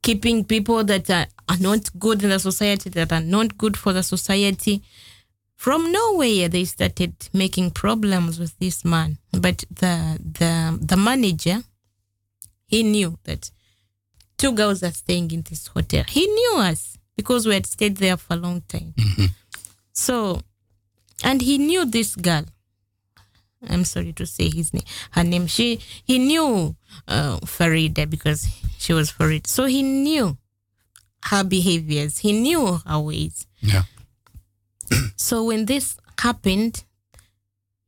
keeping 0.02 0.44
people 0.44 0.84
that 0.84 1.10
are, 1.10 1.26
are 1.48 1.58
not 1.58 1.88
good 1.98 2.22
in 2.22 2.30
the 2.30 2.38
society, 2.38 2.90
that 2.90 3.12
are 3.12 3.20
not 3.20 3.58
good 3.58 3.76
for 3.76 3.92
the 3.92 4.02
society. 4.02 4.82
From 5.56 5.90
nowhere 5.90 6.48
they 6.48 6.64
started 6.66 7.14
making 7.32 7.70
problems 7.70 8.38
with 8.38 8.56
this 8.58 8.84
man. 8.84 9.18
But 9.32 9.64
the 9.70 10.18
the 10.20 10.78
the 10.80 10.96
manager 10.96 11.62
he 12.66 12.82
knew 12.82 13.18
that 13.24 13.50
two 14.36 14.52
girls 14.52 14.82
are 14.82 14.90
staying 14.90 15.30
in 15.30 15.42
this 15.42 15.68
hotel. 15.68 16.04
He 16.08 16.26
knew 16.26 16.54
us 16.58 16.98
because 17.16 17.46
we 17.46 17.54
had 17.54 17.66
stayed 17.66 17.96
there 17.96 18.16
for 18.16 18.34
a 18.34 18.36
long 18.36 18.62
time. 18.68 18.94
Mm-hmm. 18.96 19.26
So 19.92 20.42
and 21.22 21.40
he 21.40 21.58
knew 21.58 21.84
this 21.84 22.14
girl 22.14 22.44
i'm 23.68 23.84
sorry 23.84 24.12
to 24.12 24.26
say 24.26 24.48
his 24.50 24.72
name 24.74 24.84
her 25.12 25.24
name 25.24 25.46
she 25.46 25.78
he 26.04 26.18
knew 26.18 26.74
uh, 27.08 27.38
farida 27.40 28.08
because 28.08 28.46
she 28.78 28.92
was 28.92 29.10
farida 29.12 29.46
so 29.46 29.64
he 29.66 29.82
knew 29.82 30.36
her 31.26 31.42
behaviors 31.44 32.18
he 32.18 32.32
knew 32.32 32.78
her 32.86 32.98
ways 33.00 33.46
Yeah. 33.60 33.82
so 35.16 35.44
when 35.44 35.66
this 35.66 35.96
happened, 36.18 36.84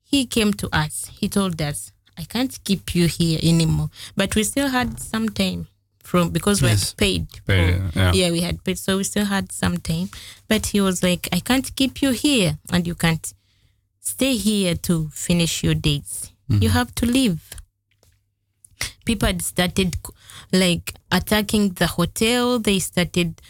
he 0.03 0.25
came 0.27 0.53
to 0.55 0.69
us. 0.75 1.11
He 1.21 1.29
told 1.29 1.61
us, 1.61 1.93
I 2.17 2.25
can't 2.25 2.59
keep 2.65 2.95
you 2.95 3.07
here 3.07 3.39
anymore. 3.43 3.91
But 4.17 4.35
we 4.35 4.43
still 4.45 4.69
had 4.69 4.99
some 5.01 5.29
time 5.29 5.67
from 6.03 6.31
because 6.31 6.63
we 6.63 6.69
Yes. 6.69 6.91
had 6.91 6.97
paid. 6.97 7.27
Paid, 7.47 7.93
for- 7.93 7.99
yeah. 7.99 8.13
yeah, 8.13 8.31
we 8.31 8.41
had 8.41 8.65
paid. 8.65 8.79
So 8.79 8.97
we 8.97 9.05
still 9.05 9.27
had 9.27 9.53
some 9.53 9.77
time. 9.79 10.09
But 10.49 10.67
he 10.67 10.81
was 10.81 11.03
like, 11.03 11.29
I 11.33 11.41
can't 11.41 11.69
keep 11.77 12.01
you 12.03 12.11
here 12.13 12.59
and 12.73 12.87
you 12.87 12.95
can't 12.95 13.33
stay 14.07 14.37
here 14.37 14.75
to 14.75 15.09
finish 15.09 15.63
your 15.63 15.75
days. 15.75 16.33
You 16.49 16.57
mm-hmm. 16.57 16.69
have 16.69 16.95
to 16.97 17.07
leave. 17.07 17.43
People 19.05 19.27
had 19.27 19.43
started 19.43 19.97
like 20.53 20.95
attacking 21.11 21.71
the 21.71 21.89
hotel. 21.89 22.59
They 22.59 22.79
started 22.79 23.41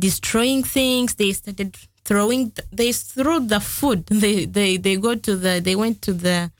destroying 0.00 0.62
things. 0.62 1.14
They 1.14 1.32
started 1.32 1.76
throwing. 2.04 2.52
They 2.72 2.92
threw 2.92 3.40
the 3.40 3.60
food. 3.60 4.06
They 4.10 4.46
they 4.46 4.78
they 4.78 4.96
go 4.96 5.14
to 5.14 5.36
the. 5.36 5.60
They 5.60 5.76
went 5.76 6.00
to 6.02 6.12
the 6.12 6.50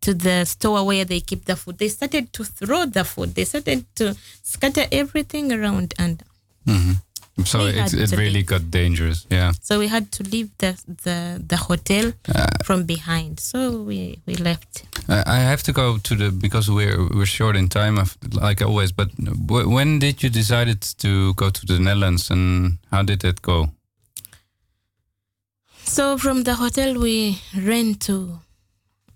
to 0.00 0.14
the 0.14 0.44
store 0.44 0.84
where 0.86 1.04
they 1.04 1.20
keep 1.20 1.44
the 1.44 1.56
food. 1.56 1.78
They 1.78 1.88
started 1.88 2.32
to 2.32 2.44
throw 2.44 2.86
the 2.86 3.04
food. 3.04 3.34
They 3.34 3.44
started 3.44 3.84
to 3.96 4.16
scatter 4.42 4.86
everything 4.90 5.52
around, 5.52 5.94
and 5.98 6.22
So 7.44 7.60
it, 7.66 7.94
it 7.94 8.10
really 8.12 8.30
leave. 8.30 8.46
got 8.46 8.70
dangerous. 8.70 9.26
Yeah. 9.30 9.52
so 9.62 9.78
we 9.78 9.86
had 9.88 10.10
to 10.12 10.22
leave 10.24 10.48
the 10.58 10.76
the 11.04 11.42
the 11.46 11.56
hotel 11.56 12.12
uh, 12.34 12.46
from 12.64 12.84
behind. 12.84 13.38
So 13.40 13.82
we 13.82 14.18
we 14.26 14.34
left. 14.34 14.84
I 15.08 15.22
I 15.26 15.38
have 15.40 15.62
to 15.62 15.72
go 15.72 15.98
to 15.98 16.14
the 16.16 16.30
because 16.30 16.70
we're 16.70 16.98
we're 17.14 17.26
short 17.26 17.56
in 17.56 17.68
time, 17.68 17.98
of- 18.00 18.16
like 18.32 18.60
always. 18.64 18.92
But 18.92 19.08
w- 19.46 19.68
when 19.70 19.98
did 19.98 20.22
you 20.22 20.30
decided 20.30 20.80
to 20.98 21.32
go 21.34 21.50
to 21.50 21.66
the 21.66 21.78
Netherlands, 21.78 22.30
and 22.30 22.78
how 22.90 23.02
did 23.04 23.20
that 23.20 23.40
go? 23.42 23.70
So 25.84 26.18
from 26.18 26.42
the 26.44 26.54
hotel 26.54 26.98
we 27.00 27.40
ran 27.56 27.94
to 28.06 28.40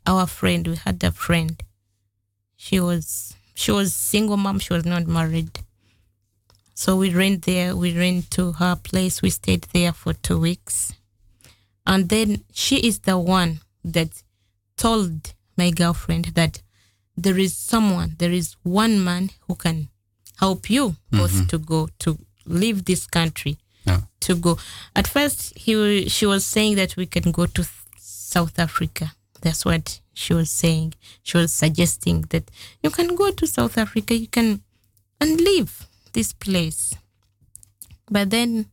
our 0.07 0.27
friend. 0.27 0.67
We 0.69 0.77
had 0.77 1.03
a 1.05 1.11
friend. 1.13 1.63
She 2.57 2.81
was 2.81 3.35
she 3.55 3.73
was 3.73 3.93
single 3.95 4.37
mom. 4.37 4.59
She 4.59 4.73
was 4.73 4.85
not 4.85 5.07
married. 5.07 5.59
So 6.75 6.97
we 6.97 7.11
ran 7.15 7.41
there. 7.41 7.77
We 7.77 7.97
ran 7.97 8.23
to 8.31 8.53
her 8.53 8.77
place. 8.77 9.23
We 9.23 9.31
stayed 9.31 9.67
there 9.73 9.93
for 9.93 10.13
two 10.15 10.39
weeks, 10.39 10.93
and 11.87 12.09
then 12.09 12.45
she 12.53 12.77
is 12.77 13.01
the 13.01 13.19
one 13.19 13.61
that 13.85 14.23
told 14.77 15.35
my 15.57 15.71
girlfriend 15.71 16.27
that 16.35 16.63
there 17.17 17.39
is 17.39 17.57
someone, 17.57 18.17
there 18.19 18.33
is 18.33 18.57
one 18.63 19.03
man 19.05 19.31
who 19.47 19.55
can 19.55 19.89
help 20.39 20.71
you 20.71 20.97
both 21.11 21.33
mm-hmm. 21.33 21.47
to 21.47 21.59
go 21.59 21.89
to 22.01 22.19
leave 22.47 22.85
this 22.85 23.07
country 23.07 23.59
Yeah. 23.87 24.01
to 24.21 24.35
go. 24.35 24.59
At 24.97 25.07
first, 25.07 25.57
he 25.57 26.09
she 26.09 26.27
was 26.27 26.45
saying 26.45 26.77
that 26.77 26.97
we 26.97 27.07
can 27.07 27.33
go 27.33 27.47
to 27.47 27.65
South 27.99 28.59
Africa. 28.59 29.13
That's 29.43 29.65
what 29.65 30.01
she 30.15 30.33
was 30.35 30.51
saying. 30.51 30.95
She 31.23 31.37
was 31.37 31.53
suggesting 31.53 32.23
that 32.31 32.51
you 32.83 32.91
can 32.91 33.15
go 33.15 33.31
to 33.31 33.47
South 33.47 33.77
Africa, 33.77 34.15
you 34.15 34.29
can 34.29 34.63
and 35.21 35.41
leave 35.41 35.87
this 36.13 36.33
place. 36.33 36.95
But 38.11 38.31
then 38.31 38.67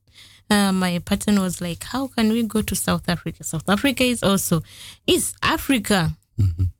uh, 0.49 0.71
my 0.71 0.99
partner 0.99 1.41
was 1.41 1.61
like, 1.61 1.83
"How 1.83 2.07
can 2.07 2.29
we 2.31 2.43
go 2.43 2.61
to 2.61 2.75
South 2.75 3.07
Africa? 3.07 3.43
South 3.43 3.69
Africa 3.69 4.03
is 4.03 4.23
also 4.23 4.61
is 5.07 5.33
Africa. 5.41 6.11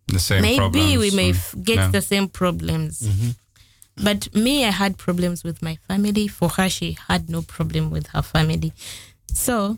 The 0.08 0.20
same 0.20 0.42
Maybe 0.42 0.98
we 0.98 1.12
may 1.12 1.32
mm, 1.32 1.36
f- 1.36 1.56
get 1.64 1.76
yeah. 1.76 1.92
the 1.92 2.02
same 2.02 2.28
problems." 2.28 3.08
but 4.02 4.34
me, 4.34 4.66
I 4.66 4.72
had 4.72 4.98
problems 4.98 5.44
with 5.44 5.62
my 5.62 5.78
family. 5.88 6.28
For 6.28 6.50
her, 6.50 6.70
she 6.70 6.98
had 7.08 7.30
no 7.30 7.42
problem 7.42 7.92
with 7.92 8.08
her 8.08 8.22
family. 8.22 8.74
So 9.34 9.78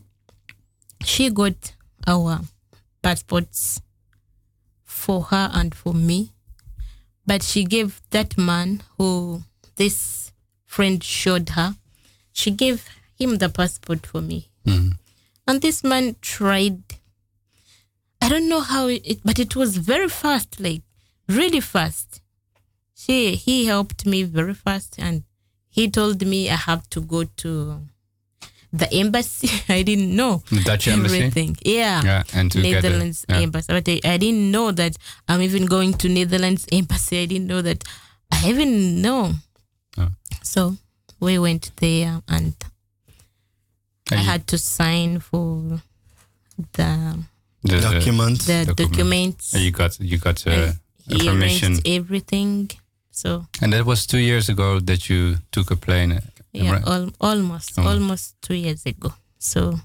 she 1.03 1.29
got 1.29 1.73
our 2.07 2.41
passports 3.01 3.81
for 4.83 5.23
her 5.23 5.49
and 5.53 5.73
for 5.73 5.93
me. 5.93 6.31
But 7.25 7.43
she 7.43 7.63
gave 7.63 8.01
that 8.11 8.37
man 8.37 8.83
who 8.97 9.43
this 9.75 10.30
friend 10.75 11.03
showed 11.03 11.49
her, 11.57 11.69
she 12.39 12.49
gave 12.63 12.77
him 13.21 13.31
the 13.43 13.49
passport 13.59 14.01
for 14.11 14.21
me. 14.31 14.39
Mhm. 14.65 14.91
And 15.47 15.61
this 15.61 15.83
man 15.91 16.15
tried, 16.21 16.79
I 18.21 18.29
don't 18.29 18.47
know 18.53 18.61
how 18.73 18.83
it, 18.87 19.19
but 19.27 19.37
it 19.45 19.53
was 19.55 19.77
very 19.91 20.07
fast, 20.23 20.59
like 20.67 20.83
really 21.27 21.59
fast. 21.75 22.21
She, 23.01 23.17
he 23.45 23.65
helped 23.73 24.05
me 24.05 24.19
very 24.39 24.53
fast 24.65 24.95
and 24.99 25.23
he 25.77 25.89
told 25.89 26.25
me 26.33 26.39
I 26.49 26.59
have 26.69 26.83
to 26.91 27.01
go 27.01 27.23
to 27.43 27.51
the 28.81 28.87
embassy. 28.93 29.49
I 29.77 29.81
didn't 29.89 30.15
know 30.15 30.33
The 30.51 30.61
Dutch 30.63 30.87
embassy. 30.87 31.17
everything. 31.17 31.57
Yeah. 31.65 32.01
Yeah, 32.09 32.23
and 32.33 32.51
to 32.51 32.61
get 32.61 32.83
Netherlands 32.83 33.25
it. 33.27 33.33
Yeah. 33.33 33.41
embassy. 33.41 33.73
But 33.75 33.89
I, 33.89 33.99
I 34.13 34.17
didn't 34.17 34.49
know 34.55 34.71
that 34.71 34.93
I'm 35.27 35.41
even 35.41 35.65
going 35.65 35.93
to 36.01 36.07
Netherlands 36.07 36.65
embassy. 36.71 37.23
I 37.23 37.25
didn't 37.25 37.47
know 37.47 37.61
that. 37.61 37.83
I 38.31 38.49
even 38.49 39.01
know. 39.01 39.33
So 40.41 40.77
we 41.19 41.37
went 41.39 41.71
there 41.77 42.21
and 42.27 42.53
I 44.11 44.15
And 44.15 44.25
had 44.25 44.45
to 44.47 44.57
sign 44.57 45.19
for 45.19 45.81
the 46.73 47.17
the, 47.63 47.75
the- 47.75 47.81
Document. 47.81 48.39
the 48.45 48.65
Document. 48.65 48.77
documents. 48.91 49.53
and 49.53 49.63
you 49.63 49.71
got 49.71 49.99
you 49.99 50.17
got 50.17 50.45
uh, 50.47 50.73
And 51.09 51.21
permission, 51.21 51.79
everything. 51.85 52.71
So 53.11 53.45
and 53.61 53.71
that 53.73 53.85
was 53.85 54.05
two 54.05 54.17
years 54.19 54.49
ago 54.49 54.79
that 54.79 55.09
you 55.09 55.37
took 55.51 55.71
a 55.71 55.75
plane. 55.75 56.11
uh, 56.13 56.21
yeah, 56.53 56.71
right? 56.73 56.87
al- 56.87 57.11
almost 57.19 57.77
Oh. 57.77 57.87
almost 57.87 58.35
two 58.41 58.55
years 58.55 58.85
ago. 58.85 59.13
So 59.39 59.79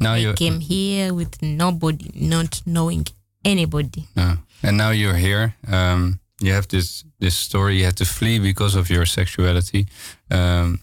now 0.00 0.14
you 0.14 0.32
came 0.34 0.60
here 0.60 1.12
with 1.14 1.42
nobody, 1.42 2.10
not 2.14 2.62
knowing 2.64 3.06
anybody. 3.44 4.06
Yeah. 4.16 4.36
And 4.62 4.76
now 4.76 4.90
you're 4.90 5.16
here. 5.18 5.54
Um, 5.66 6.18
you 6.40 6.52
have 6.52 6.68
this 6.68 7.04
this 7.18 7.36
story. 7.36 7.78
You 7.78 7.84
had 7.84 7.96
to 7.96 8.04
flee 8.04 8.38
because 8.38 8.74
of 8.74 8.90
your 8.90 9.06
sexuality. 9.06 9.86
Um, 10.30 10.80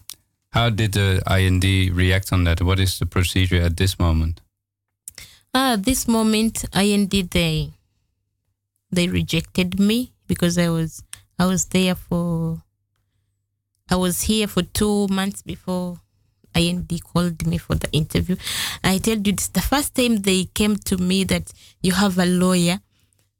how 0.50 0.70
did 0.70 0.92
the 0.92 1.22
IND 1.26 1.64
react 1.96 2.32
on 2.32 2.44
that? 2.44 2.62
What 2.62 2.80
is 2.80 2.98
the 2.98 3.06
procedure 3.06 3.60
at 3.60 3.76
this 3.76 3.98
moment? 3.98 4.40
Ah, 5.54 5.76
this 5.78 6.06
moment 6.06 6.64
IND 6.74 7.10
they 7.10 7.72
they 8.90 9.08
rejected 9.08 9.80
me 9.80 10.12
because 10.26 10.58
I 10.58 10.68
was 10.68 11.02
I 11.38 11.46
was 11.46 11.66
there 11.66 11.94
for 11.94 12.62
I 13.88 13.96
was 13.96 14.22
here 14.22 14.46
for 14.48 14.62
two 14.62 15.06
months 15.08 15.42
before 15.42 16.00
IND 16.54 16.90
called 17.04 17.46
me 17.46 17.58
for 17.58 17.74
the 17.74 17.90
interview. 17.92 18.36
I 18.82 18.98
told 18.98 19.26
you 19.26 19.32
this 19.32 19.48
the 19.48 19.60
first 19.60 19.94
time 19.94 20.16
they 20.16 20.44
came 20.44 20.76
to 20.76 20.96
me 20.96 21.24
that 21.24 21.52
you 21.82 21.92
have 21.92 22.18
a 22.18 22.26
lawyer, 22.26 22.80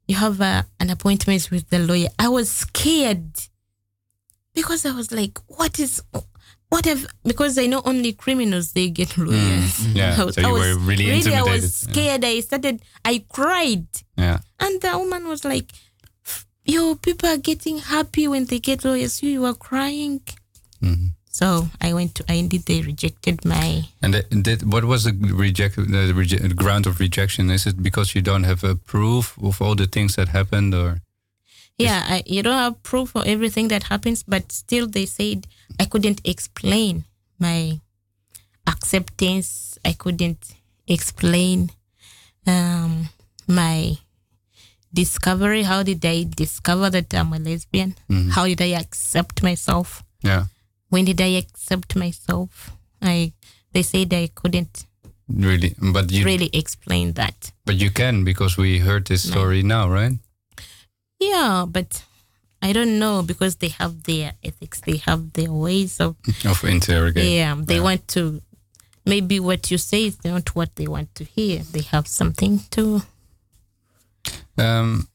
you 0.07 0.15
have 0.15 0.39
a, 0.41 0.65
an 0.79 0.89
appointment 0.89 1.49
with 1.51 1.69
the 1.69 1.79
lawyer. 1.79 2.07
I 2.17 2.29
was 2.29 2.49
scared 2.49 3.31
because 4.53 4.85
I 4.85 4.91
was 4.91 5.11
like, 5.11 5.37
what 5.47 5.79
is 5.79 6.01
what 6.69 6.85
have 6.85 7.05
because 7.23 7.57
I 7.57 7.65
know 7.67 7.81
only 7.85 8.13
criminals 8.13 8.73
they 8.73 8.89
get 8.89 9.17
lawyers. 9.17 9.79
Mm, 9.79 9.95
yeah, 9.99 10.15
I 10.19 10.23
was- 10.25 10.35
so 10.35 10.41
you 10.41 10.47
I 10.47 10.51
was 10.51 10.61
were 10.61 10.77
really 10.83 11.11
I 11.11 11.15
intimidated, 11.15 11.51
was 11.53 11.63
yeah. 11.87 11.91
scared. 11.93 12.25
I 12.25 12.39
started. 12.41 12.81
I 13.05 13.23
cried, 13.29 13.87
Yeah. 14.17 14.39
and 14.59 14.81
the 14.81 14.97
woman 14.97 15.27
was 15.27 15.45
like, 15.45 15.71
"Yo, 16.65 16.95
people 16.95 17.29
are 17.29 17.37
getting 17.37 17.77
happy 17.79 18.27
when 18.27 18.45
they 18.45 18.59
get 18.59 18.83
lawyers. 18.83 19.21
You, 19.23 19.29
you 19.29 19.45
are 19.45 19.53
crying." 19.53 20.21
Mhm. 20.83 21.13
So 21.39 21.69
I 21.79 21.93
went 21.93 22.15
to 22.15 22.23
IND. 22.27 22.51
They 22.65 22.81
rejected 22.81 23.45
my. 23.45 23.83
And 24.01 24.11
that, 24.15 24.25
that, 24.31 24.63
what 24.63 24.85
was 24.85 25.03
the 25.03 25.13
reject 25.45 25.75
the 25.75 26.53
ground 26.55 26.87
of 26.87 26.99
rejection? 26.99 27.51
Is 27.51 27.67
it 27.67 27.83
because 27.83 28.15
you 28.15 28.23
don't 28.23 28.45
have 28.45 28.63
a 28.63 28.73
proof 28.73 29.37
of 29.37 29.61
all 29.61 29.75
the 29.75 29.85
things 29.85 30.15
that 30.15 30.29
happened, 30.29 30.73
or 30.73 30.89
Yeah, 31.77 32.01
I, 32.09 32.23
you 32.25 32.41
don't 32.41 32.57
have 32.65 32.81
proof 32.81 33.09
for 33.11 33.23
everything 33.23 33.67
that 33.67 33.83
happens, 33.83 34.23
but 34.23 34.51
still 34.51 34.87
they 34.87 35.05
said 35.05 35.45
I 35.79 35.85
couldn't 35.85 36.21
explain 36.25 37.03
my 37.37 37.81
acceptance. 38.65 39.77
I 39.85 39.93
couldn't 39.93 40.55
explain 40.87 41.69
um, 42.47 43.09
my 43.47 43.99
discovery. 44.91 45.63
How 45.63 45.83
did 45.83 46.03
I 46.03 46.23
discover 46.23 46.89
that 46.89 47.13
I'm 47.13 47.31
a 47.33 47.37
lesbian? 47.37 47.93
Mhm. 48.09 48.31
How 48.31 48.45
did 48.47 48.61
I 48.61 48.73
accept 48.81 49.43
myself? 49.43 50.03
yeah, 50.23 50.45
When 50.89 51.05
did 51.05 51.19
I 51.21 51.37
accept 51.37 51.95
myself? 51.95 52.71
I 53.01 53.33
they 53.73 53.83
said 53.83 54.13
I 54.13 54.27
couldn't 54.33 54.85
really? 55.29 55.75
But 55.93 56.11
you 56.11 56.23
really 56.25 56.49
explain 56.53 57.13
that. 57.13 57.51
but 57.65 57.75
you 57.75 57.91
can 57.91 58.23
because 58.23 58.57
we 58.57 58.79
heard 58.79 59.05
this 59.07 59.27
story 59.29 59.61
now, 59.63 59.89
right? 59.89 60.13
Yeah, 61.19 61.65
but 61.67 62.03
I 62.61 62.73
don't 62.73 62.97
know 62.99 63.21
because 63.23 63.57
they 63.57 63.69
have 63.69 64.03
their 64.03 64.33
ethics. 64.43 64.81
They 64.81 64.97
have 64.97 65.33
their 65.33 65.51
ways 65.51 65.99
of 65.99 66.15
Of 66.45 66.63
interrogation. 66.63 67.31
Yeah, 67.33 67.55
they 67.59 67.75
Yeah. 67.75 67.83
want 67.83 68.07
to. 68.09 68.41
Maybe 69.05 69.39
what 69.39 69.71
you 69.71 69.77
say 69.77 70.05
is 70.07 70.17
not 70.25 70.55
what 70.55 70.75
they 70.75 70.87
want 70.87 71.13
to 71.15 71.23
hear. 71.23 71.59
They 71.71 71.81
have 71.91 72.07
something 72.07 72.59
to. 72.71 73.01
Um, 74.57 75.07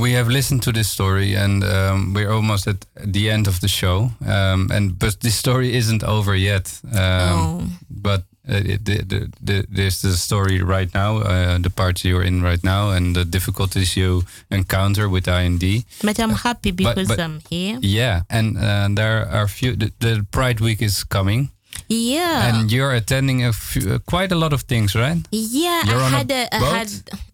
we 0.00 0.12
have 0.12 0.28
listened 0.28 0.62
to 0.62 0.72
this 0.72 0.88
story, 0.90 1.34
and 1.36 1.62
um, 1.64 2.14
we're 2.14 2.30
almost 2.32 2.66
at 2.66 2.86
the 3.12 3.30
end 3.30 3.46
of 3.48 3.60
the 3.60 3.68
show. 3.68 4.10
Um, 4.26 4.68
and 4.72 4.98
but 4.98 5.20
this 5.20 5.34
story 5.36 5.74
isn't 5.76 6.02
over 6.04 6.34
yet. 6.36 6.80
Um, 6.92 7.00
Oh. 7.34 7.62
But 7.90 8.22
uh, 8.48 8.60
it, 8.72 8.84
the, 8.84 8.96
the, 9.04 9.32
the, 9.40 9.66
there's 9.70 10.02
the 10.02 10.12
story 10.16 10.60
right 10.62 10.92
now, 10.94 11.18
uh, 11.18 11.58
the 11.58 11.70
part 11.70 12.04
you're 12.04 12.22
in 12.26 12.42
right 12.42 12.62
now, 12.62 12.90
and 12.90 13.14
the 13.16 13.24
difficulties 13.24 13.96
you 13.96 14.22
encounter 14.50 15.08
with 15.08 15.26
IND. 15.28 15.84
But 16.02 16.18
I'm 16.18 16.30
happy 16.34 16.70
because 16.72 17.08
but- 17.08 17.18
I'm 17.20 17.40
here. 17.48 17.78
Yeah, 17.80 18.22
and 18.28 18.58
uh, 18.58 18.88
there 18.94 19.26
are 19.30 19.48
few. 19.48 19.76
The, 19.76 19.90
the 20.00 20.26
Pride 20.30 20.60
Week 20.60 20.82
is 20.82 21.04
coming, 21.04 21.50
Yeah, 21.88 22.48
and 22.60 22.70
you're 22.72 22.92
attending 22.92 23.44
a 23.44 23.52
few, 23.52 23.94
uh, 23.94 23.98
quite 24.04 24.30
a 24.32 24.36
lot 24.38 24.52
of 24.52 24.62
things, 24.62 24.94
right? 24.94 25.16
yeah. 25.30 25.82
You're 25.86 26.02
I 26.02 26.06
a 26.06 26.10
had 26.10 26.30
a, 26.30 26.54
I 26.54 26.78
had. 26.78 26.88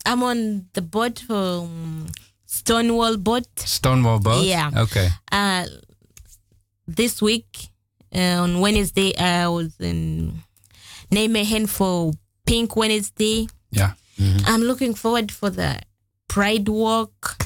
I'm 0.07 0.23
on 0.23 0.67
the 0.75 0.83
boat 0.83 1.19
from 1.27 2.07
Stonewall 2.51 3.17
boat. 3.17 3.47
Stonewall 3.61 4.19
boat. 4.19 4.45
Yeah. 4.45 4.71
Okay. 4.77 5.09
Uh, 5.31 5.67
this 6.89 7.23
week 7.23 7.69
uh, 8.13 8.43
on 8.43 8.59
Wednesday 8.61 9.17
I 9.17 9.47
was 9.47 9.79
in 9.79 10.43
Nijmegen 11.13 11.69
for 11.69 12.13
Pink 12.47 12.75
Wednesday. 12.75 13.47
Yeah. 13.71 13.93
I'm 14.47 14.63
looking 14.63 14.95
forward 14.95 15.31
for 15.31 15.49
the 15.49 15.79
Pride 16.29 16.69
Walk. 16.69 17.39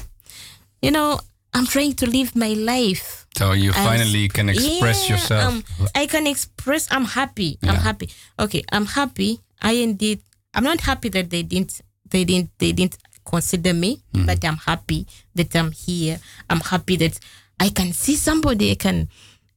You 0.81 0.89
know, 0.91 1.19
I'm 1.53 1.65
trying 1.67 1.93
to 2.01 2.09
live 2.09 2.35
my 2.35 2.53
life. 2.53 3.27
So 3.37 3.51
you 3.53 3.71
finally 3.73 4.27
can 4.27 4.49
express 4.49 5.07
Yeah, 5.07 5.15
yourself. 5.15 5.53
um, 5.53 5.63
I 5.93 6.07
can 6.07 6.25
express. 6.27 6.87
I'm 6.91 7.05
happy. 7.05 7.59
I'm 7.63 7.75
happy. 7.75 8.09
Okay, 8.39 8.63
I'm 8.71 8.87
happy. 8.87 9.39
I 9.61 9.73
indeed. 9.73 10.19
I'm 10.53 10.63
not 10.63 10.81
happy 10.81 11.09
that 11.09 11.29
they 11.29 11.43
didn't. 11.43 11.79
They 12.09 12.25
didn't. 12.25 12.49
They 12.57 12.71
didn't 12.73 12.97
consider 13.25 13.73
me. 13.73 14.01
Mm-hmm. 14.13 14.25
But 14.25 14.45
I'm 14.45 14.57
happy 14.57 15.07
that 15.35 15.55
I'm 15.55 15.71
here. 15.71 16.19
I'm 16.49 16.59
happy 16.61 16.95
that 16.97 17.19
I 17.59 17.69
can 17.69 17.93
see 17.93 18.15
somebody. 18.15 18.71
I 18.71 18.75
can. 18.75 19.09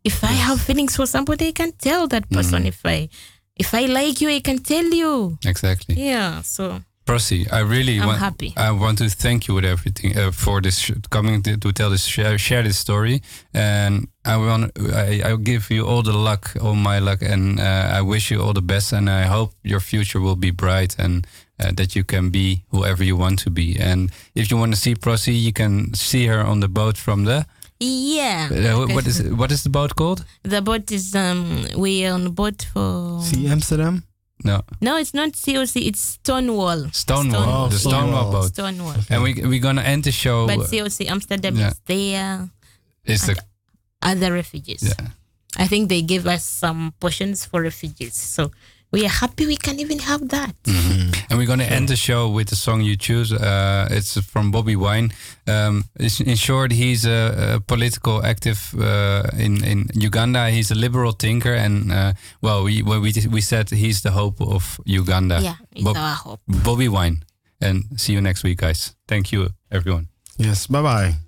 If 0.05 0.25
I 0.25 0.29
have 0.33 0.61
feelings 0.61 0.97
for 0.97 1.07
somebody, 1.07 1.49
I 1.49 1.53
can 1.53 1.73
tell 1.73 2.07
that 2.09 2.31
person. 2.31 2.61
Mm-hmm. 2.61 2.69
If 2.69 2.81
I, 2.87 3.09
if 3.57 3.75
I 3.75 3.87
like 3.87 4.21
you, 4.21 4.29
I 4.31 4.41
can 4.41 4.59
tell 4.59 4.85
you. 4.85 5.39
exactly. 5.45 5.97
Yeah. 5.97 6.41
So 6.43 6.81
Prosi, 7.09 7.51
I 7.51 7.61
really 7.61 7.99
I'm 7.99 8.07
want. 8.07 8.19
happy. 8.19 8.53
I 8.57 8.71
want 8.71 8.99
to 8.99 9.09
thank 9.09 9.49
you 9.49 9.55
with 9.55 9.65
everything 9.65 10.17
uh, 10.17 10.31
for 10.31 10.61
this 10.61 10.79
sh- 10.79 10.93
coming 11.09 11.43
to, 11.43 11.57
to 11.57 11.73
tell 11.73 11.89
this 11.89 12.05
share, 12.05 12.37
share 12.37 12.63
this 12.63 12.79
story, 12.79 13.23
and 13.55 14.09
I 14.27 14.37
want 14.37 14.73
I, 14.93 15.23
I 15.25 15.37
give 15.37 15.71
you 15.71 15.87
all 15.87 16.03
the 16.03 16.13
luck, 16.13 16.55
all 16.61 16.75
my 16.75 16.99
luck, 16.99 17.23
and 17.23 17.59
uh, 17.61 17.93
I 17.99 18.03
wish 18.03 18.31
you 18.31 18.43
all 18.43 18.53
the 18.53 18.61
best, 18.61 18.93
and 18.93 19.09
I 19.09 19.23
hope 19.23 19.55
your 19.65 19.81
future 19.81 20.21
will 20.21 20.37
be 20.37 20.51
bright 20.51 20.97
and 20.99 21.27
uh, 21.61 21.73
that 21.77 21.95
you 21.97 22.05
can 22.05 22.31
be 22.31 22.63
whoever 22.71 23.03
you 23.05 23.17
want 23.17 23.39
to 23.41 23.51
be. 23.51 23.77
And 23.81 24.11
if 24.35 24.51
you 24.51 24.57
want 24.57 24.73
to 24.75 24.81
see 24.81 24.95
Prosi, 24.95 25.35
you 25.41 25.53
can 25.53 25.93
see 25.95 26.27
her 26.27 26.41
on 26.41 26.61
the 26.61 26.69
boat 26.69 26.97
from 26.97 27.25
the. 27.25 27.47
yeah. 27.81 28.49
Uh, 28.51 28.87
what 28.95 29.07
is 29.07 29.23
what 29.41 29.51
is 29.53 29.63
the 29.63 29.71
boat 29.71 29.95
called? 29.95 30.25
The 30.43 30.61
boat 30.61 30.91
is 30.91 31.15
um. 31.15 31.65
We 31.77 32.05
are 32.07 32.15
on 32.15 32.25
the 32.25 32.31
boat 32.31 32.67
for. 32.73 33.21
See 33.23 33.47
Amsterdam? 33.49 34.03
No, 34.45 34.63
No, 34.81 34.97
it's 34.97 35.15
not 35.15 35.33
COC. 35.33 35.87
It's 35.89 36.01
Stonewall. 36.01 36.91
Stonewall, 36.93 37.65
Oh, 37.65 37.69
the 37.69 37.79
Stonewall 37.79 38.31
Stonewall. 38.31 38.33
boat. 38.33 38.53
Stonewall. 38.55 38.95
And 39.11 39.23
we 39.25 39.35
we're 39.35 39.61
gonna 39.61 39.83
end 39.83 40.05
the 40.05 40.13
show. 40.13 40.47
But 40.47 40.59
uh, 40.61 40.71
COC 40.71 41.11
Amsterdam 41.11 41.57
yeah. 41.57 41.69
is 41.71 41.81
there. 41.87 42.49
is 43.05 43.27
the 43.27 43.37
Other 44.01 44.33
refugees. 44.33 44.83
yeah. 44.83 45.09
I 45.57 45.67
think 45.67 45.89
they 45.89 46.03
gave 46.03 46.27
us 46.27 46.45
some 46.45 46.93
portions 47.01 47.45
for 47.47 47.63
refugees. 47.63 48.15
So 48.15 48.53
we 48.91 49.05
are 49.05 49.11
happy 49.21 49.47
we 49.47 49.57
can 49.57 49.79
even 49.81 49.99
have 49.99 50.29
that. 50.29 50.55
And 51.31 51.39
we're 51.39 51.47
going 51.47 51.59
to 51.59 51.71
end 51.73 51.89
the 51.89 51.97
show 51.97 52.29
with 52.31 52.49
the 52.49 52.57
song 52.57 52.81
you 52.81 52.97
choose. 52.97 53.33
Uh, 53.33 53.87
it's 53.91 54.19
from 54.21 54.51
Bobi 54.53 54.77
Wine. 54.77 55.13
Um, 55.47 55.85
in 55.99 56.37
short, 56.37 56.73
he's 56.73 57.05
a, 57.05 57.55
a 57.57 57.61
political 57.61 58.25
active 58.25 58.75
uh, 58.79 59.23
in 59.37 59.63
in 59.65 59.89
Uganda. 59.95 60.49
He's 60.51 60.71
a 60.71 60.75
liberal 60.75 61.13
thinker, 61.13 61.55
and 61.55 61.93
uh, 61.93 62.13
well, 62.41 62.65
we 62.65 62.83
we 62.83 63.13
we 63.31 63.41
said 63.41 63.71
he's 63.71 64.01
the 64.01 64.11
hope 64.11 64.41
of 64.41 64.81
Uganda. 64.87 65.41
Yeah, 65.43 65.57
it's 65.73 65.85
Bob- 65.85 65.97
our 65.97 66.17
hope. 66.17 66.41
Bobi 66.49 66.89
Wine. 66.89 67.17
And 67.61 67.85
see 67.97 68.13
you 68.13 68.21
next 68.21 68.45
week, 68.45 68.59
guys. 68.59 68.95
Thank 69.09 69.33
you, 69.33 69.49
everyone. 69.71 70.07
Yes, 70.39 70.67
bye 70.69 70.83
bye. 70.83 71.28